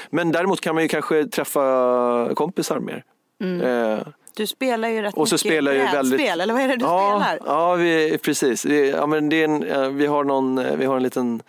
men 0.09 0.31
däremot 0.31 0.61
kan 0.61 0.75
man 0.75 0.83
ju 0.83 0.87
kanske 0.89 1.25
träffa 1.25 2.29
kompisar 2.35 2.79
mer. 2.79 3.03
Eh, 3.43 3.99
Du 4.35 4.47
spelar 4.47 4.89
ju 4.89 5.01
rätt 5.01 5.13
och 5.15 5.29
så 5.29 5.33
mycket 5.35 5.47
spelar 5.47 5.71
jag 5.71 5.81
brädspel, 5.91 6.09
väldigt... 6.09 6.29
eller 6.29 6.53
vad 6.53 6.63
är 6.63 6.67
det 6.67 6.75
du 6.75 6.85
ja, 6.85 7.21
spelar? 7.25 7.39
Ja, 7.53 7.75
vi, 7.75 8.17
precis. 8.17 8.65
Vi, 8.65 8.89
ja, 8.89 9.05
men 9.05 9.29
det 9.29 9.35
är 9.35 9.45
en, 9.45 9.63
eh, 9.63 9.89
vi, 9.89 10.05
har 10.05 10.23
någon, 10.23 10.57
eh, 10.57 10.75
vi 10.75 10.85
har 10.85 10.97
en 10.97 11.03
liten, 11.03 11.41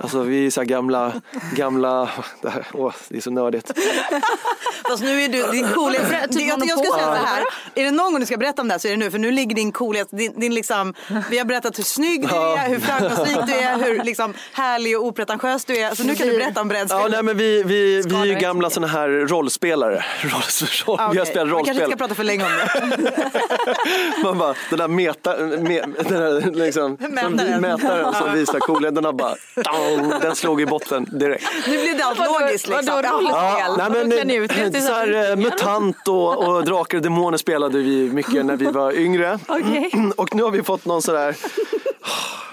alltså 0.00 0.22
vi 0.22 0.46
är 0.46 0.50
så 0.50 0.60
här 0.60 0.66
gamla, 0.66 1.12
gamla, 1.56 2.08
det, 2.42 2.50
här, 2.50 2.66
åh, 2.72 2.92
det 3.08 3.16
är 3.16 3.20
så 3.20 3.30
nördigt. 3.30 3.72
Fast 4.88 5.02
nu 5.02 5.22
är 5.22 5.28
du, 5.28 5.42
din 5.52 5.68
coolhet, 5.68 6.32
Typ 6.32 6.40
jag, 6.40 6.48
jag 6.48 6.58
monopol. 6.58 6.84
säga 6.84 7.06
så 7.06 7.26
här, 7.26 7.44
är 7.74 7.84
det 7.84 7.90
någon 7.90 8.12
gång 8.12 8.20
du 8.20 8.26
ska 8.26 8.36
berätta 8.36 8.62
om 8.62 8.68
det 8.68 8.74
här 8.74 8.78
så 8.78 8.88
är 8.88 8.92
det 8.92 8.96
nu 8.98 9.10
för 9.10 9.18
nu 9.18 9.30
ligger 9.30 9.56
din 9.56 9.72
coolhet, 9.72 10.08
din, 10.10 10.40
din 10.40 10.54
liksom, 10.54 10.94
vi 11.30 11.38
har 11.38 11.44
berättat 11.44 11.78
hur 11.78 11.82
snygg 11.84 12.28
du 12.28 12.34
är, 12.34 12.68
hur 12.68 12.78
framgångsrik 12.80 13.38
du 13.46 13.52
är, 13.52 13.78
hur 13.78 14.02
liksom 14.04 14.34
härlig 14.52 14.98
och 14.98 15.06
opretentiös 15.06 15.64
du 15.64 15.76
är. 15.78 15.94
Så 15.94 16.02
nu 16.04 16.14
kan 16.14 16.26
du 16.28 16.38
berätta 16.38 16.60
om 16.60 16.68
brädspel. 16.68 16.98
Ja, 17.02 17.08
nej, 17.10 17.22
men 17.22 17.36
vi, 17.36 17.62
vi, 17.62 18.02
vi 18.06 18.14
är 18.16 18.24
ju 18.24 18.34
gamla 18.34 18.70
så 18.70 18.74
såna 18.74 18.86
här 18.86 19.08
rollspelare. 19.08 20.04
Rolls, 20.22 20.62
roll, 20.86 20.96
Ja, 21.00 21.10
Vi 21.12 21.18
har 21.18 21.26
spelat 21.26 21.48
Man 21.48 21.64
kanske 21.64 21.84
inte 21.84 21.84
rollspel. 21.84 21.88
ska 21.90 21.96
prata 21.96 22.14
för 22.14 22.24
länge 22.24 22.44
om 22.44 22.50
det. 22.52 23.12
Man 24.22 24.38
bara, 24.38 24.54
den 24.70 24.78
där 24.78 24.88
meta, 24.88 25.36
me, 25.36 25.80
den 25.80 26.20
där 26.20 26.50
liksom, 26.50 26.96
Mätaren. 27.00 27.60
mätaren, 27.60 28.14
som 28.14 28.32
visar 28.32 28.58
coolheten, 28.60 29.16
bara, 29.16 29.34
dong, 29.82 30.20
den 30.20 30.36
slog 30.36 30.60
i 30.60 30.66
botten 30.66 31.06
direkt. 31.10 31.44
Nu 31.66 31.72
blir 31.72 31.98
det 31.98 32.04
allt 32.04 32.18
logiskt 32.18 32.68
liksom. 32.68 32.94
Vadå 32.94 33.08
rollspel? 33.08 33.32
Ja. 33.32 33.88
nej, 33.88 34.04
men, 34.70 34.82
så 34.82 34.92
här, 34.92 35.30
eh, 35.30 35.36
MUTANT 35.36 36.08
och, 36.08 36.48
och 36.48 36.64
Drakar 36.64 36.98
och 36.98 37.02
Demoner 37.02 37.38
spelade 37.38 37.78
vi 37.78 38.10
mycket 38.12 38.46
när 38.46 38.56
vi 38.56 38.66
var 38.66 38.92
yngre. 38.92 39.38
Okej. 39.48 39.90
Och 40.16 40.34
nu 40.34 40.42
har 40.42 40.50
vi 40.50 40.62
fått 40.62 40.84
någon 40.84 41.02
sådär 41.02 41.36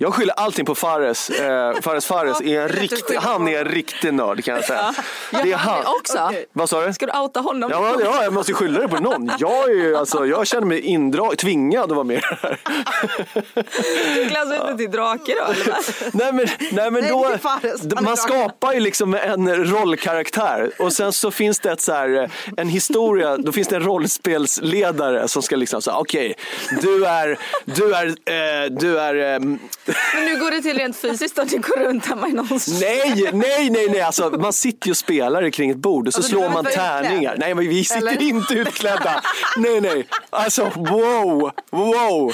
jag 0.00 0.14
skyller 0.14 0.34
allting 0.34 0.64
på 0.64 0.74
Fares. 0.74 1.30
Eh, 1.30 1.80
Fares 1.80 2.06
Fares 2.06 2.40
är 2.40 2.60
en 2.60 2.68
riktig, 2.68 3.14
han 3.14 3.48
är 3.48 3.58
en 3.58 3.64
riktig 3.64 4.14
nörd 4.14 4.44
kan 4.44 4.54
jag 4.54 4.64
säga. 4.64 4.94
Det 5.30 5.52
är 5.52 5.56
han. 5.56 5.86
Också? 5.86 6.30
Vad 6.52 6.68
sa 6.68 6.86
du? 6.86 6.92
Ska 6.92 7.06
du 7.06 7.18
outa 7.18 7.40
honom? 7.40 7.70
Ja, 7.70 7.96
ja, 8.04 8.22
jag 8.22 8.32
måste 8.32 8.52
skylla 8.52 8.80
det 8.80 8.88
på 8.88 8.96
någon. 8.96 9.30
Jag, 9.38 9.70
är 9.70 9.74
ju, 9.74 9.96
alltså, 9.96 10.26
jag 10.26 10.46
känner 10.46 10.66
mig 10.66 10.80
indrag, 10.80 11.38
tvingad 11.38 11.84
att 11.84 11.90
vara 11.90 12.04
med 12.04 12.22
här. 12.22 12.60
Du 14.14 14.28
klassar 14.28 14.70
inte 14.70 14.76
till 14.76 14.90
drake 14.90 15.34
då 15.34 15.52
eller? 15.52 15.66
vad? 15.66 16.14
Nej 16.14 16.32
men, 16.32 16.46
nej, 16.72 16.90
men 16.90 17.02
Nej, 17.02 17.10
då, 17.10 17.28
det 17.28 17.38
Fares. 17.38 17.82
Man 18.00 18.16
skapar 18.16 18.72
ju 18.72 18.80
liksom 18.80 19.14
en 19.14 19.64
rollkaraktär 19.64 20.70
och 20.78 20.92
sen 20.92 21.12
så 21.12 21.30
finns 21.30 21.60
det 21.60 21.72
ett 21.72 21.80
så 21.80 21.92
här, 21.92 22.30
en 22.56 22.68
historia, 22.68 23.36
då 23.36 23.52
finns 23.52 23.68
det 23.68 23.76
en 23.76 23.82
rollspelsledare 23.82 25.28
som 25.28 25.42
ska 25.42 25.56
liksom 25.56 25.82
säga 25.82 25.96
okej, 25.96 26.34
du 26.82 27.06
är, 27.06 27.38
du 27.64 27.94
är, 27.94 28.06
eh, 28.06 28.70
du 28.70 28.98
är, 28.98 29.34
eh, 29.34 29.40
Men 30.14 30.24
nu 30.24 30.40
går 30.40 30.50
det 30.50 30.62
till 30.62 30.78
rent 30.78 30.96
fysiskt 30.96 31.38
att 31.38 31.48
du 31.48 31.58
går 31.58 31.76
runt 31.80 32.06
hemma 32.06 32.28
i 32.28 32.32
någons 32.32 32.68
nej, 32.80 33.30
nej, 33.32 33.70
nej, 33.70 33.88
nej, 33.90 34.00
alltså 34.00 34.30
man 34.30 34.52
sitter 34.52 34.86
ju 34.86 34.90
och 34.90 34.96
spelar 34.96 35.50
kring 35.50 35.70
ett 35.70 35.76
bord 35.76 36.06
och 36.06 36.12
så 36.14 36.18
Alltså, 36.18 36.30
slår 36.30 36.48
man 36.48 36.64
tärningar. 36.64 37.36
Nej 37.38 37.54
men 37.54 37.68
vi 37.68 37.84
sitter 37.84 37.98
Eller? 38.08 38.22
inte 38.22 38.54
utklädda. 38.54 39.22
Nej, 39.56 39.80
nej, 39.80 40.08
alltså 40.30 40.64
wow, 40.76 41.50
wow. 41.70 42.32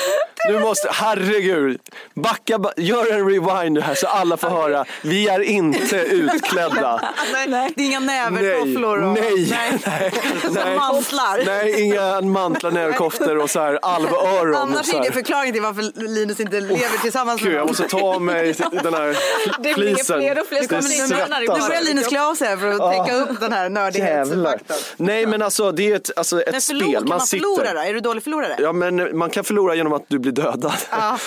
Nu 0.48 0.58
måste, 0.60 0.88
herregud, 0.92 1.80
backa, 2.14 2.58
ba- 2.58 2.72
gör 2.76 3.12
en 3.12 3.28
rewind 3.30 3.78
här 3.78 3.94
så 3.94 4.06
alla 4.06 4.36
får 4.36 4.48
höra. 4.48 4.84
Vi 5.02 5.28
är 5.28 5.40
inte 5.40 5.96
utklädda. 5.96 7.00
Nej, 7.48 7.72
det 7.76 7.82
är 7.82 7.86
inga 7.86 8.00
nävertofflor 8.00 9.02
och 9.02 9.12
nej, 9.14 9.46
nej. 9.50 9.78
nej, 9.86 10.12
Så 10.42 10.50
nej. 10.50 10.76
mantlar. 10.76 11.44
Nej, 11.46 11.80
inga 11.82 12.20
mantlar, 12.20 12.70
näverkoftor 12.70 13.38
och 13.38 13.50
så 13.50 13.60
här 13.60 13.78
alvöron. 13.82 14.54
och 14.54 14.60
Annars 14.60 14.94
är 14.94 15.00
det 15.02 15.12
förklaringen 15.12 15.52
till 15.54 15.62
varför 15.62 16.08
Linus 16.14 16.40
inte 16.40 16.60
lever 16.60 16.98
tillsammans 17.02 17.42
Med 17.44 17.54
jag 17.54 17.66
måste 17.66 17.88
ta 17.88 18.00
av 18.02 18.22
mig 18.22 18.54
den 18.82 18.94
här 18.94 19.16
Det 19.58 19.74
flisen. 19.74 20.20
fler 20.20 20.40
och 20.40 20.46
fler 20.46 20.60
Det 20.60 20.82
svettas. 20.82 21.30
Nu 21.40 21.46
börjar 21.46 21.82
Linus 21.84 22.06
klä 22.08 22.22
av 22.26 22.34
sig 22.34 22.48
här 22.48 22.56
för 22.56 22.68
att 22.70 22.92
täcka 23.06 23.16
upp 23.16 23.40
den 23.40 23.52
här 23.52 23.68
nördighetsfaktorn. 23.68 24.76
Nej 24.96 25.26
men 25.26 25.42
alltså 25.42 25.72
det 25.72 25.90
är 25.92 25.96
ett, 25.96 26.10
alltså, 26.16 26.42
ett 26.42 26.52
Men 26.52 26.60
spel. 26.60 26.78
förlor, 26.80 26.92
kan 26.94 27.02
Man 27.08 27.08
man 27.18 27.20
sitter. 27.26 27.42
förlora 27.56 27.72
då? 27.74 27.80
Är 27.88 27.94
du 27.94 28.00
dålig 28.00 28.22
förlorare? 28.22 28.56
Ja 28.58 28.72
men 28.72 29.18
man 29.18 29.30
kan 29.30 29.44
förlora 29.44 29.74
genom 29.74 29.92
att 29.92 30.04
du 30.08 30.18
blir 30.18 30.32
dödad. 30.32 30.72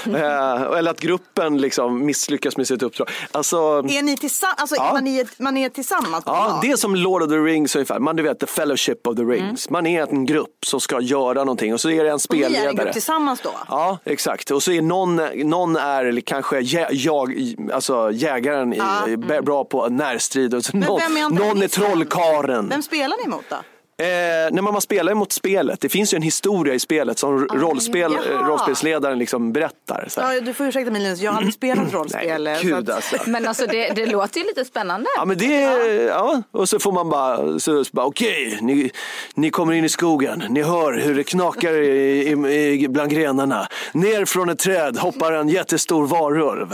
Eh, 0.07 0.61
Eller 0.77 0.91
att 0.91 0.99
gruppen 0.99 1.57
liksom 1.57 2.05
misslyckas 2.05 2.57
med 2.57 2.67
sitt 2.67 2.83
uppdrag. 2.83 3.09
Alltså, 3.31 3.57
Är 3.57 4.01
ni 4.03 4.17
tillsammans? 4.17 4.55
Alltså, 4.59 4.75
Ja. 4.75 4.89
man, 4.93 5.07
är, 5.07 5.27
man 5.43 5.57
är 5.57 5.69
tillsammans 5.69 6.23
Ja, 6.25 6.59
det 6.61 6.71
är 6.71 6.75
som 6.75 6.95
Lord 6.95 7.23
of 7.23 7.29
the 7.29 7.35
Rings 7.35 7.75
ungefär. 7.75 7.99
Man 7.99 8.15
du 8.15 8.23
vet, 8.23 8.39
the 8.39 8.45
fellowship 8.45 9.07
of 9.07 9.15
the 9.15 9.21
rings. 9.23 9.69
Man 9.69 9.87
är 9.87 10.01
en 10.07 10.25
grupp 10.25 10.65
som 10.65 10.79
ska 10.79 11.01
göra 11.01 11.33
någonting 11.43 11.73
och 11.73 11.81
så 11.81 11.89
är 11.89 12.03
det 12.03 12.09
en 12.09 12.15
Och 12.15 12.21
ni 12.35 12.41
är 12.41 12.45
en 12.45 12.51
spelledare. 12.51 12.73
grupp 12.73 12.93
tillsammans 12.93 13.39
då? 13.43 13.51
Ja, 13.69 13.97
exakt. 14.05 14.51
Och 14.51 14.63
så 14.63 14.71
är 14.71 14.81
någon, 14.81 15.15
någon 15.35 15.75
är 15.75 16.06
kanske 16.25 16.59
jä, 16.59 16.87
jag, 16.91 17.55
alltså 17.73 18.11
jägaren 18.11 18.73
är 18.73 19.31
är 19.31 19.41
bra 19.41 19.65
på 19.65 19.89
närstrid. 19.89 20.53
Och 20.53 20.65
så 20.65 20.77
någon, 20.77 20.99
någon 21.31 21.61
är 21.61 21.67
trollkaren. 21.67 22.69
Vem 22.69 22.81
spelar 22.81 23.17
ni 23.17 23.23
emot 23.23 23.45
då? 23.49 23.55
Eh, 23.99 24.05
när 24.51 24.61
man 24.61 24.81
spelar 24.81 25.13
mot 25.13 25.31
spelet, 25.31 25.81
det 25.81 25.89
finns 25.89 26.13
ju 26.13 26.15
en 26.15 26.21
historia 26.21 26.73
i 26.73 26.79
spelet 26.79 27.19
som 27.19 27.47
rollspel, 27.47 28.11
Ah, 28.15 28.19
jaha. 28.29 28.39
eh, 28.41 28.47
rollspelsledaren 28.47 29.19
liksom 29.19 29.53
berättar. 29.53 30.05
Så 30.09 30.21
här. 30.21 30.33
Ja, 30.33 30.41
du 30.41 30.53
får 30.53 30.65
ursäkta 30.67 30.91
mig 30.91 31.01
Linus, 31.01 31.19
jag 31.19 31.31
har 31.31 31.37
aldrig 31.37 31.53
spelat 31.53 31.93
rollspel. 31.93 32.43
Nej, 32.43 32.57
så 32.61 32.63
gud 32.67 32.89
att- 32.89 32.95
alltså. 32.95 33.15
Men 33.29 33.47
alltså 33.47 33.65
det, 33.65 33.89
det 33.95 34.05
låter 34.05 34.39
ju 34.39 34.45
lite 34.45 34.65
spännande. 34.65 35.09
Ja 35.17 35.25
men 35.25 35.37
det, 35.37 35.61
ja. 36.07 36.41
Och 36.51 36.69
så 36.69 36.79
får 36.79 36.91
man 36.91 37.09
bara, 37.09 37.59
så, 37.59 37.83
så 37.85 37.89
bara 37.93 38.05
okej, 38.05 38.57
ni, 38.61 38.91
ni 39.35 39.49
kommer 39.49 39.73
in 39.73 39.85
i 39.85 39.89
skogen, 39.89 40.43
ni 40.49 40.61
hör 40.63 40.93
hur 40.93 41.15
det 41.15 41.23
knakar 41.23 41.73
i, 41.73 41.87
i, 41.87 42.83
i, 42.83 42.87
bland 42.87 43.11
grenarna. 43.11 43.67
Ner 43.93 44.25
från 44.25 44.49
ett 44.49 44.59
träd 44.59 44.97
hoppar 44.97 45.31
en 45.31 45.49
jättestor 45.49 46.07
varulv. 46.07 46.73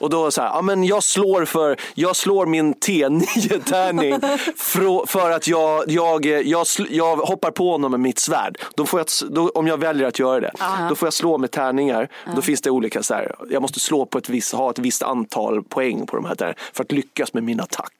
Och 0.00 0.10
då 0.10 0.30
så 0.30 0.42
här, 0.42 0.48
ja 0.48 0.62
men 0.62 0.84
jag 0.84 1.02
slår 1.02 1.44
för, 1.44 1.76
jag 1.94 2.16
slår 2.16 2.46
min 2.46 2.74
T9-tärning 2.74 4.20
för, 4.56 5.06
för 5.06 5.30
att 5.30 5.48
jag, 5.48 5.84
jag, 5.90 6.26
jag, 6.48 6.66
sl, 6.66 6.82
jag 6.90 7.16
hoppar 7.16 7.50
på 7.50 7.70
honom 7.72 7.90
med 7.90 8.00
mitt 8.00 8.18
svärd. 8.18 8.58
Då 8.74 8.86
får 8.86 9.00
jag, 9.00 9.06
då, 9.30 9.48
om 9.48 9.66
jag 9.66 9.76
väljer 9.76 10.08
att 10.08 10.18
göra 10.18 10.40
det, 10.40 10.52
då 10.88 10.94
får 10.94 11.06
jag 11.06 11.12
slå 11.12 11.38
med 11.38 11.50
tärningar. 11.50 12.08
Då 12.36 12.42
finns 12.42 12.60
det 12.60 12.70
olika 12.70 13.02
så 13.02 13.14
här, 13.14 13.34
jag 13.50 13.62
måste 13.62 13.80
slå 13.80 14.06
på 14.06 14.18
ett 14.18 14.28
visst, 14.28 14.52
ha 14.54 14.70
ett 14.70 14.78
visst 14.78 15.02
antal 15.02 15.62
poäng 15.62 16.06
på 16.06 16.16
de 16.16 16.24
här 16.24 16.34
tärningarna 16.34 16.58
för 16.72 16.84
att 16.84 16.92
lyckas 16.92 17.34
med 17.34 17.42
min 17.44 17.60
attack. 17.60 17.92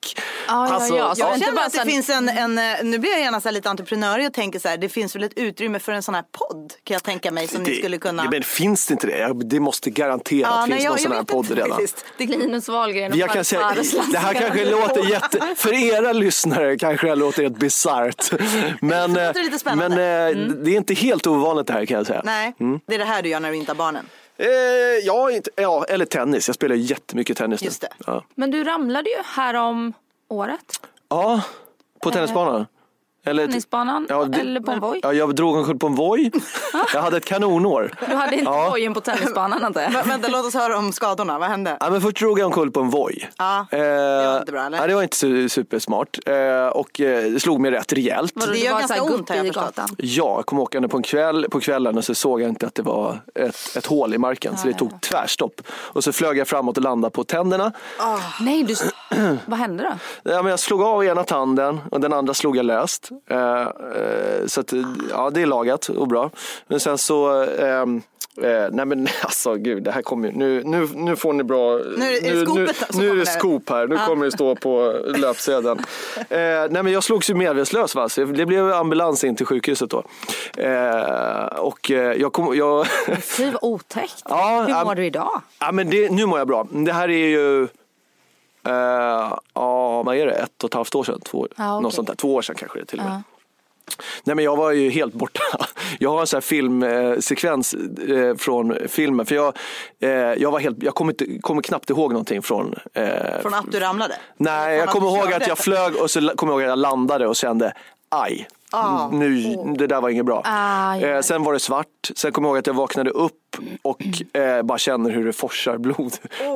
Ja, 0.48 0.68
ja, 0.68 0.96
ja. 0.96 1.14
Så 1.14 1.20
Jag 1.20 1.34
inte 1.34 1.44
känner 1.44 1.56
bara 1.56 1.66
att 1.66 1.72
det 1.72 1.78
sen- 1.78 1.88
finns 1.88 2.10
en, 2.10 2.28
en, 2.28 2.58
eh, 2.58 2.64
nu 2.82 2.98
blir 2.98 3.10
jag 3.10 3.20
gärna 3.20 3.40
så 3.40 3.48
här 3.48 3.52
lite 3.52 3.70
entreprenörig 3.70 4.26
och 4.26 4.32
tänker 4.32 4.58
så 4.58 4.68
här, 4.68 4.76
det 4.76 4.88
finns 4.88 5.16
väl 5.16 5.22
ett 5.22 5.32
utrymme 5.36 5.78
för 5.78 5.92
en 5.92 6.02
sån 6.02 6.14
här 6.14 6.24
podd 6.32 6.72
kan 6.84 6.94
jag 6.94 7.02
tänka 7.02 7.30
mig 7.30 7.48
som 7.48 7.62
ni 7.62 7.74
skulle 7.74 7.98
kunna. 7.98 8.24
Ja, 8.24 8.30
men 8.30 8.42
finns 8.42 8.86
det 8.86 8.92
inte 8.92 9.06
det? 9.06 9.32
Det 9.44 9.60
måste 9.60 9.90
garanterat 9.90 10.50
Ja, 10.54 10.66
nej, 10.66 10.70
finns 10.70 10.84
jag- 10.84 10.90
någon 10.90 10.98
sån 10.98 11.10
jag 11.12 11.18
här 11.18 11.24
podd 11.24 11.44
inte 11.44 11.54
redan. 11.54 11.80
Det 12.16 12.24
är 12.24 12.28
Linus 12.28 12.68
Wahlgren 12.68 13.12
och 13.12 13.18
Jag 13.18 13.30
kan 13.30 13.44
säga, 13.44 13.74
det 14.12 14.18
här 14.18 14.34
kanske 14.34 14.70
låter 14.70 15.10
jätte... 15.10 15.54
För 15.56 15.72
era 15.74 16.12
lyssnare 16.12 16.76
kanske 16.78 17.06
det 17.06 17.14
låter 17.14 17.42
helt 17.42 17.58
bisarrt. 17.58 18.30
Men, 18.80 19.10
låter 19.12 19.36
eh, 19.38 19.44
lite 19.44 19.58
spännande. 19.58 19.96
men 19.96 20.48
eh, 20.48 20.54
det 20.64 20.70
är 20.70 20.76
inte 20.76 20.94
helt 20.94 21.26
ovanligt 21.26 21.66
det 21.66 21.72
här 21.72 21.86
kan 21.86 21.96
jag 21.96 22.06
säga. 22.06 22.22
Nej, 22.24 22.54
Mm. 22.60 22.80
det 22.86 22.94
är 22.94 22.98
det 22.98 23.04
här 23.04 23.22
du 23.22 23.28
gör 23.28 23.40
när 23.40 23.50
du 23.50 23.56
inte 23.56 23.70
har 23.72 23.76
barnen. 23.76 24.06
Eh, 24.36 24.46
ja, 25.04 25.30
inte, 25.30 25.50
ja, 25.56 25.84
eller 25.88 26.04
tennis. 26.04 26.48
Jag 26.48 26.54
spelar 26.54 26.76
jättemycket 26.76 27.36
tennis 27.36 27.60
nu. 27.60 27.64
Just 27.66 27.80
det. 27.80 27.88
Ja, 28.06 28.24
Men 28.34 28.50
du 28.50 28.64
ramlade 28.64 29.10
ju 29.10 29.16
här 29.24 29.54
om 29.54 29.92
året. 30.28 30.80
ja 31.08 31.40
på 32.00 32.10
tennisbanan. 32.10 32.66
Eller, 33.28 33.46
Tennisbanan 33.46 34.06
Ja, 34.08 34.24
det- 34.24 34.38
eller 34.40 34.60
på 34.60 34.70
en 34.72 34.80
voj. 34.80 35.00
Ja, 35.02 35.12
jag 35.12 35.34
drog 35.34 35.56
omkull 35.56 35.78
på 35.78 35.86
en 35.86 35.94
voj. 35.94 36.30
Jag 36.94 37.02
hade 37.02 37.16
ett 37.16 37.24
kanonår. 37.24 37.92
Du 38.08 38.14
hade 38.14 38.32
inte 38.36 38.44
Ja. 38.50 38.68
vojen 38.70 38.94
på 38.94 39.00
tennisbanan 39.00 39.64
antar 39.64 39.80
jag? 39.80 39.90
Vä- 39.90 40.08
Vänta, 40.08 40.28
låt 40.28 40.46
oss 40.46 40.54
höra 40.54 40.78
om 40.78 40.92
skadorna. 40.92 41.38
Vad 41.38 41.48
hände? 41.48 41.76
Ja, 41.80 41.90
men 41.90 42.00
först 42.00 42.16
drog 42.16 42.38
jag 42.38 42.46
omkull 42.46 42.70
på 42.70 42.80
en 42.80 42.90
voj. 42.90 43.30
Ja, 43.38 43.66
Eh, 43.70 43.78
var 43.78 44.38
inte 44.40 44.52
bra, 44.52 44.62
eller? 44.66 44.78
Ja, 44.78 44.86
det 44.86 44.94
var 44.94 45.02
inte 45.02 45.16
su- 45.26 45.48
supersmart. 45.48 46.18
Eh, 46.26 46.66
och 46.66 47.00
eh, 47.00 47.30
det 47.32 47.40
slog 47.40 47.60
mig 47.60 47.70
rätt 47.70 47.92
rejält. 47.92 48.32
Vadå, 48.34 48.46
Det 48.46 48.52
du 48.52 48.64
gör 48.64 48.72
var 48.72 48.78
ganska 48.80 48.96
så 48.96 49.04
här 49.04 49.14
ont, 49.14 49.28
har 49.28 49.36
jag 49.36 49.46
förstått. 49.46 49.64
gatan? 49.64 49.88
Ja, 49.98 50.34
jag 50.36 50.46
kom 50.46 50.58
åkande 50.58 50.88
på, 50.88 50.96
en 50.96 51.02
kväll, 51.02 51.46
på 51.50 51.60
kvällen 51.60 51.98
och 51.98 52.04
så 52.04 52.14
såg 52.14 52.40
jag 52.40 52.48
inte 52.48 52.66
att 52.66 52.74
det 52.74 52.82
var 52.82 53.20
ett, 53.34 53.76
ett 53.76 53.86
hål 53.86 54.14
i 54.14 54.18
marken. 54.18 54.56
så 54.56 54.66
det 54.68 54.74
tog 54.74 55.00
tvärstopp. 55.00 55.60
Och 55.70 56.04
så 56.04 56.12
flög 56.12 56.38
jag 56.38 56.48
framåt 56.48 56.76
och 56.76 56.82
landade 56.82 57.12
på 57.12 57.24
tänderna. 57.24 57.72
Nej, 58.40 58.62
du... 58.62 58.74
vad 59.46 59.58
hände 59.58 59.82
då? 60.22 60.30
Ja, 60.32 60.42
men 60.42 60.50
jag 60.50 60.58
slog 60.60 60.82
av 60.82 61.04
ena 61.04 61.24
tanden 61.24 61.80
och 61.90 62.00
den 62.00 62.12
andra 62.12 62.34
slog 62.34 62.56
jag 62.56 62.64
löst. 62.64 63.08
Eh, 63.30 63.62
eh, 63.62 64.46
så 64.46 64.60
att, 64.60 64.72
ja, 65.10 65.30
det 65.30 65.42
är 65.42 65.46
lagat 65.46 65.88
och 65.88 66.08
bra. 66.08 66.30
Men 66.66 66.80
sen 66.80 66.98
så, 66.98 67.42
ehm, 67.42 68.02
eh, 68.42 68.66
nej 68.70 68.86
men 68.86 69.08
alltså 69.22 69.54
gud, 69.54 69.82
det 69.82 69.90
här 69.90 70.02
kommer 70.02 70.28
ju, 70.28 70.34
nu, 70.34 70.62
nu, 70.64 70.88
nu 70.94 71.16
får 71.16 71.32
ni 71.32 71.44
bra, 71.44 71.76
Nu 71.98 72.04
är 72.04 72.22
det- 72.22 72.34
nu, 72.34 72.46
skopet 72.46 72.76
som 72.90 73.00
nu 73.00 73.04
är 73.06 73.08
kommer 73.10 73.20
det 73.24 73.30
skop 73.30 73.70
här, 73.70 73.86
nu 73.86 73.96
kommer 74.06 74.24
det 74.24 74.32
stå 74.32 74.54
på 74.56 75.00
löpsedeln. 75.16 75.78
Eh, 76.16 76.38
nej 76.70 76.82
men 76.82 76.92
jag 76.92 77.02
slogs 77.04 77.30
ju 77.30 77.34
medvetslös 77.34 77.94
va, 77.94 78.08
så 78.08 78.24
det 78.24 78.46
blev 78.46 78.72
ambulans 78.72 79.24
in 79.24 79.36
till 79.36 79.46
sjukhuset 79.46 79.90
då. 79.90 80.02
Eh, 80.56 81.44
och 81.58 81.90
eh, 81.90 82.12
jag 82.12 82.32
kom, 82.32 82.56
jag, 82.56 82.86
Fy 83.22 83.50
vad 83.50 83.58
otäckt. 83.62 84.22
Ja, 84.28 84.64
Hur 84.68 84.84
mår 84.84 84.94
du 84.94 85.06
idag? 85.06 85.42
Ja, 85.60 85.72
men 85.72 85.90
det, 85.90 86.10
nu 86.12 86.26
mår 86.26 86.38
jag 86.38 86.48
bra. 86.48 86.66
Det 86.70 86.92
här 86.92 87.08
är 87.08 87.28
ju, 87.28 87.68
eh, 88.66 88.72
ja 89.54 90.02
vad 90.02 90.16
är 90.16 90.26
det, 90.26 90.32
ett 90.32 90.64
och 90.64 90.70
ett 90.70 90.74
halvt 90.74 90.94
år 90.94 91.04
sedan? 91.04 91.20
Två, 91.20 91.46
Ja, 91.56 91.72
okej. 91.74 91.82
något 91.82 91.94
sånt 91.94 92.08
där. 92.08 92.14
Två 92.14 92.34
år 92.34 92.42
sedan 92.42 92.56
kanske 92.56 92.78
det 92.78 92.84
till 92.84 92.98
och 92.98 93.04
med. 93.04 93.14
Ja. 93.14 93.22
Nej 94.24 94.36
men 94.36 94.44
jag 94.44 94.56
var 94.56 94.70
ju 94.72 94.90
helt 94.90 95.14
borta. 95.14 95.40
Jag 95.98 96.10
har 96.10 96.20
en 96.20 96.26
sån 96.26 96.36
här 96.36 96.40
filmsekvens 96.42 97.74
eh, 98.08 98.36
från 98.36 98.76
filmen. 98.88 99.26
För 99.26 99.34
jag, 99.34 99.56
eh, 100.00 100.10
jag, 100.10 100.50
var 100.50 100.58
helt, 100.60 100.82
jag 100.82 100.94
kommer, 100.94 101.12
inte, 101.12 101.38
kommer 101.40 101.62
knappt 101.62 101.90
ihåg 101.90 102.12
någonting 102.12 102.42
från... 102.42 102.74
Eh, 102.94 103.40
Från 103.42 103.54
att 103.54 103.72
du 103.72 103.80
ramlade? 103.80 104.14
nej, 104.36 104.76
jag 104.78 104.88
kommer 104.88 105.06
ihåg 105.06 105.32
att 105.32 105.46
jag 105.46 105.58
flög 105.58 105.96
och 105.96 106.10
så 106.10 106.20
kommer 106.36 106.52
jag 106.52 106.60
ihåg 106.60 106.62
att 106.62 106.68
jag 106.68 106.78
landade 106.78 107.26
och 107.26 107.36
kände 107.36 107.72
aj. 108.08 108.48
Ah. 108.70 109.08
Nu, 109.12 109.56
det 109.78 109.86
där 109.86 110.00
var 110.00 110.08
inget 110.08 110.24
bra. 110.26 110.42
Ah, 110.44 110.96
eh, 110.96 111.20
sen 111.20 111.42
var 111.42 111.52
det 111.52 111.58
svart. 111.60 111.86
Sen 112.16 112.32
kommer 112.32 112.48
jag 112.48 112.52
ihåg 112.52 112.58
att 112.58 112.66
jag 112.66 112.74
vaknade 112.74 113.10
upp 113.10 113.32
och 113.82 114.02
eh, 114.36 114.62
bara 114.62 114.78
känner 114.78 115.10
hur 115.10 115.24
det 115.26 115.32
forsar 115.32 115.78
blod 115.78 116.12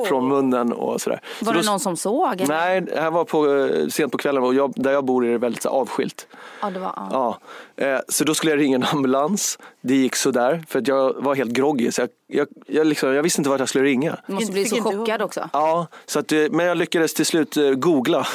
från 0.07 0.27
munnen 0.27 0.73
och 0.73 1.01
sådär. 1.01 1.19
Så 1.39 1.45
Var 1.45 1.53
då- 1.53 1.59
det 1.59 1.65
någon 1.65 1.79
som 1.79 1.97
såg? 1.97 2.33
eller? 2.41 2.47
Nej, 2.47 2.81
det 2.81 3.01
här 3.01 3.11
var 3.11 3.25
på, 3.25 3.55
eh, 3.55 3.87
sent 3.87 4.11
på 4.11 4.17
kvällen 4.17 4.43
och 4.43 4.53
jag, 4.53 4.73
där 4.75 4.91
jag 4.91 5.05
bor 5.05 5.25
är 5.25 5.31
det 5.31 5.37
väldigt 5.37 5.61
så, 5.61 5.69
avskilt. 5.69 6.27
Ja, 6.61 6.69
det 6.69 6.79
var, 6.79 6.93
ja. 6.95 7.39
Ja, 7.77 7.85
eh, 7.85 7.99
så 8.09 8.23
då 8.23 8.33
skulle 8.33 8.51
jag 8.51 8.59
ringa 8.59 8.75
en 8.75 8.83
ambulans. 8.83 9.59
Det 9.81 9.95
gick 9.95 10.15
sådär 10.15 10.63
för 10.67 10.79
att 10.79 10.87
jag 10.87 11.13
var 11.23 11.35
helt 11.35 11.51
groggy. 11.51 11.91
Så 11.91 12.01
jag, 12.01 12.09
jag, 12.27 12.47
jag, 12.67 12.87
liksom, 12.87 13.13
jag 13.13 13.23
visste 13.23 13.39
inte 13.41 13.49
vart 13.49 13.59
jag 13.59 13.69
skulle 13.69 13.83
ringa. 13.85 14.17
Du 14.27 14.33
måste 14.33 14.51
bli 14.51 14.65
så 14.65 14.81
chockad 14.81 15.21
också. 15.21 15.49
Ja, 15.53 15.87
så 16.05 16.19
att, 16.19 16.31
eh, 16.31 16.39
men 16.51 16.65
jag 16.65 16.77
lyckades 16.77 17.13
till 17.13 17.25
slut 17.25 17.57
eh, 17.57 17.69
googla 17.71 18.27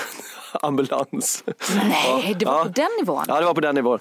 ambulans. 0.52 1.44
Nej, 1.88 2.36
det 2.38 2.46
var 2.46 2.58
Ja. 2.58 2.64
på 2.64 2.68
den 2.70 2.88
nivån. 3.00 3.24
Ja, 3.28 3.40
det 3.40 3.46
var 3.46 3.54
på 3.54 3.60
den 3.60 3.74
nivån. 3.74 3.98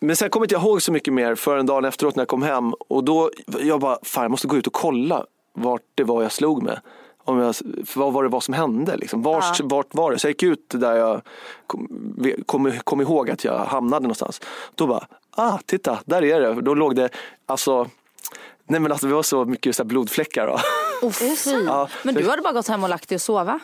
Men 0.00 0.16
sen 0.16 0.30
kommer 0.30 0.44
inte 0.46 0.54
jag 0.54 0.62
ihåg 0.62 0.82
så 0.82 0.92
mycket 0.92 1.14
mer 1.14 1.34
förrän 1.34 1.66
dagen 1.66 1.84
efteråt 1.84 2.16
när 2.16 2.20
jag 2.20 2.28
kom 2.28 2.42
hem. 2.42 2.74
Och 2.88 3.04
då, 3.04 3.30
jag 3.60 3.80
bara, 3.80 3.98
fan 4.02 4.24
jag 4.24 4.30
måste 4.30 4.46
gå 4.46 4.56
ut 4.56 4.66
och 4.66 4.72
kolla 4.72 5.24
vart 5.52 5.82
det 5.94 6.04
var 6.04 6.22
jag 6.22 6.32
slog 6.32 6.62
med. 6.62 6.80
Om 7.24 7.38
jag, 7.38 7.54
vad 7.94 8.12
var 8.12 8.22
det 8.22 8.28
var 8.28 8.40
som 8.40 8.54
hände? 8.54 8.96
Liksom. 8.96 9.22
Vart, 9.22 9.60
vart 9.60 9.94
var 9.94 10.10
det? 10.12 10.18
Så 10.18 10.26
jag 10.26 10.30
gick 10.30 10.42
ut 10.42 10.64
där 10.68 10.96
jag 10.96 11.20
kom, 11.66 11.88
kom, 12.46 12.72
kom 12.84 13.00
ihåg 13.00 13.30
att 13.30 13.44
jag 13.44 13.58
hamnade 13.58 14.02
någonstans. 14.02 14.40
Då 14.74 14.86
bara, 14.86 15.06
ah 15.30 15.58
titta, 15.66 15.98
där 16.04 16.24
är 16.24 16.40
det. 16.40 16.60
Då 16.60 16.74
låg 16.74 16.96
det, 16.96 17.08
alltså, 17.46 17.86
nej 18.68 18.80
men 18.80 18.92
alltså 18.92 19.06
det 19.06 19.14
var 19.14 19.22
så 19.22 19.44
mycket 19.44 19.76
så 19.76 19.84
blodfläckar. 19.84 20.46
Då. 20.46 20.58
Oh. 21.06 21.12
Ja. 21.66 21.88
Men 22.02 22.14
du 22.14 22.28
hade 22.30 22.42
bara 22.42 22.52
gått 22.52 22.68
hem 22.68 22.82
och 22.82 22.90
lagt 22.90 23.08
dig 23.08 23.16
och 23.16 23.22
sova? 23.22 23.60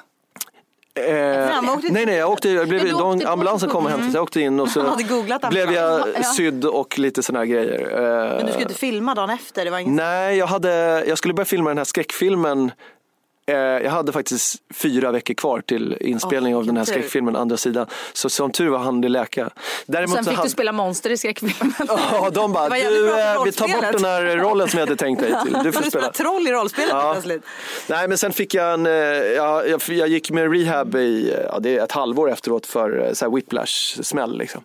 Eh, 0.97 1.63
nej, 1.91 2.07
nej, 2.07 2.17
jag 2.17 2.31
åkte, 2.31 2.49
jag 2.51 2.69
blev, 2.69 2.89
de, 2.89 3.27
ambulansen 3.27 3.69
kom 3.69 3.85
och 3.85 3.91
hämtade 3.91 4.13
så 4.13 4.17
jag 4.17 4.23
åkte 4.23 4.41
in 4.41 4.61
och 4.61 4.69
så 4.69 4.97
blev 5.51 5.73
jag 5.73 6.25
sydd 6.25 6.65
och 6.65 6.99
lite 6.99 7.23
såna 7.23 7.39
här 7.39 7.47
grejer. 7.47 7.91
Eh, 7.93 8.37
Men 8.37 8.47
du 8.47 8.53
skulle 8.53 8.63
inte 8.63 8.75
filma 8.75 9.15
dagen 9.15 9.31
efter? 9.31 9.65
Det 9.65 9.71
var. 9.71 9.81
Nej, 9.81 10.37
jag, 10.37 10.47
hade, 10.47 11.05
jag 11.09 11.19
skulle 11.19 11.35
börja 11.35 11.47
filma 11.47 11.71
den 11.71 11.79
här 11.79 11.85
skräckfilmen. 11.85 12.73
Eh, 13.49 13.57
jag 13.57 13.91
hade 13.91 14.13
faktiskt 14.13 14.63
fyra 14.75 15.11
veckor 15.13 15.35
kvar 15.35 15.61
till 15.61 15.97
inspelning 16.01 16.55
Åh, 16.55 16.59
av 16.61 16.67
den 16.67 16.77
här 16.77 16.85
tur. 16.85 16.93
skräckfilmen, 16.93 17.37
andra 17.37 17.57
sidan. 17.57 17.87
Så 18.13 18.29
som 18.31 18.51
tur 18.53 18.69
var 18.69 18.79
hann 18.79 19.01
det 19.01 19.09
läka. 19.09 19.51
Däremot 19.87 20.15
Sen 20.17 20.25
så 20.25 20.31
fick 20.31 20.37
hade- 20.39 20.49
du 20.49 20.53
spela 20.53 20.73
monster 20.73 21.11
i 21.11 21.17
skräckfilmen. 21.17 21.73
Ja, 21.89 22.31
de 22.33 22.53
bara, 22.53 22.69
du, 22.75 23.21
eh, 23.21 23.45
vi 23.45 23.53
tar 23.53 23.67
bort 23.69 23.75
rollspelet." 23.75 23.93
den 23.93 24.05
här 24.05 24.37
rollen 24.37 24.69
som 24.69 24.79
jag 24.81 24.87
hade 24.87 24.97
tänkt 24.97 25.21
dig 25.21 25.35
till. 25.45 25.57
Du 25.65 25.73
får 25.73 25.83
du 25.83 25.91
spela. 25.91 26.13
troll 26.13 26.49
i 26.49 26.53
rollspelet 26.53 26.91
Ja. 26.91 27.13
plötsligt. 27.13 27.43
Nej 27.87 28.09
men 28.09 28.19
sen 28.19 28.33
fick 28.33 28.55
jag 28.55 28.75
en, 28.75 28.87
eh, 28.87 28.93
jag, 28.93 29.69
jag, 29.69 29.81
jag 29.89 30.09
gick 30.09 30.31
med 30.31 30.53
rehab 30.53 30.95
i 30.95 31.35
ja, 31.53 31.59
det 31.59 31.79
är 31.79 31.85
ett 31.85 31.93
halvår 31.93 32.31
efteråt 32.33 32.67
för 32.67 33.11
så 33.15 33.25
här 33.25 33.33
whiplash-smäll. 33.33 34.39
Liksom. 34.39 34.63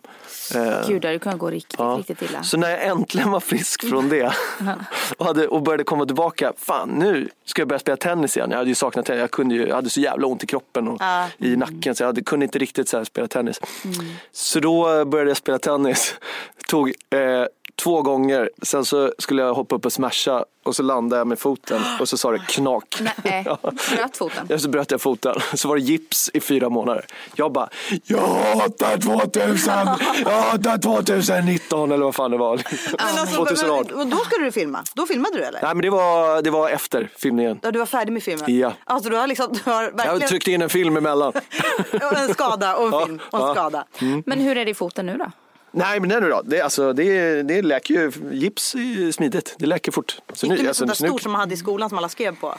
Gud, 0.88 1.02
det 1.02 1.08
hade 1.08 1.18
kunnat 1.18 1.38
gå 1.38 1.50
riktigt, 1.50 1.74
ja. 1.78 1.96
riktigt 1.98 2.22
illa. 2.30 2.42
Så 2.42 2.56
när 2.56 2.70
jag 2.70 2.82
äntligen 2.86 3.30
var 3.30 3.40
frisk 3.40 3.88
från 3.88 4.08
det 4.08 4.32
och, 5.16 5.26
hade, 5.26 5.48
och 5.48 5.62
började 5.62 5.84
komma 5.84 6.06
tillbaka, 6.06 6.52
fan 6.58 6.88
nu 6.88 7.28
ska 7.44 7.60
jag 7.60 7.68
börja 7.68 7.78
spela 7.78 7.96
tennis 7.96 8.36
igen. 8.36 8.50
Jag 8.50 8.58
hade 8.58 8.70
ju 8.72 8.76
saknat 8.76 9.06
tennis, 9.06 9.20
jag, 9.20 9.30
kunde 9.30 9.54
ju, 9.54 9.66
jag 9.68 9.74
hade 9.74 9.90
så 9.90 10.00
jävla 10.00 10.26
ont 10.26 10.44
i 10.44 10.46
kroppen 10.46 10.88
och 10.88 10.96
Ja. 11.00 11.28
i 11.38 11.56
nacken 11.56 11.94
så 11.94 12.02
jag 12.02 12.06
hade, 12.08 12.22
kunde 12.22 12.44
inte 12.44 12.58
riktigt 12.58 12.88
så 12.88 13.04
spela 13.04 13.28
tennis. 13.28 13.60
Så 14.32 14.60
då 14.60 15.04
började 15.04 15.30
jag 15.30 15.36
spela 15.36 15.58
tennis, 15.58 16.14
tog 16.68 16.88
eh, 16.88 17.44
två 17.76 18.02
gånger, 18.02 18.50
sen 18.62 18.84
så 18.84 19.12
skulle 19.18 19.42
jag 19.42 19.54
hoppa 19.54 19.74
upp 19.74 19.86
och 19.86 19.92
smasha 19.92 20.44
och 20.64 20.76
så 20.76 20.82
landade 20.82 21.20
jag 21.20 21.26
med 21.26 21.38
foten 21.38 21.82
och 22.00 22.08
så 22.08 22.16
sa 22.16 22.30
det 22.30 22.38
knak. 22.48 23.02
Nej, 23.24 23.42
Ja. 23.46 23.58
bröt 23.62 24.16
foten. 24.16 24.46
Ja, 24.48 24.58
så 24.58 24.68
bröt 24.68 24.90
jag 24.90 25.00
foten. 25.00 25.34
Så 25.54 25.68
var 25.68 25.76
det 25.76 25.82
gips 25.82 26.30
i 26.34 26.40
fyra 26.40 26.68
månader. 26.68 27.04
Jag 27.34 27.52
bara, 27.52 27.68
jag 28.04 28.18
hatar 28.54 28.98
2000, 28.98 29.72
jag 30.24 30.30
hatar 30.42 30.78
2019 30.78 31.92
eller 31.92 32.04
vad 32.04 32.14
fan 32.14 32.30
det 32.30 32.36
var. 32.36 32.56
Men 32.56 32.96
alltså, 32.98 33.36
2018. 33.36 33.98
men, 33.98 34.10
då 34.10 34.16
skulle 34.16 34.44
du 34.44 34.52
filma? 34.52 34.84
Då 34.94 35.06
filmade 35.06 35.38
du 35.38 35.44
eller? 35.44 35.62
Nej 35.62 35.74
men 35.74 35.82
det 35.82 35.90
var, 35.90 36.42
det 36.42 36.50
var 36.50 36.68
efter 36.70 37.10
filmningen. 37.18 37.58
Ja, 37.62 37.70
du 37.70 37.78
var 37.78 37.86
färdig 37.86 38.12
med 38.12 38.22
filmen? 38.22 38.58
Ja. 38.58 38.72
Alltså 38.84 39.10
du 39.10 39.16
har 39.16 39.26
liksom, 39.26 39.52
du 39.64 39.70
har 39.70 39.82
Jag 39.82 39.96
verkligen 39.96 40.28
tryckte 40.28 40.52
in 40.52 40.62
en 40.62 40.68
film 40.70 40.96
emellan. 40.96 41.32
en 42.16 42.34
skada 42.34 42.76
och 42.76 42.86
en 43.02 43.06
film 43.06 43.20
och 43.30 43.40
en 43.40 43.46
Ja. 43.46 43.54
skada. 43.54 43.84
Men 44.26 44.40
hur 44.40 44.56
är 44.58 44.64
det 44.64 44.70
i 44.70 44.74
foten 44.74 45.06
nu 45.06 45.16
då? 45.16 45.26
Nej 45.74 46.00
men 46.00 46.08
det 46.08 46.20
nu 46.20 46.28
då, 46.30 46.42
det, 46.44 46.60
alltså, 46.60 46.92
det, 46.92 47.42
det 47.42 47.62
läker 47.62 47.94
ju, 47.94 48.12
gips 48.32 48.74
är 48.74 49.12
smidigt, 49.12 49.54
det 49.58 49.66
läker 49.66 49.92
fort. 49.92 50.18
Så 50.32 50.46
Inte 50.46 50.62
med 50.62 50.68
alltså, 50.68 50.86
sånt 50.86 50.98
där 50.98 51.04
nu- 51.04 51.08
stort 51.08 51.22
som 51.22 51.32
man 51.32 51.40
hade 51.40 51.54
i 51.54 51.56
skolan 51.56 51.88
som 51.88 51.98
alla 51.98 52.08
skrev 52.08 52.36
på. 52.36 52.54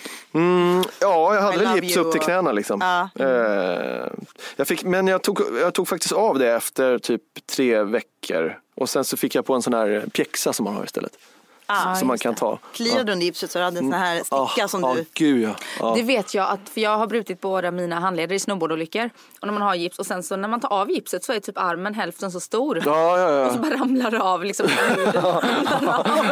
Ja, 1.00 1.36
jag 1.36 1.42
hade 1.42 1.56
I 1.64 1.66
väl 1.66 1.84
gips 1.84 1.98
upp 1.98 2.12
till 2.12 2.22
knäna 2.22 2.52
liksom. 2.52 2.80
Ja. 2.82 3.10
Eh, 3.26 4.08
jag 4.56 4.68
fick, 4.68 4.84
men 4.84 5.08
jag 5.08 5.22
tog, 5.22 5.42
jag 5.62 5.74
tog 5.74 5.88
faktiskt 5.88 6.14
av 6.14 6.40
det 6.40 6.52
efter 6.52 6.98
typ 7.00 7.22
tre 7.56 7.84
veckor. 7.84 8.58
Och 8.76 8.90
sen 8.90 9.04
så 9.04 9.18
fick 9.18 9.36
jag 9.36 9.46
på 9.46 9.54
en 9.54 9.62
sån 9.62 9.74
här 9.74 10.06
pjäxa 10.14 10.54
som 10.54 10.64
man 10.64 10.76
har 10.76 10.84
istället. 10.84 11.18
Ah, 11.66 11.96
som 11.96 12.08
man 12.08 12.18
kan 12.18 12.34
det. 12.34 12.40
ta. 12.40 12.60
Kliade 12.74 13.04
du 13.04 13.12
under 13.12 13.26
gipset 13.26 13.52
så 13.52 13.60
du 13.60 13.66
hade 13.66 13.80
en 13.80 13.84
sån 13.92 14.00
här 14.00 14.18
sticka 14.18 14.66
Ah, 14.66 14.68
som 14.68 14.84
ah, 14.84 14.94
du... 14.94 15.06
gud 15.14 15.44
ja. 15.44 15.56
ja. 15.80 15.94
Det 15.96 16.04
vet 16.04 16.34
jag 16.34 16.50
att 16.50 16.70
för 16.74 16.82
jag 16.82 16.98
har 16.98 17.08
brutit 17.08 17.42
båda 17.42 17.72
mina 17.72 18.00
handleder 18.00 18.36
i 18.36 18.40
snowboardolyckor. 18.40 19.10
Och 19.42 19.48
när 19.48 19.54
man 19.54 19.62
har 19.62 19.76
gips 19.76 20.00
och 20.00 20.06
sen 20.06 20.24
så 20.24 20.36
när 20.36 20.48
man 20.48 20.60
tar 20.60 20.74
av 20.74 20.92
gipset 20.92 21.24
så 21.24 21.34
är 21.34 21.40
typ 21.40 21.58
armen 21.58 21.94
hälften 21.94 22.32
så 22.32 22.40
stor. 22.40 22.82
Ja, 22.86 23.20
ja, 23.20 23.46
Och 23.46 23.52
så 23.52 23.58
ja. 23.64 23.70
bara 23.70 23.80
ramlar 23.80 24.12
det 24.12 24.22
av 24.22 24.44
liksom. 24.44 24.68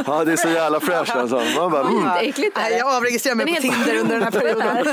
ja, 0.05 0.23
det 0.25 0.31
är 0.31 0.37
så 0.37 0.49
jävla 0.49 0.79
fräscht 0.79 1.15
alltså. 1.15 1.41
Man 1.57 1.71
bara, 1.71 1.81
mm. 1.87 2.07
Äckligt 2.07 2.57
är 2.57 2.61
Nej, 2.61 2.71
det. 2.71 2.77
jag 2.77 2.95
avregistrerar 2.95 3.35
mig 3.35 3.45
Den 3.45 3.55
på 3.55 3.61
Tinder 3.61 3.99
under 3.99 4.13
den 4.19 4.23
här 4.23 4.31
perioden. 4.31 4.85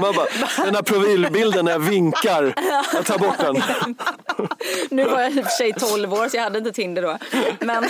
Man 0.00 0.14
bara, 0.14 0.26
den 0.64 0.74
här 0.74 0.82
profilbilden 0.82 1.64
när 1.64 1.72
jag 1.72 1.78
vinkar, 1.78 2.54
jag 2.94 3.06
tar 3.06 3.18
bort 3.18 3.38
den. 3.38 3.56
Nu 4.90 5.04
var 5.04 5.20
jag 5.20 5.32
i 5.32 5.40
och 5.40 5.44
för 5.44 5.50
sig 5.50 5.72
12 5.72 6.12
år 6.12 6.28
så 6.28 6.36
jag 6.36 6.42
hade 6.42 6.58
inte 6.58 6.72
Tinder 6.72 7.02
då. 7.02 7.18
Men 7.60 7.84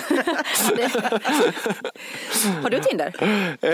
har 2.63 2.71
du 2.71 2.81
Tinder? 2.81 3.15
Eh, 3.63 3.71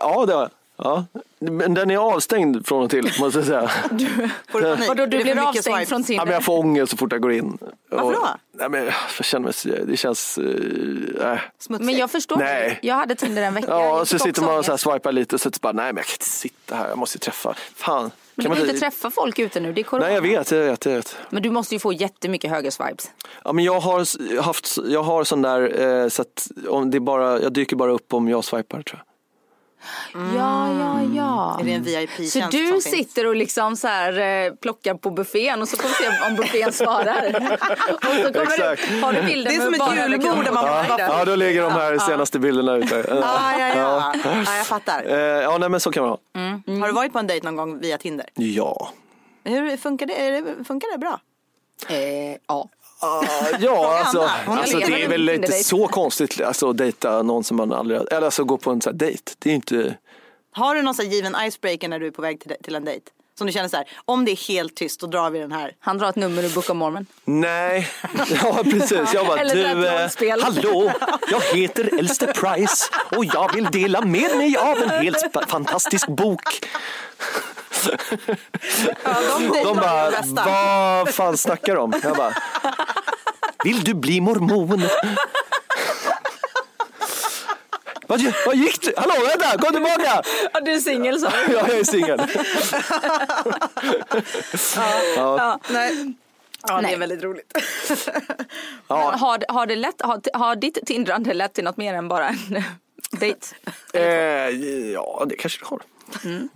ja, 0.00 0.26
det 0.26 0.34
har 0.34 0.42
jag. 0.42 0.50
Ja, 0.82 1.04
men 1.38 1.74
den 1.74 1.90
är 1.90 1.96
avstängd 1.96 2.66
från 2.66 2.82
och 2.82 2.90
till 2.90 3.10
måste 3.20 3.38
jag 3.38 3.46
säga. 3.46 3.68
Får 4.48 4.60
du 4.60 4.66
panik? 4.66 4.88
Vadå, 4.88 5.06
du 5.06 5.22
blir 5.22 5.48
avstängd 5.48 5.76
swipes? 5.76 5.88
från 5.88 5.98
Ja, 5.98 6.06
men 6.06 6.18
Tinder? 6.18 6.32
jag 6.32 6.44
får 6.44 6.58
ångest 6.58 6.90
så 6.90 6.96
fort 6.96 7.12
jag 7.12 7.20
går 7.22 7.32
in. 7.32 7.58
Varför 7.90 8.12
då? 8.12 8.18
Och, 8.18 8.26
nej, 8.52 8.68
men, 8.68 8.84
jag 8.84 9.24
känner 9.24 9.44
mig, 9.44 9.84
det 9.86 9.96
känns... 9.96 10.38
eh, 10.38 11.32
äh. 11.32 11.38
Smutsigt. 11.58 11.86
Men 11.86 11.96
jag 11.96 12.10
förstår. 12.10 12.36
Nej. 12.36 12.78
Jag 12.82 12.94
hade 12.94 13.14
Tinder 13.14 13.42
en 13.42 13.54
vecka. 13.54 13.66
Ja, 13.70 14.00
och 14.00 14.08
så 14.08 14.18
sitter 14.18 14.42
man 14.42 14.58
och 14.58 14.64
så 14.64 14.72
här 14.72 14.76
swipar 14.76 15.12
lite 15.12 15.38
så 15.38 15.50
bara, 15.60 15.72
nej 15.72 15.92
men 15.92 15.96
jag 15.96 16.06
kan 16.06 16.14
inte 16.14 16.24
sitta 16.24 16.74
här, 16.74 16.88
jag 16.88 16.98
måste 16.98 17.18
träffa. 17.18 17.54
Fan. 17.74 18.10
Men 18.34 18.44
du 18.44 18.48
man 18.48 18.58
kan 18.58 18.66
inte 18.66 18.80
träffa 18.80 19.10
folk 19.10 19.38
ute 19.38 19.60
nu, 19.60 19.72
det 19.72 19.80
är 19.80 19.82
corona. 19.82 20.06
Nej 20.06 20.14
jag 20.14 20.22
vet, 20.22 20.50
jag 20.50 20.64
vet, 20.64 20.84
jag 20.84 20.92
vet. 20.92 21.16
Men 21.30 21.42
du 21.42 21.50
måste 21.50 21.74
ju 21.74 21.78
få 21.78 21.92
jättemycket 21.92 22.50
högersvibes. 22.50 23.10
Ja, 23.44 23.52
men 23.52 23.64
jag 23.64 23.80
har 23.80 24.42
haft, 24.42 24.78
jag 24.84 25.02
har 25.02 25.24
sån 25.24 25.42
där, 25.42 25.80
eh, 25.80 26.08
så 26.08 26.22
att 26.22 26.48
om 26.68 26.90
det 26.90 27.00
bara, 27.00 27.40
jag 27.40 27.52
dyker 27.52 27.76
bara 27.76 27.92
upp 27.92 28.14
om 28.14 28.28
jag 28.28 28.44
swipar 28.44 28.82
tror 28.82 29.02
jag. 29.04 29.17
Ja, 30.14 30.72
ja, 30.72 31.02
ja. 31.16 31.58
Är 31.60 31.64
det 31.64 31.72
en 31.72 31.84
Så 31.84 31.90
VIP-tjänst 31.90 32.50
du 32.50 32.66
som 32.66 32.80
finns? 32.80 32.84
sitter 32.84 33.26
och 33.26 33.36
liksom 33.36 33.76
så 33.76 33.88
här, 33.88 34.46
eh, 34.46 34.52
plockar 34.54 34.94
på 34.94 35.10
buffén 35.10 35.62
och 35.62 35.68
så 35.68 35.76
får 35.76 35.88
vi 35.88 35.94
se 35.94 36.26
om 36.30 36.36
buffén 36.36 36.72
svarar. 36.72 37.26
och 37.94 38.26
så 38.26 38.32
kommer 38.32 38.42
Exakt. 38.42 38.88
Du, 38.88 39.00
har 39.00 39.12
du 39.12 39.22
bilder 39.22 39.50
Det 39.50 39.56
är 39.56 39.60
som 39.60 39.74
ett 39.74 40.10
julbord 40.10 40.44
där 40.44 40.52
man 40.52 40.64
då. 40.64 40.96
Ja, 40.98 41.24
då 41.24 41.34
ligger 41.36 41.62
de 41.62 41.72
här 41.72 41.98
senaste 41.98 42.38
bilderna 42.38 42.76
ute. 42.76 42.96
Ja, 43.08 43.58
ja, 43.58 43.68
ja. 43.76 44.14
ja, 44.24 44.56
jag 44.56 44.66
fattar. 44.66 45.04
eh, 45.06 45.16
ja, 45.18 45.58
nej 45.58 45.68
men 45.68 45.80
så 45.80 45.90
kan 45.90 46.02
man 46.02 46.10
ha. 46.10 46.18
Har 46.80 46.86
du 46.86 46.92
varit 46.92 47.12
på 47.12 47.18
en 47.18 47.26
dejt 47.26 47.44
någon 47.44 47.56
gång 47.56 47.78
via 47.80 47.98
Tinder? 47.98 48.26
Ja. 48.34 48.92
Hur 49.44 49.76
funkar 49.76 50.06
det, 50.06 50.64
funkar 50.64 50.92
det 50.92 50.98
bra? 50.98 51.20
Eh, 51.88 52.36
ja. 52.48 52.68
Ah, 53.00 53.24
ja, 53.60 53.98
alltså, 53.98 54.30
alltså 54.46 54.78
det 54.78 55.02
är 55.04 55.08
väl 55.08 55.28
inte 55.28 55.52
så 55.52 55.88
konstigt 55.88 56.40
alltså, 56.40 56.70
att 56.70 56.76
dejta 56.76 57.22
någon 57.22 57.44
som 57.44 57.56
man 57.56 57.72
aldrig, 57.72 58.00
eller 58.10 58.22
alltså 58.22 58.44
gå 58.44 58.56
på 58.58 58.70
en 58.70 58.80
sån 58.80 58.92
här 58.92 58.98
dejt. 58.98 59.32
Det 59.38 59.50
är 59.50 59.54
inte, 59.54 59.96
Har 60.52 60.74
du 60.74 60.82
någon 60.82 60.94
sån 60.94 61.10
given 61.10 61.36
icebreaker 61.46 61.88
när 61.88 62.00
du 62.00 62.06
är 62.06 62.10
på 62.10 62.22
väg 62.22 62.40
till, 62.40 62.52
till 62.62 62.74
en 62.74 62.84
dejt? 62.84 63.10
Som 63.38 63.46
du 63.46 63.52
känner 63.52 63.68
så 63.68 63.76
här, 63.76 63.88
om 64.04 64.24
det 64.24 64.30
är 64.30 64.48
helt 64.48 64.74
tyst 64.74 65.00
då 65.00 65.06
drar 65.06 65.30
vi 65.30 65.38
den 65.38 65.52
här. 65.52 65.72
Han 65.80 65.98
drar 65.98 66.08
ett 66.08 66.16
nummer 66.16 66.42
ur 66.42 66.48
Book 66.48 66.70
of 66.70 66.76
Mormon. 66.76 67.06
nej. 67.24 67.88
Ja 68.42 68.60
precis, 68.64 69.14
jag 69.14 69.26
bara 69.26 69.38
Eller 69.40 69.74
du, 69.74 69.88
ett 69.88 70.22
eh, 70.22 70.44
hallå, 70.44 70.92
jag 71.30 71.40
heter 71.40 71.98
Elster 71.98 72.26
Price 72.32 72.86
och 73.16 73.24
jag 73.24 73.54
vill 73.54 73.64
dela 73.64 74.00
med 74.00 74.36
mig 74.36 74.56
av 74.56 74.82
en 74.82 74.90
helt 74.90 75.24
fantastisk 75.48 76.08
bok. 76.08 76.40
Ja, 79.04 79.16
de 79.38 79.48
De 79.64 79.76
bara, 79.76 80.10
vad 80.46 81.14
fan 81.14 81.36
snackar 81.36 81.74
de? 81.76 81.92
Jag 82.02 82.16
bara, 82.16 82.34
vill 83.64 83.84
du 83.84 83.94
bli 83.94 84.20
mormon? 84.20 84.82
Vad, 88.08 88.34
vad 88.46 88.56
gick 88.56 88.80
du? 88.82 88.92
Hallå 88.96 89.14
vänta, 89.26 89.58
kom 89.58 89.72
tillbaka! 89.72 90.22
Ja, 90.52 90.60
du 90.60 90.72
är 90.72 90.80
singel 90.80 91.20
så. 91.20 91.26
Ja, 91.48 91.52
jag 91.68 91.70
är 91.78 91.84
singel. 91.84 92.18
Nej. 95.68 96.14
Ja, 96.68 96.76
det 96.76 96.82
Nej. 96.82 96.94
är 96.94 96.98
väldigt 96.98 97.22
roligt. 97.22 97.52
Men 98.88 98.98
Har, 98.98 99.44
har, 99.48 99.66
det 99.66 99.76
lätt, 99.76 100.02
har, 100.02 100.20
har 100.32 100.56
ditt 100.56 100.78
tindrande 100.86 101.34
lett 101.34 101.52
till 101.52 101.64
något 101.64 101.76
mer 101.76 101.94
än 101.94 102.08
bara 102.08 102.28
en 102.28 102.62
dejt? 103.10 103.46
Eh, 103.92 104.02
ja, 104.92 105.24
det 105.28 105.36
kanske 105.36 105.58
det 105.64 105.66
har. 105.66 105.82
Du 106.22 106.48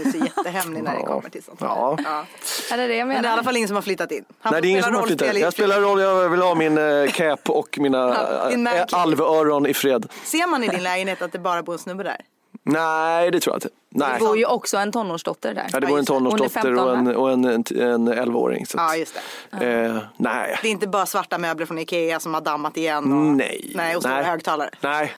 är 0.00 0.12
så 0.12 0.18
jättehemlig 0.24 0.82
när 0.82 0.96
det 0.98 1.02
kommer 1.02 1.28
till 1.30 1.42
sånt. 1.42 1.58
Ja. 1.62 1.98
Ja. 2.04 2.24
Är 2.72 2.76
det 2.76 2.86
det 2.86 2.96
jag 2.96 3.08
Men 3.08 3.08
det 3.08 3.14
är 3.14 3.18
i 3.18 3.22
menar? 3.22 3.32
alla 3.32 3.42
fall 3.44 3.56
ingen 3.56 3.68
som 3.68 3.74
har 3.74 3.82
flyttat 3.82 4.12
in. 4.12 4.24
Han 4.40 4.52
Nej, 4.52 4.62
det 4.62 4.68
är 4.68 4.70
ingen 4.70 4.82
som 4.82 4.94
har 4.94 5.06
flyttat. 5.06 5.34
i- 5.36 5.40
Jag 5.40 5.52
spelar 5.52 5.80
roll, 5.80 6.00
jag 6.00 6.28
vill 6.28 6.42
ha 6.42 6.54
min 6.54 6.78
eh, 6.78 7.10
cap 7.12 7.50
och 7.50 7.78
mina 7.80 8.08
eh, 8.50 8.84
alvöron 8.92 9.66
i 9.66 9.74
fred. 9.74 10.06
Ser 10.24 10.46
man 10.46 10.64
i 10.64 10.68
din 10.68 10.82
lägenhet 10.82 11.22
att 11.22 11.32
det 11.32 11.38
bara 11.38 11.62
bor 11.62 11.72
en 11.72 11.78
snubbe 11.78 12.02
där? 12.02 12.16
Nej, 12.62 13.30
det 13.30 13.40
tror 13.40 13.52
jag 13.54 13.56
inte. 13.56 13.68
Nej. 13.90 14.18
Det 14.18 14.24
bor 14.26 14.38
ju 14.38 14.44
också 14.46 14.76
en 14.76 14.92
tonårsdotter 14.92 15.54
där. 15.54 15.66
Ja, 15.72 15.80
det 15.80 15.86
bor 15.86 15.96
en 15.96 16.02
är 16.02 16.06
tonårsdotter 16.06 16.48
15, 16.48 16.78
och 16.78 16.96
en, 16.96 17.16
och 17.16 17.30
en, 17.32 17.44
en, 17.44 17.64
en 17.80 18.08
11-åring. 18.14 18.66
Så 18.66 18.78
Ja, 18.78 18.90
att, 18.92 18.98
just 18.98 19.18
det. 19.50 19.66
eh, 19.66 19.96
nej. 20.16 20.58
Det 20.62 20.68
är 20.68 20.72
inte 20.72 20.86
bara 20.88 21.06
svarta 21.06 21.38
möbler 21.38 21.66
från 21.66 21.78
Ikea 21.78 22.20
som 22.20 22.34
har 22.34 22.40
dammat 22.40 22.76
igen. 22.76 23.04
Och... 23.12 23.18
Nej. 23.36 23.72
Nej, 23.74 23.96
och 23.96 24.02
stora 24.02 24.14
Nej. 24.14 24.24
högtalare. 24.24 24.70
Nej. 24.80 25.12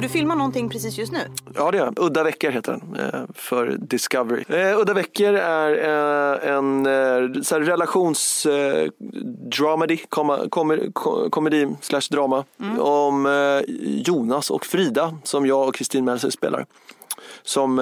Du 0.00 0.08
filmar 0.08 0.36
någonting 0.36 0.68
precis 0.68 0.98
just 0.98 1.12
nu. 1.12 1.18
Ja, 1.54 1.70
det 1.70 1.78
är 1.78 1.84
jag. 1.84 1.98
Udda 1.98 2.22
veckor 2.24 2.50
heter 2.50 2.72
den 2.72 2.96
eh, 3.14 3.20
för 3.34 3.66
Discovery. 3.66 4.44
Eh, 4.48 4.80
Udda 4.80 4.94
veckor 4.94 5.34
är 5.34 5.70
eh, 6.42 6.54
en 6.54 6.84
så 7.44 7.54
här 7.54 7.60
relations 7.62 8.46
dramedy, 9.58 9.96
komma- 10.08 10.48
kommer- 10.48 10.90
ko- 10.92 11.30
komedi 11.30 11.68
slash 11.80 12.00
drama 12.10 12.44
om 12.78 13.26
eh, 13.26 13.74
Jonas 14.06 14.50
och 14.50 14.66
Frida 14.66 15.18
som 15.24 15.46
jag 15.46 15.68
och 15.68 15.74
Kristin 15.74 16.04
Melser 16.04 16.30
spelar. 16.30 16.66
Som 17.42 17.78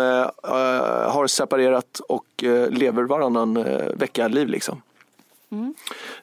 har 1.06 1.26
separerat 1.26 2.00
och 2.08 2.26
lever 2.70 3.02
varannan 3.02 3.54
vecka-liv 3.96 4.48
liksom. 4.48 4.82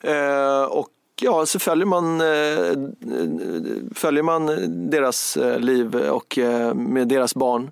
Eh, 0.02 0.64
och 0.64 0.88
ja, 1.22 1.46
så 1.46 1.60
följer 1.60 1.86
man, 1.86 2.22
eh, 2.22 2.90
följer 3.96 4.24
man 4.24 4.46
deras 4.90 5.38
eh, 5.38 5.60
liv 5.60 5.96
och 5.96 6.38
eh, 6.38 6.74
med 6.74 7.08
deras 7.08 7.36
barn 7.36 7.72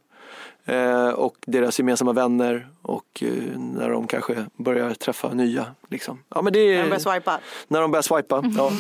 eh, 0.67 1.09
och 1.09 1.35
deras 1.45 1.79
gemensamma 1.79 2.13
vänner 2.13 2.67
och 2.81 3.23
eh, 3.23 3.59
när 3.59 3.89
de 3.89 4.07
kanske 4.07 4.45
börjar 4.57 4.93
träffa 4.93 5.33
nya. 5.33 5.65
Liksom. 5.89 6.19
Ja, 6.35 6.41
men 6.41 6.53
det 6.53 6.59
är, 6.59 6.75
När 6.75 6.81
de 6.83 6.89
börjar 6.89 6.99
swipa. 6.99 7.39
när 7.67 7.81
de 7.81 7.91
börjar 7.91 8.01
swipa, 8.01 8.43
ja. 8.57 8.71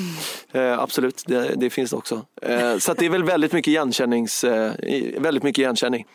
Eh, 0.61 0.79
absolut, 0.79 1.23
det, 1.27 1.53
det 1.55 1.69
finns 1.69 1.89
det 1.91 1.97
också. 1.97 2.25
Eh, 2.41 2.77
så 2.77 2.93
det 2.93 3.05
är 3.05 3.09
väl 3.09 3.23
väldigt 3.23 3.53
mycket, 3.53 3.67
igenkännings, 3.71 4.43
eh, 4.43 4.71
väldigt 5.17 5.43
mycket 5.43 5.59
igenkänning. 5.59 6.05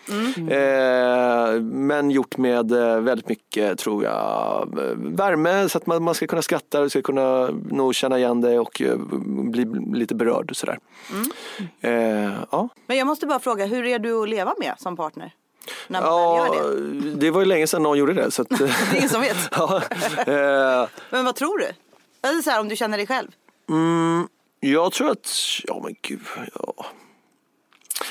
Eh, 0.50 1.60
men 1.60 2.10
gjort 2.10 2.36
med 2.36 2.68
väldigt 3.02 3.28
mycket, 3.28 3.78
tror 3.78 4.04
jag, 4.04 4.68
värme 4.96 5.68
så 5.68 5.78
att 5.78 5.86
man, 5.86 6.02
man 6.02 6.14
ska 6.14 6.26
kunna 6.26 6.42
skratta, 6.42 6.80
och 6.80 6.90
ska 6.90 7.02
kunna 7.02 7.50
nog 7.70 7.94
känna 7.94 8.18
igen 8.18 8.40
det 8.40 8.58
och 8.58 8.82
bli 9.26 9.66
lite 9.92 10.14
berörd 10.14 10.50
och 10.50 10.56
sådär. 10.56 10.78
Eh, 11.80 12.32
ja. 12.50 12.68
Men 12.86 12.96
jag 12.96 13.06
måste 13.06 13.26
bara 13.26 13.38
fråga, 13.40 13.66
hur 13.66 13.86
är 13.86 13.98
du 13.98 14.22
att 14.22 14.28
leva 14.28 14.54
med 14.58 14.74
som 14.78 14.96
partner? 14.96 15.32
När 15.88 16.00
man 16.00 16.10
väl 16.10 16.48
ja, 16.48 16.56
gör 16.56 16.74
det. 16.74 17.10
det 17.10 17.30
var 17.30 17.40
ju 17.40 17.46
länge 17.46 17.66
sedan 17.66 17.82
någon 17.82 17.98
gjorde 17.98 18.12
det. 18.12 18.30
Så 18.30 18.42
att, 18.42 18.48
Det 18.58 18.64
är 18.64 18.96
ingen 18.96 19.08
som 19.08 19.20
vet. 19.20 19.36
ja, 19.50 19.82
eh, 20.26 20.88
Men 21.10 21.24
vad 21.24 21.34
tror 21.34 21.58
du? 21.58 21.68
Eller 22.28 22.42
så 22.42 22.50
här, 22.50 22.60
om 22.60 22.68
du 22.68 22.76
känner 22.76 22.98
dig 22.98 23.06
själv. 23.06 23.28
Jag 24.60 24.92
tror 24.92 25.10
att, 25.10 25.30
ja 25.64 25.80
men 25.84 25.94
gud, 26.02 26.20
ja. 26.54 26.86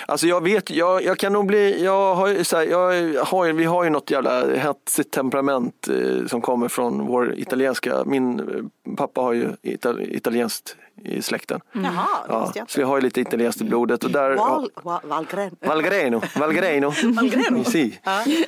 Alltså 0.05 0.27
jag 0.27 0.43
vet, 0.43 0.69
jag, 0.69 1.03
jag 1.03 1.17
kan 1.17 1.33
nog 1.33 1.45
bli, 1.45 1.83
jag 1.83 2.15
har 2.15 2.27
ju 2.27 2.43
så 2.43 2.57
här, 2.57 2.63
jag 2.63 3.23
har, 3.23 3.53
vi 3.53 3.65
har 3.65 3.83
ju 3.83 3.89
något 3.89 4.11
jävla 4.11 4.55
hetsigt 4.55 5.11
temperament 5.11 5.87
eh, 5.87 6.27
som 6.27 6.41
kommer 6.41 6.67
från 6.67 7.05
vår 7.05 7.39
italienska, 7.39 8.03
min 8.05 8.41
pappa 8.97 9.21
har 9.21 9.33
ju 9.33 9.49
ital, 9.61 10.01
italienskt 10.01 10.75
i 11.03 11.21
släkten. 11.21 11.61
Jaha, 11.71 12.07
det 12.27 12.33
Ja, 12.33 12.51
jag 12.55 12.69
så 12.71 12.79
vi 12.79 12.83
har 12.83 12.97
ju 12.97 13.01
lite 13.01 13.21
italienskt 13.21 13.61
i 13.61 13.63
blodet 13.63 14.03
och 14.03 14.11
där 14.11 14.35
Val, 14.35 14.69
Val, 14.83 14.99
Valgren. 15.03 15.55
Valgreno, 15.59 16.21
Valgreno. 16.35 16.93
Valgreno? 17.03 17.63
Si. 17.63 17.99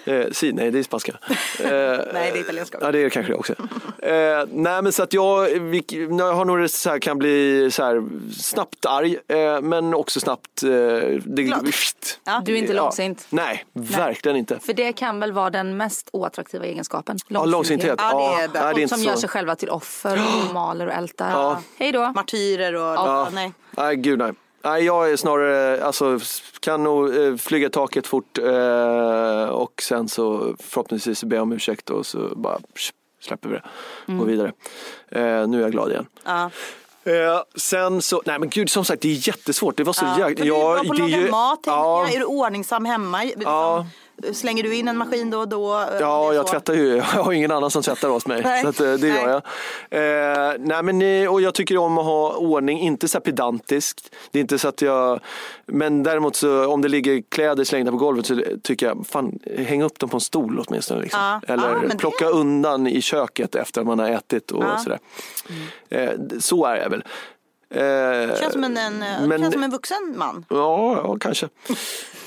Eh, 0.06 0.26
si, 0.32 0.54
nej 0.54 0.72
det 0.72 0.80
är 0.80 0.84
spanska. 0.84 1.12
Eh, 1.12 1.68
Nej, 1.70 1.98
det 2.14 2.20
är 2.20 2.38
italienska 2.38 2.78
också. 2.78 2.88
Ja, 2.88 2.92
det 2.92 3.00
är 3.00 3.04
det 3.04 3.10
kanske 3.10 3.32
det 3.32 3.38
också. 3.38 3.54
Eh, 4.00 4.46
nej, 4.52 4.82
men 4.82 4.92
så 4.92 5.04
att 5.04 5.14
jag, 5.14 5.60
vi, 5.60 5.84
jag 6.20 6.34
har 6.34 6.46
nog 6.46 6.70
så 6.70 6.90
här, 6.90 7.00
kan 7.00 7.18
bli 7.18 7.70
så 7.72 7.84
här, 7.84 8.04
snabbt 8.34 8.86
arg, 8.86 9.18
eh, 9.28 9.62
men 9.62 9.94
också 9.94 10.20
snabbt... 10.20 10.64
Eh, 10.64 10.70
det, 10.70 11.44
Glad. 11.44 11.74
Ja. 12.26 12.42
Du 12.46 12.54
är 12.54 12.58
inte 12.58 12.74
långsint. 12.74 13.28
Nej, 13.30 13.66
verkligen 13.74 14.38
inte. 14.38 14.60
För 14.60 14.74
det 14.74 14.94
kan 14.94 15.20
väl 15.20 15.32
vara 15.32 15.50
den 15.50 15.78
mest 15.78 16.10
oattraktiva 16.14 16.66
egenskapen? 16.66 17.18
Ja, 17.28 17.46
långsinthet. 17.46 17.96
Ja, 17.98 18.36
det 18.38 18.44
är 18.44 18.48
det 18.48 18.60
är 18.60 18.80
inte 18.80 18.96
Som 18.96 19.04
så. 19.04 19.10
gör 19.10 19.16
sig 19.16 19.30
själva 19.30 19.56
till 19.56 19.70
offer 19.70 20.22
och 20.48 20.54
maler 20.54 20.88
och 20.88 20.94
ältar. 20.94 21.32
Ja. 21.32 21.62
Hej 21.78 21.92
då. 21.92 22.14
Martyrer 22.34 22.76
och... 22.76 22.82
Ja. 22.82 23.30
Nej. 23.34 23.54
Nej, 23.72 23.96
gud 23.96 24.20
nej. 24.20 24.34
Nej, 24.64 24.84
jag 24.86 25.12
är 25.12 25.16
snarare, 25.16 25.84
alltså 25.84 26.20
kan 26.60 26.84
nog 26.84 27.16
eh, 27.16 27.36
flyga 27.36 27.70
taket 27.70 28.08
fort 28.08 28.38
eh, 28.38 29.46
och 29.46 29.82
sen 29.82 30.10
så 30.10 30.56
förhoppningsvis 30.60 31.24
be 31.24 31.40
om 31.40 31.52
ursäkt 31.52 31.90
och 31.90 32.06
så 32.06 32.36
bara 32.36 32.60
släpper 33.22 33.50
vi 33.50 33.56
det. 33.56 34.14
Går 34.14 34.26
vidare. 34.26 34.52
Eh, 35.10 35.48
nu 35.48 35.58
är 35.58 35.62
jag 35.62 35.72
glad 35.72 35.92
igen. 35.92 36.06
Ja. 36.26 36.50
Eh, 37.04 37.42
sen 37.56 38.02
så, 38.02 38.22
nej 38.26 38.40
men 38.40 38.50
gud 38.50 38.70
som 38.70 38.86
sagt 38.86 39.02
det 39.02 39.10
är 39.10 39.28
jättesvårt. 39.28 39.78
Det 39.78 39.84
var 39.84 39.94
så 39.94 40.06
Ja. 40.06 40.30
jäkla... 40.30 40.46
Du 40.46 40.52
är 40.52 40.56
bra 40.56 40.84
på 40.84 40.94
att 40.94 41.00
laga 41.00 41.32
mat, 41.32 41.60
ja, 41.66 42.06
jag. 42.06 42.16
Är 42.16 42.20
du 42.20 42.26
ordningsam 42.26 42.86
hemma? 42.86 43.24
Ja. 43.38 43.86
Slänger 44.34 44.64
du 44.64 44.76
in 44.76 44.88
en 44.88 44.98
maskin 44.98 45.30
då 45.30 45.40
och 45.40 45.48
då? 45.48 45.74
eh, 45.80 45.86
Ja, 46.00 46.34
jag 46.34 46.48
tvättar 46.48 46.74
ju. 46.74 46.96
Jag 46.96 47.04
har 47.04 47.34
ingen 47.34 47.52
annan 47.52 47.72
som 47.72 47.84
tvättar 47.84 48.10
åt 48.10 48.28
mig. 48.28 48.42
Nej. 48.44 48.74
Så 48.74 48.86
eh, 48.86 48.94
det 48.94 49.08
gör 49.08 49.26
Nej. 49.28 49.42
jag. 49.90 50.52
Eh, 50.52 50.56
nej, 50.60 50.84
men, 50.84 51.28
och 51.28 51.42
jag 51.42 51.54
tycker 51.54 51.78
om 51.78 51.98
att 51.98 52.06
ha 52.06 52.34
ordning, 52.36 52.80
inte 52.80 53.08
så 53.08 53.18
här 53.18 53.24
pedantiskt. 53.24 54.16
Det 54.32 54.40
är 54.40 54.42
inte 54.42 54.60
så 54.60 54.68
att 54.68 54.82
jag... 54.82 55.20
Men 55.66 56.04
däremot 56.04 56.36
så 56.36 56.68
om 56.68 56.82
det 56.82 56.88
ligger 56.90 57.22
kläder 57.30 57.64
slängda 57.64 57.92
på 57.92 57.98
golvet 57.98 58.26
så 58.26 58.42
tycker 58.64 58.86
jag, 58.86 59.06
fan 59.10 59.40
häng 59.58 59.84
upp 59.84 60.00
dem 60.00 60.10
på 60.10 60.18
en 60.18 60.22
stol 60.22 60.64
åtminstone. 60.68 61.02
Liksom. 61.02 61.20
Ja. 61.48 61.54
Eller 61.54 61.70
Ja, 61.70 61.78
men 61.80 61.90
det- 61.90 61.98
plocka 61.98 62.26
undan 62.30 62.88
i 62.88 63.02
köket 63.02 63.56
efter 63.56 63.82
att 63.82 63.88
man 63.88 64.00
har 64.00 64.10
ätit 64.10 64.52
och 64.52 64.64
Ja. 64.64 64.78
sådär. 64.78 65.00
Eh, 65.90 66.10
så 66.40 66.66
är 66.66 66.76
jag 66.76 66.90
väl. 66.90 67.04
Eh, 67.74 68.40
Känns 68.40 68.54
som 68.54 68.64
en, 68.64 68.78
en, 68.78 69.00
men- 69.00 69.42
känns 69.42 69.54
som 69.54 69.64
en 69.64 69.72
vuxen 69.72 70.14
man. 70.18 70.46
Ja, 70.50 71.02
ja 71.04 71.18
kanske. 71.20 71.50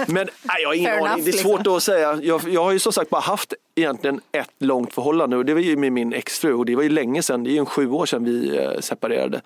Men 0.07 0.29
nej, 0.43 0.63
jag 0.63 0.69
har 0.69 0.75
ingen 0.75 1.05
aning. 1.05 1.25
Det 1.25 1.31
är 1.31 1.33
svårt 1.33 1.59
liksom. 1.59 1.77
att 1.77 1.83
säga. 1.83 2.19
Jag, 2.23 2.49
jag 2.49 2.65
har 2.65 2.73
ju 2.73 2.79
som 2.79 2.93
sagt 2.93 3.11
bara 3.11 3.21
haft 3.21 3.55
egentligen 3.75 4.21
ett 4.33 4.51
långt 4.59 4.95
förhållande 4.95 5.37
och 5.37 5.45
det 5.45 5.55
var 5.55 5.61
ju 5.61 5.77
med 5.77 5.93
min 5.93 6.13
exfru 6.13 6.55
och 6.55 6.67
det 6.67 6.77
var 6.77 6.83
ju 6.83 6.89
länge 6.89 7.23
sedan. 7.23 7.45
Det 7.45 7.51
är 7.51 7.53
ju 7.53 7.59
en 7.59 7.67
sju 7.67 7.91
år 7.91 8.07
sedan 8.07 8.25
vi 8.25 8.59
eh, 8.59 8.81
separerade. 8.81 9.41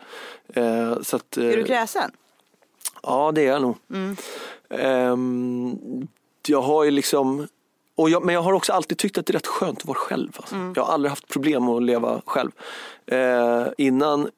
Eh, 0.55 1.01
så 1.03 1.16
att, 1.16 1.36
eh, 1.36 1.44
Är 1.44 1.57
du 1.57 1.64
kräsen? 1.64 2.11
Ja, 3.03 3.32
det 3.34 3.42
är 3.42 3.46
jag 3.46 3.62
nog. 3.62 3.76
Ehm, 4.70 5.78
jag 6.46 6.62
har 6.62 6.84
ju 6.84 6.90
liksom 6.90 7.48
och 7.94 8.11
jag, 8.11 8.24
men 8.24 8.34
jag 8.34 8.42
har 8.42 8.53
också 8.53 8.72
alltid 8.72 8.98
tyckt 8.98 9.18
att 9.18 9.26
det 9.26 9.30
är 9.30 9.34
rätt 9.34 9.46
skönt 9.46 9.78
att 9.78 9.84
vara 9.84 9.98
själv. 9.98 10.32
Alltså. 10.36 10.72
Jag 10.76 10.84
har 10.84 10.92
aldrig 10.94 11.11
haft 11.11 11.28
problem 11.28 11.64
med 11.64 11.74
att 11.74 11.82
leva 11.82 12.20
själv. 12.26 12.51
Eh, 13.07 13.66
innan 13.78 14.20
eh, 14.20 14.28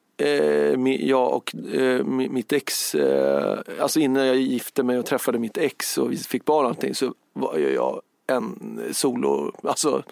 jag 0.99 1.33
och 1.33 1.55
eh, 1.55 1.99
mi- 2.03 2.29
mitt 2.29 2.53
ex, 2.53 2.95
eh, 2.95 3.57
alltså 3.81 3.99
innan 3.99 4.27
jag 4.27 4.35
gifte 4.35 4.83
mig 4.83 4.99
och 4.99 5.05
träffade 5.05 5.39
mitt 5.39 5.57
ex 5.57 5.97
och 5.97 6.11
vi 6.11 6.17
fick 6.17 6.45
barn 6.45 6.65
och 6.65 6.69
allting 6.69 6.95
så 6.95 7.13
var 7.33 7.57
jag 7.57 8.01
en 8.27 8.79
solo, 8.91 9.51
alltså 9.63 10.03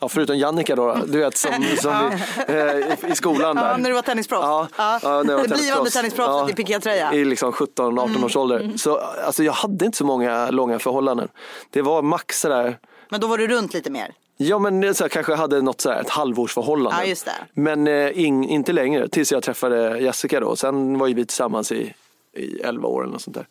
Ja, 0.00 0.08
förutom 0.08 0.38
Jannica 0.38 0.76
då, 0.76 0.98
du 1.06 1.18
vet 1.18 1.36
som, 1.36 1.50
som 1.80 2.10
vi, 2.48 2.54
eh, 2.54 3.10
i, 3.12 3.14
skolan 3.14 3.56
där. 3.56 3.70
Ja, 3.70 3.76
när 3.76 3.88
du 3.90 3.94
var 3.94 4.02
tennisproffs. 4.02 4.42
Ja, 4.42 4.68
Ja. 4.78 4.98
ja, 5.02 5.22
när 5.22 5.32
jag 5.32 5.38
var 5.38 5.46
Det 5.46 5.54
blivande 5.54 5.56
tennisproffs. 5.90 5.92
tennisproffset 5.92 6.50
i 6.50 6.62
pikétröja. 6.62 7.12
I 7.14 7.24
liksom 7.24 7.52
17-18 7.52 8.24
års 8.24 8.36
ålder. 8.36 8.72
Så 8.76 8.96
alltså, 8.98 9.44
jag 9.44 9.52
hade 9.52 9.84
inte 9.86 9.98
så 9.98 10.04
många 10.04 10.50
långa 10.50 10.78
förhållanden. 10.78 11.28
Det 11.70 11.82
var 11.82 12.02
max 12.02 12.40
sådär, 12.40 12.78
Men 13.10 13.20
då 13.20 13.26
var 13.26 13.38
du 13.38 13.46
runt 13.46 13.74
lite 13.74 13.90
mer. 13.90 14.12
Ja 14.36 14.58
men 14.58 14.94
så 14.94 15.04
här, 15.04 15.08
kanske 15.08 15.34
hade 15.34 15.62
något 15.62 15.80
sådär, 15.80 16.00
ett 16.00 16.10
halvårsförhållande. 16.10 16.98
Ja, 17.00 17.08
just 17.08 17.24
det. 17.24 17.32
Men 17.52 17.86
eh, 17.86 18.18
ing, 18.18 18.48
inte 18.48 18.72
längre, 18.72 19.08
tills 19.08 19.32
jag 19.32 19.42
träffade 19.42 19.98
Jessica 19.98 20.40
då. 20.40 20.56
Sen 20.56 20.98
var 20.98 21.06
ju 21.06 21.14
vi 21.14 21.26
tillsammans 21.26 21.72
i, 21.72 21.94
i 22.32 22.60
11 22.60 22.88
år 22.88 23.02
eller 23.02 23.12
något 23.12 23.22
sånt 23.22 23.36
där. 23.36 23.46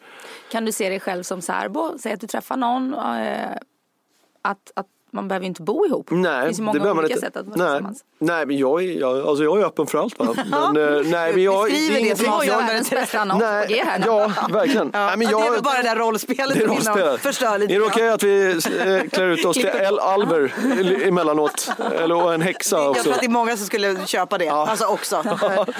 Kan 0.51 0.65
du 0.65 0.71
se 0.71 0.89
dig 0.89 0.99
själv 0.99 1.23
som 1.23 1.41
särbo? 1.41 1.97
Säg 1.99 2.13
att 2.13 2.21
du 2.21 2.27
träffar 2.27 2.57
någon. 2.57 2.93
Eh, 2.93 3.57
att, 4.41 4.71
att 4.75 4.87
man 5.15 5.27
behöver 5.27 5.45
inte 5.45 5.61
bo 5.61 5.85
ihop. 5.85 6.07
det 6.09 6.15
Nej, 6.15 6.45
finns 6.45 6.59
ju 6.59 6.61
det 6.61 6.65
många 6.65 6.79
behöver 6.79 6.93
man 6.95 7.03
olika 7.05 7.15
inte. 7.15 7.25
sätt 7.27 7.37
att 7.37 7.45
vara 7.45 7.55
nej. 7.57 7.67
tillsammans. 7.67 8.01
Nej, 8.19 8.45
men 8.45 8.57
jag 8.57 8.83
är, 8.83 8.99
jag, 8.99 9.27
alltså 9.27 9.43
jag 9.43 9.59
är 9.61 9.65
öppen 9.65 9.87
för 9.87 9.97
allt. 9.97 10.19
Va? 10.19 10.25
Men, 10.73 10.95
eh, 10.97 11.01
nej, 11.05 11.33
men 11.33 11.43
jag, 11.43 11.63
Beskriver 11.65 11.89
är 11.89 11.93
det 11.93 11.99
ingenting- 11.99 12.25
som 12.25 12.39
Du 12.39 12.45
jag- 12.45 12.57
världens 12.57 12.89
bästa 12.89 13.19
annons 13.19 13.39
på 13.43 13.65
G 13.73 13.83
här. 13.85 14.03
Ja, 14.05 14.31
verkligen. 14.49 14.89
Nej, 14.93 15.17
men 15.17 15.27
Ja, 15.29 15.37
det 15.37 15.43
är 15.43 15.45
jag, 15.45 15.51
väl 15.51 15.61
bara 15.63 15.77
det 15.77 15.83
där 15.83 15.95
rollspelet 15.95 16.53
Det 16.53 16.59
hinner 16.59 16.73
rollspel. 16.75 17.17
förstör 17.17 17.57
lite 17.57 17.73
Är 17.73 17.79
det 17.79 17.85
okej 17.85 18.09
att 18.09 18.23
vi 18.23 18.51
eh, 18.51 19.09
klär 19.09 19.25
ut 19.27 19.45
oss 19.45 19.55
till 19.57 19.65
El 19.65 19.99
Alber 19.99 20.53
emellanåt? 21.07 21.69
Eller 22.01 22.15
och 22.15 22.33
en 22.33 22.41
häxa 22.41 22.75
Jag 22.77 22.89
också? 22.91 23.03
tror 23.03 23.13
att 23.13 23.19
det 23.19 23.25
är 23.25 23.29
många 23.29 23.57
som 23.57 23.65
skulle 23.65 24.05
köpa 24.05 24.37
det. 24.37 24.49
Alltså 24.49 24.85
också. 24.85 25.23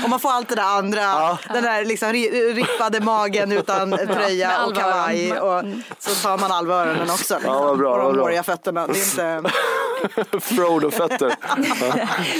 Om 0.04 0.10
man 0.10 0.20
får 0.20 0.30
allt 0.32 0.50
det 0.50 0.56
där 0.56 0.78
andra. 0.78 1.38
Den 1.54 1.64
där 1.64 1.86
liksom 1.86 2.10
ri- 2.10 2.54
rippade 2.54 3.00
magen 3.02 3.52
utan 3.52 3.92
tröja 3.92 4.66
och 4.66 4.76
kavaj. 4.76 5.40
Och 5.40 5.64
så 6.00 6.28
tar 6.28 6.38
man 6.38 6.52
alvöronen 6.52 7.02
också. 7.02 7.34
Liksom. 7.36 7.54
Ja, 7.68 7.76
bra, 7.76 7.96
och 8.04 8.14
de 8.14 8.20
håriga 8.22 8.44
fötterna. 8.44 8.88
Det 8.88 8.94
är 8.94 9.06
inte... 9.06 9.25
Frodo-fötter. 10.42 11.36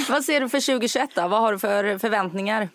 Vad 0.12 0.24
ser 0.24 0.40
du 0.40 0.48
för 0.48 0.66
2021 0.66 1.10
då? 1.14 1.28
Vad 1.28 1.40
har 1.40 1.52
du 1.52 1.58
för 1.58 1.98
förväntningar? 1.98 2.68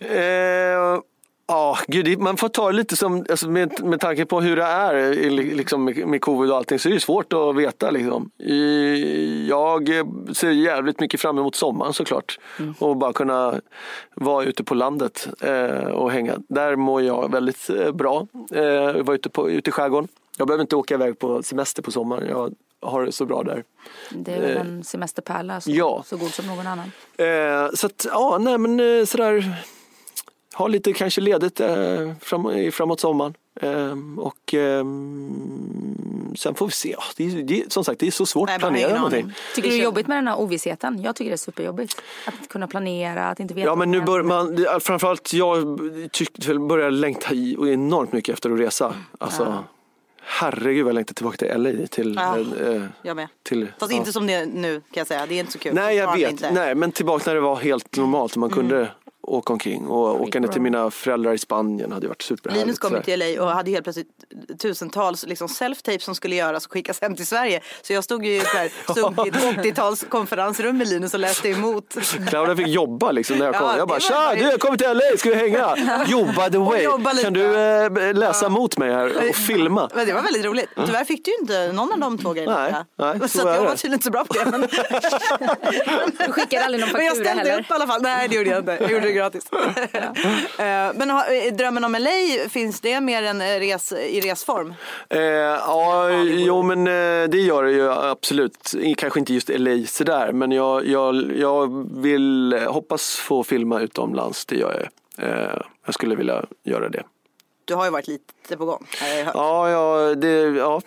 Eh, 0.00 1.00
Ja, 1.48 1.78
gud, 1.86 2.18
man 2.18 2.36
får 2.36 2.48
ta 2.48 2.70
det 2.70 2.76
lite 2.76 2.96
som, 2.96 3.26
alltså 3.30 3.48
med, 3.48 3.84
med 3.84 4.00
tanke 4.00 4.26
på 4.26 4.40
hur 4.40 4.56
det 4.56 4.62
är 4.62 5.20
liksom 5.54 5.84
med, 5.84 6.06
med 6.06 6.20
covid 6.20 6.50
och 6.50 6.56
allting 6.56 6.78
så 6.78 6.88
är 6.88 6.92
det 6.92 7.00
svårt 7.00 7.32
att 7.32 7.56
veta. 7.56 7.90
Liksom. 7.90 8.30
Jag 9.48 9.90
ser 10.36 10.50
jävligt 10.50 11.00
mycket 11.00 11.20
fram 11.20 11.38
emot 11.38 11.54
sommaren 11.54 11.92
såklart. 11.92 12.38
Och 12.78 12.96
bara 12.96 13.12
kunna 13.12 13.60
vara 14.14 14.44
ute 14.44 14.64
på 14.64 14.74
landet 14.74 15.28
eh, 15.40 15.86
och 15.86 16.10
hänga. 16.10 16.34
Där 16.48 16.76
mår 16.76 17.02
jag 17.02 17.32
väldigt 17.32 17.70
eh, 17.70 17.92
bra. 17.92 18.26
Eh, 18.54 19.02
vara 19.02 19.14
ute, 19.14 19.28
på, 19.28 19.50
ute 19.50 19.70
i 19.70 19.72
skärgården. 19.72 20.08
Jag 20.38 20.46
behöver 20.46 20.62
inte 20.62 20.76
åka 20.76 20.94
iväg 20.94 21.18
på 21.18 21.42
semester 21.42 21.82
på 21.82 21.90
sommaren. 21.90 22.28
Jag 22.28 22.54
har 22.90 23.04
det 23.04 23.12
så 23.12 23.26
bra 23.26 23.42
där. 23.42 23.64
Det 24.10 24.32
är 24.34 24.40
väl 24.40 24.56
en 24.56 24.84
semesterpärla 24.84 25.60
så, 25.60 25.70
ja. 25.70 26.02
så 26.06 26.16
god 26.16 26.30
som 26.34 26.46
någon 26.46 26.66
annan. 26.66 26.92
Eh, 27.18 27.70
så 27.74 27.86
att, 27.86 28.06
ja, 28.10 28.38
nej 28.40 28.58
men 28.58 28.80
eh, 28.80 29.04
sådär. 29.04 29.54
Ha 30.54 30.66
lite 30.68 30.92
kanske 30.92 31.20
ledigt 31.20 31.60
eh, 31.60 32.12
fram, 32.20 32.50
i- 32.50 32.70
framåt 32.70 33.00
sommaren. 33.00 33.34
Eh, 33.60 33.94
och 34.18 34.54
ehm, 34.54 36.34
sen 36.38 36.54
får 36.54 36.66
vi 36.66 36.72
se. 36.72 36.90
Ja, 36.98 37.02
det, 37.16 37.24
är- 37.24 37.42
det, 37.42 37.72
som 37.72 37.84
sagt, 37.84 38.00
det 38.00 38.06
är 38.06 38.10
så 38.10 38.26
svårt 38.26 38.48
Nej, 38.48 38.54
att 38.54 38.60
planera 38.60 38.94
någonting. 38.96 39.32
Tycker 39.54 39.68
du 39.68 39.74
det 39.76 39.80
är 39.82 39.84
jobbigt 39.84 40.06
med 40.06 40.16
den 40.18 40.28
här 40.28 40.38
ovissheten? 40.40 41.02
Jag 41.02 41.16
tycker 41.16 41.30
det 41.30 41.34
är 41.34 41.36
superjobbigt. 41.36 42.02
Att 42.26 42.48
kunna 42.48 42.66
planera, 42.66 43.28
att 43.28 43.40
inte 43.40 43.54
veta. 43.54 43.66
Ja 43.66 43.74
men 43.74 43.90
nu 43.90 43.98
vad 43.98 44.06
bör 44.06 44.18
som 44.20 44.28
man, 44.28 44.80
framförallt 44.80 45.32
jag 45.32 45.80
väl 46.46 46.60
börjar 46.60 46.90
längta 46.90 47.34
i, 47.34 47.56
och 47.56 47.68
enormt 47.68 48.12
mycket 48.12 48.32
efter 48.34 48.50
att 48.50 48.60
resa. 48.60 48.94
Alltså, 49.18 49.64
herregud 50.28 50.84
vad 50.84 50.88
jag 50.90 50.94
längtar 50.94 51.14
tillbaka 51.14 51.36
till 51.36 51.62
LA. 51.62 51.86
Till, 51.86 52.14
Ja. 52.14 52.38
eh, 52.38 52.82
Jag 53.02 53.16
med. 53.16 53.28
till, 53.42 53.72
Fast 53.78 53.92
ja. 53.92 53.98
inte 53.98 54.12
som 54.12 54.26
det 54.26 54.32
är 54.34 54.46
nu 54.46 54.80
kan 54.80 55.00
jag 55.00 55.06
säga. 55.06 55.26
Det 55.26 55.34
är 55.34 55.40
inte 55.40 55.52
så 55.52 55.58
kul. 55.58 55.74
Nej 55.74 55.96
jag 55.96 56.16
vet, 56.16 56.52
nej 56.52 56.74
men 56.74 56.92
tillbaka 56.92 57.30
när 57.30 57.34
det 57.34 57.40
var 57.40 57.56
helt 57.56 57.96
normalt 57.96 58.32
och 58.32 58.38
man 58.38 58.52
Mm. 58.52 58.58
kunde 58.68 58.88
åka 59.26 59.52
omkring 59.52 59.86
och 59.86 60.22
åka 60.22 60.40
ner 60.40 60.48
till 60.48 60.60
mina 60.60 60.90
föräldrar 60.90 61.32
i 61.32 61.38
Spanien 61.38 61.92
hade 61.92 62.08
varit 62.08 62.22
superhärligt. 62.22 62.66
Linus 62.66 62.78
kom 62.78 63.02
till 63.02 63.18
LA 63.36 63.42
och 63.44 63.50
hade 63.50 63.70
helt 63.70 63.84
plötsligt 63.84 64.08
tusentals 64.62 65.26
liksom 65.26 65.46
self-tapes 65.48 65.98
som 65.98 66.14
skulle 66.14 66.34
göras 66.36 66.66
och 66.66 66.72
skickas 66.72 67.00
hem 67.00 67.16
till 67.16 67.26
Sverige. 67.26 67.60
Så 67.82 67.92
jag 67.92 68.04
stod 68.04 68.24
ju 68.26 68.32
i 68.32 68.38
ett 68.38 68.46
så 68.46 68.56
här- 68.56 68.70
stod 68.92 69.26
i 69.26 69.28
ett 69.28 69.34
80-tals 69.36 70.04
konferensrum 70.08 70.78
med 70.78 70.88
Linus 70.88 71.14
och 71.14 71.20
läste 71.20 71.48
emot. 71.48 71.96
Claudia 72.28 72.56
fick 72.56 72.68
jobba 72.68 73.12
liksom 73.12 73.38
när 73.38 73.46
jag 73.46 73.54
kom. 73.54 73.66
Ja, 73.66 73.76
jag 73.78 73.88
bara 73.88 74.00
tja, 74.00 74.34
du 74.34 74.40
jag 74.40 74.60
kommer 74.60 74.76
till 74.76 74.86
LA, 74.88 75.16
ska 75.18 75.28
vi 75.28 75.34
hänga? 75.34 75.76
Jo 76.06 76.24
by 76.24 76.50
the 76.52 76.58
way, 76.58 76.86
kan 77.22 77.32
du 77.32 77.56
eh, 77.60 78.14
läsa 78.14 78.48
mot 78.48 78.78
mig 78.78 78.92
här 78.92 79.28
och 79.28 79.34
filma? 79.36 79.90
Men 79.94 80.06
det 80.06 80.12
var 80.12 80.22
väldigt 80.22 80.44
roligt. 80.44 80.68
Tyvärr 80.86 81.04
fick 81.04 81.24
du 81.24 81.30
ju 81.30 81.36
inte 81.40 81.72
någon 81.72 81.92
av 81.92 81.98
de 82.00 82.18
två 82.18 82.32
grejerna. 82.32 82.84
Nej, 82.98 83.18
nej, 83.18 83.20
så 83.20 83.28
så 83.38 83.48
jag 83.48 83.56
det. 83.56 83.60
var 83.64 83.70
tydligen 83.70 83.92
inte 83.92 84.04
så 84.04 84.10
bra 84.10 84.24
på 84.24 84.34
det. 84.34 84.50
Men, 84.50 84.60
Du 86.26 86.32
skickade 86.32 86.64
aldrig 86.64 86.80
någon 86.80 86.92
men 86.92 87.04
jag 87.04 87.16
faktura 87.16 87.32
ställde 87.32 87.50
heller. 87.50 87.60
upp 87.64 87.70
i 87.70 87.74
alla 87.74 87.86
fall. 87.86 88.02
Nej 88.02 88.28
det 88.28 88.36
gjorde 88.36 88.50
jag 88.50 88.58
inte. 88.58 88.78
Jag 88.80 88.90
gjorde 88.92 89.06
det 89.06 89.12
gratis. 89.16 89.44
Eh, 90.58 90.92
men 90.94 91.10
har- 91.10 91.46
eh, 91.46 91.52
drömmen 91.52 91.84
om 91.84 91.92
LA, 91.94 92.48
finns 92.48 92.80
det 92.80 93.00
mer 93.00 93.22
än 93.22 93.40
eh, 93.40 93.44
res, 93.60 93.92
i 93.92 94.20
resform? 94.20 94.74
Eh, 95.10 95.20
ja, 95.20 96.10
jo 96.22 96.62
men 96.62 96.84
det 97.30 97.38
gör 97.38 97.64
det 97.64 97.72
ju 97.72 97.92
absolut. 97.92 98.74
Kanske 98.96 99.18
inte 99.20 99.34
just 99.34 99.48
LA 99.48 99.86
sådär, 99.86 100.32
men 100.32 100.52
jag, 100.52 100.86
jag, 100.86 101.32
jag 101.38 101.86
vill 102.02 102.58
hoppas 102.68 103.16
få 103.16 103.44
filma 103.44 103.80
utomlands, 103.80 104.46
det 104.46 104.56
gör 104.56 104.88
jag. 105.18 105.28
Eh, 105.28 105.60
jag 105.84 105.94
skulle 105.94 106.14
vilja 106.16 106.44
göra 106.64 106.88
det. 106.88 107.02
Du 107.66 107.74
har 107.74 107.84
ju 107.84 107.90
varit 107.90 108.08
lite 108.08 108.56
på 108.56 108.64
gång. 108.64 108.86
jag. 109.24 109.34
Ja, 109.34 109.70
ja, 109.70 110.14
det, 110.14 110.28
ja, 110.42 110.80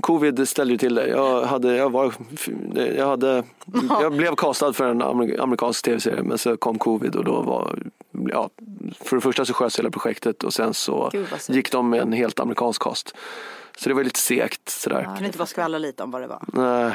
covid 0.00 0.48
ställde 0.48 0.72
ju 0.74 0.78
till 0.78 0.94
det. 0.94 1.08
Jag, 1.08 1.42
hade, 1.42 1.76
jag, 1.76 1.90
var, 1.90 2.14
jag, 2.96 3.06
hade, 3.06 3.44
jag 4.00 4.12
blev 4.12 4.34
castad 4.34 4.72
för 4.72 4.84
en 4.84 5.02
amer- 5.02 5.40
amerikansk 5.40 5.84
tv-serie 5.84 6.22
men 6.22 6.38
så 6.38 6.56
kom 6.56 6.78
covid 6.78 7.16
och 7.16 7.24
då 7.24 7.42
var, 7.42 7.78
ja, 8.28 8.50
för 9.00 9.16
det 9.16 9.20
första 9.22 9.44
så 9.44 9.52
sköts 9.54 9.78
hela 9.78 9.90
projektet 9.90 10.44
och 10.44 10.54
sen 10.54 10.74
så 10.74 11.08
Gud, 11.12 11.26
gick 11.48 11.72
de 11.72 11.90
med 11.90 12.00
en 12.00 12.12
helt 12.12 12.40
amerikansk 12.40 12.82
cast. 12.82 13.14
Så 13.78 13.88
det 13.88 13.94
var 13.94 14.04
lite 14.04 14.20
segt 14.20 14.68
sådär. 14.68 15.02
Kan 15.04 15.16
du 15.18 15.26
inte 15.26 15.38
bara 15.38 15.46
skvallra 15.46 15.78
lite 15.78 16.02
om 16.02 16.10
vad 16.10 16.22
det 16.22 16.26
var? 16.28 16.42
Nej. 16.52 16.92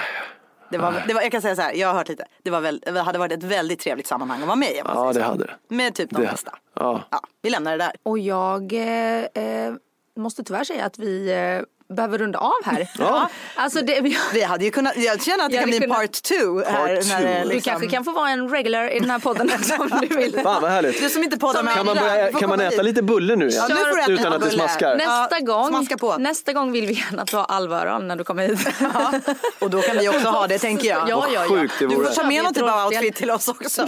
Det 0.77 0.83
var, 0.83 1.03
det 1.07 1.13
var, 1.13 1.21
jag 1.21 1.31
kan 1.31 1.41
säga 1.41 1.55
så 1.55 1.61
här, 1.61 1.73
jag 1.73 1.87
har 1.87 1.95
hört 1.95 2.09
lite. 2.09 2.25
Det, 2.43 2.49
var 2.49 2.61
väl, 2.61 2.79
det 2.85 3.01
hade 3.01 3.19
varit 3.19 3.31
ett 3.31 3.43
väldigt 3.43 3.79
trevligt 3.79 4.07
sammanhang 4.07 4.41
att 4.41 4.47
vara 4.47 4.55
med 4.55 4.71
i. 4.71 4.81
Ja, 4.85 5.07
det 5.07 5.19
så. 5.19 5.25
hade 5.25 5.45
det. 5.45 5.75
Med 5.75 5.95
typ 5.95 6.09
de 6.09 6.21
Det- 6.21 6.27
bästa. 6.27 6.55
Ja. 6.75 7.01
Ja, 7.09 7.19
vi 7.41 7.49
lämnar 7.49 7.71
det 7.71 7.77
där. 7.77 7.91
Och 8.03 8.19
jag 8.19 8.73
eh, 8.73 9.23
eh, 9.43 9.73
måste 10.15 10.43
tyvärr 10.43 10.63
säga 10.63 10.85
att 10.85 10.99
vi 10.99 11.31
eh, 11.31 11.61
behöver 11.93 12.17
runda 12.17 12.39
av 12.39 12.51
här. 12.65 12.87
Ja. 12.99 13.29
Alltså 13.55 13.81
det, 13.81 14.01
Vi 14.33 14.41
hade 14.43 14.65
ju 14.65 14.71
kunnat, 14.71 14.97
jag 14.97 15.23
känner 15.23 15.45
att 15.45 15.51
det 15.51 15.57
kan 15.57 15.69
bli 15.69 15.79
kunnat- 15.79 15.97
part 15.97 16.11
two 16.23 16.33
här. 16.67 16.95
Part 16.95 17.07
när 17.07 17.19
two. 17.19 17.23
det 17.27 17.39
Du 17.43 17.49
liksom, 17.49 17.71
kanske 17.71 17.89
kan 17.89 18.03
få 18.03 18.11
vara 18.11 18.29
en 18.29 18.49
regular 18.49 18.89
i 18.95 18.99
den 18.99 19.09
här 19.11 19.19
podden 19.19 19.51
också 19.59 19.73
om 19.75 19.89
du 20.09 20.15
vill. 20.15 20.39
Fan 20.43 20.61
vad 20.61 20.71
härligt. 20.71 21.01
Du 21.01 21.09
som 21.09 21.23
inte 21.23 21.37
poddar 21.37 21.63
med 21.63 21.73
Kan 21.75 21.85
man, 21.85 21.95
börja, 21.97 22.31
du 22.31 22.37
kan 22.37 22.49
man 22.49 22.59
äta 22.61 22.75
hit. 22.75 22.83
lite 22.85 23.01
bulle 23.01 23.35
nu 23.35 23.47
igen? 23.47 23.63
Ja, 23.69 23.75
nu 23.75 23.81
får 23.81 24.07
du 24.07 24.13
Utan 24.13 24.33
att 24.33 24.41
det 24.41 24.49
smaskar? 24.49 24.95
Nästa, 24.95 25.27
Ja, 25.39 25.45
gång, 25.45 25.67
smaska 25.69 25.97
på. 25.97 26.17
nästa 26.17 26.53
gång 26.53 26.71
vill 26.71 26.85
vi 26.87 26.93
gärna 26.93 27.21
att 27.21 27.27
du 27.27 27.37
har 27.37 27.45
allvaran 27.45 28.07
när 28.07 28.15
du 28.15 28.23
kommer 28.23 28.47
hit. 28.47 28.67
Och 29.59 29.69
då 29.69 29.81
kan 29.81 29.97
vi 29.97 30.09
också 30.09 30.27
ha 30.27 30.47
det 30.47 30.59
tänker 30.59 30.87
jag. 30.89 31.09
Ja, 31.09 31.25
ja, 31.33 31.43
ja. 31.43 31.49
Sjukt 31.49 31.73
det 31.79 31.87
Du 31.87 31.95
får 31.95 32.03
ta 32.15 32.23
med 32.27 32.43
någon 32.43 32.53
typ 32.53 32.63
av 32.63 32.85
outfit 32.87 33.15
till 33.15 33.31
oss 33.31 33.47
också. 33.47 33.85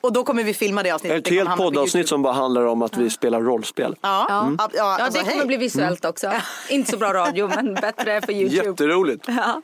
Och 0.00 0.12
då 0.12 0.24
kommer 0.24 0.44
vi 0.44 0.54
filma 0.54 0.82
det 0.82 0.90
avsnittet. 0.90 1.18
Ett 1.18 1.24
Det 1.24 1.34
helt 1.34 1.56
poddavsnitt 1.56 2.08
som 2.08 2.22
bara 2.22 2.32
handlar 2.34 2.66
om 2.66 2.82
att 2.82 2.96
vi 2.96 3.10
spelar 3.10 3.40
rollspel. 3.40 3.96
Ja, 4.00 4.26
ja. 4.28 4.50
ja, 4.58 4.68
Ja, 4.74 4.98
alltså, 5.04 5.22
det 5.24 5.30
kommer 5.30 5.44
bli 5.44 5.56
visuellt 5.56 6.04
också. 6.04 6.32
Inte 6.68 6.90
så 6.90 6.96
bra 6.96 7.12
radio, 7.16 7.48
men 7.48 7.74
bättre 7.74 8.20
för 8.20 8.32
Youtube. 8.32 8.68
Jätteroligt. 8.68 9.24
Ja. 9.36 9.62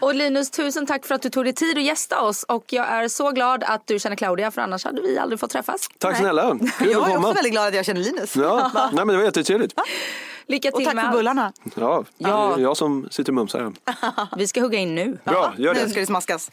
Och 0.00 0.14
Linus, 0.14 0.50
tusen 0.50 0.86
tack 0.86 1.06
för 1.06 1.14
att 1.14 1.22
du 1.22 1.30
tog 1.30 1.44
dig 1.44 1.52
tid 1.52 1.78
att 1.78 1.84
gästa 1.84 2.20
oss. 2.20 2.42
Och 2.42 2.64
jag 2.72 2.86
är 2.88 3.08
så 3.08 3.30
glad 3.30 3.64
att 3.64 3.82
du 3.86 3.98
känner 3.98 4.16
Claudia, 4.16 4.50
för 4.50 4.62
annars 4.62 4.84
hade 4.84 5.02
vi 5.02 5.18
aldrig 5.18 5.40
fått 5.40 5.50
träffas. 5.50 5.88
Tack 5.98 6.16
snälla. 6.16 6.58
Kul 6.58 6.68
Jag 6.78 6.88
att 6.88 6.94
är 6.94 6.98
också 6.98 7.12
komma. 7.14 7.32
väldigt 7.32 7.52
glad 7.52 7.66
att 7.68 7.74
jag 7.74 7.84
känner 7.84 8.00
Linus. 8.00 8.36
Ja, 8.36 8.70
nej 8.74 8.90
men 8.94 9.08
det 9.08 9.16
var 9.16 9.24
jättetrevligt. 9.24 9.74
Lycka 10.50 10.68
Och 10.68 10.74
till 10.76 10.86
tack 10.86 10.94
med 10.94 11.02
för 11.02 11.08
allt. 11.08 11.16
bullarna. 11.18 11.52
Ja, 11.74 12.04
Ja. 12.18 12.52
det 12.56 12.60
är 12.60 12.64
jag 12.64 12.76
som 12.76 13.08
sitter 13.10 13.30
och 13.32 13.34
mumsar 13.34 13.60
här. 13.60 14.26
Vi 14.36 14.46
ska 14.48 14.60
hugga 14.60 14.78
in 14.78 14.94
nu. 14.94 15.18
Bra, 15.24 15.54
gör 15.58 15.74
Nu 15.74 15.80
det. 15.84 15.90
ska 15.90 16.00
det 16.00 16.06
smaskas. 16.06 16.50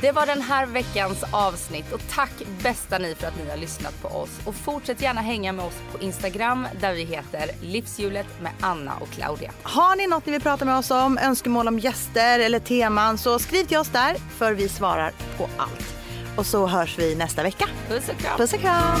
Det 0.00 0.12
var 0.12 0.26
den 0.26 0.42
här 0.42 0.66
veckans 0.66 1.24
avsnitt 1.32 1.92
och 1.92 2.00
tack 2.14 2.30
bästa 2.62 2.98
ni 2.98 3.14
för 3.14 3.26
att 3.26 3.36
ni 3.44 3.50
har 3.50 3.56
lyssnat 3.56 4.02
på 4.02 4.08
oss. 4.08 4.30
Och 4.44 4.54
fortsätt 4.54 5.02
gärna 5.02 5.20
hänga 5.20 5.52
med 5.52 5.64
oss 5.64 5.74
på 5.92 6.00
Instagram 6.04 6.66
där 6.80 6.92
vi 6.94 7.04
heter 7.04 7.50
Livshjulet 7.62 8.26
med 8.42 8.52
Anna 8.60 8.92
och 9.00 9.10
Claudia. 9.10 9.50
Har 9.62 9.96
ni 9.96 10.06
något 10.06 10.26
ni 10.26 10.32
vill 10.32 10.40
prata 10.42 10.64
med 10.64 10.78
oss 10.78 10.90
om, 10.90 11.18
önskemål 11.18 11.68
om 11.68 11.78
gäster 11.78 12.38
eller 12.40 12.58
teman 12.58 13.18
så 13.18 13.38
skriv 13.38 13.64
till 13.64 13.78
oss 13.78 13.88
där 13.88 14.16
för 14.38 14.52
vi 14.52 14.68
svarar 14.68 15.12
på 15.38 15.48
allt. 15.56 15.94
Och 16.36 16.46
så 16.46 16.66
hörs 16.66 16.98
vi 16.98 17.14
nästa 17.14 17.42
vecka. 17.42 17.68
Puss 17.88 18.08
och 18.08 18.18
kram. 18.18 18.36
Puss 18.36 18.52
och 18.52 18.60
kram! 18.60 19.00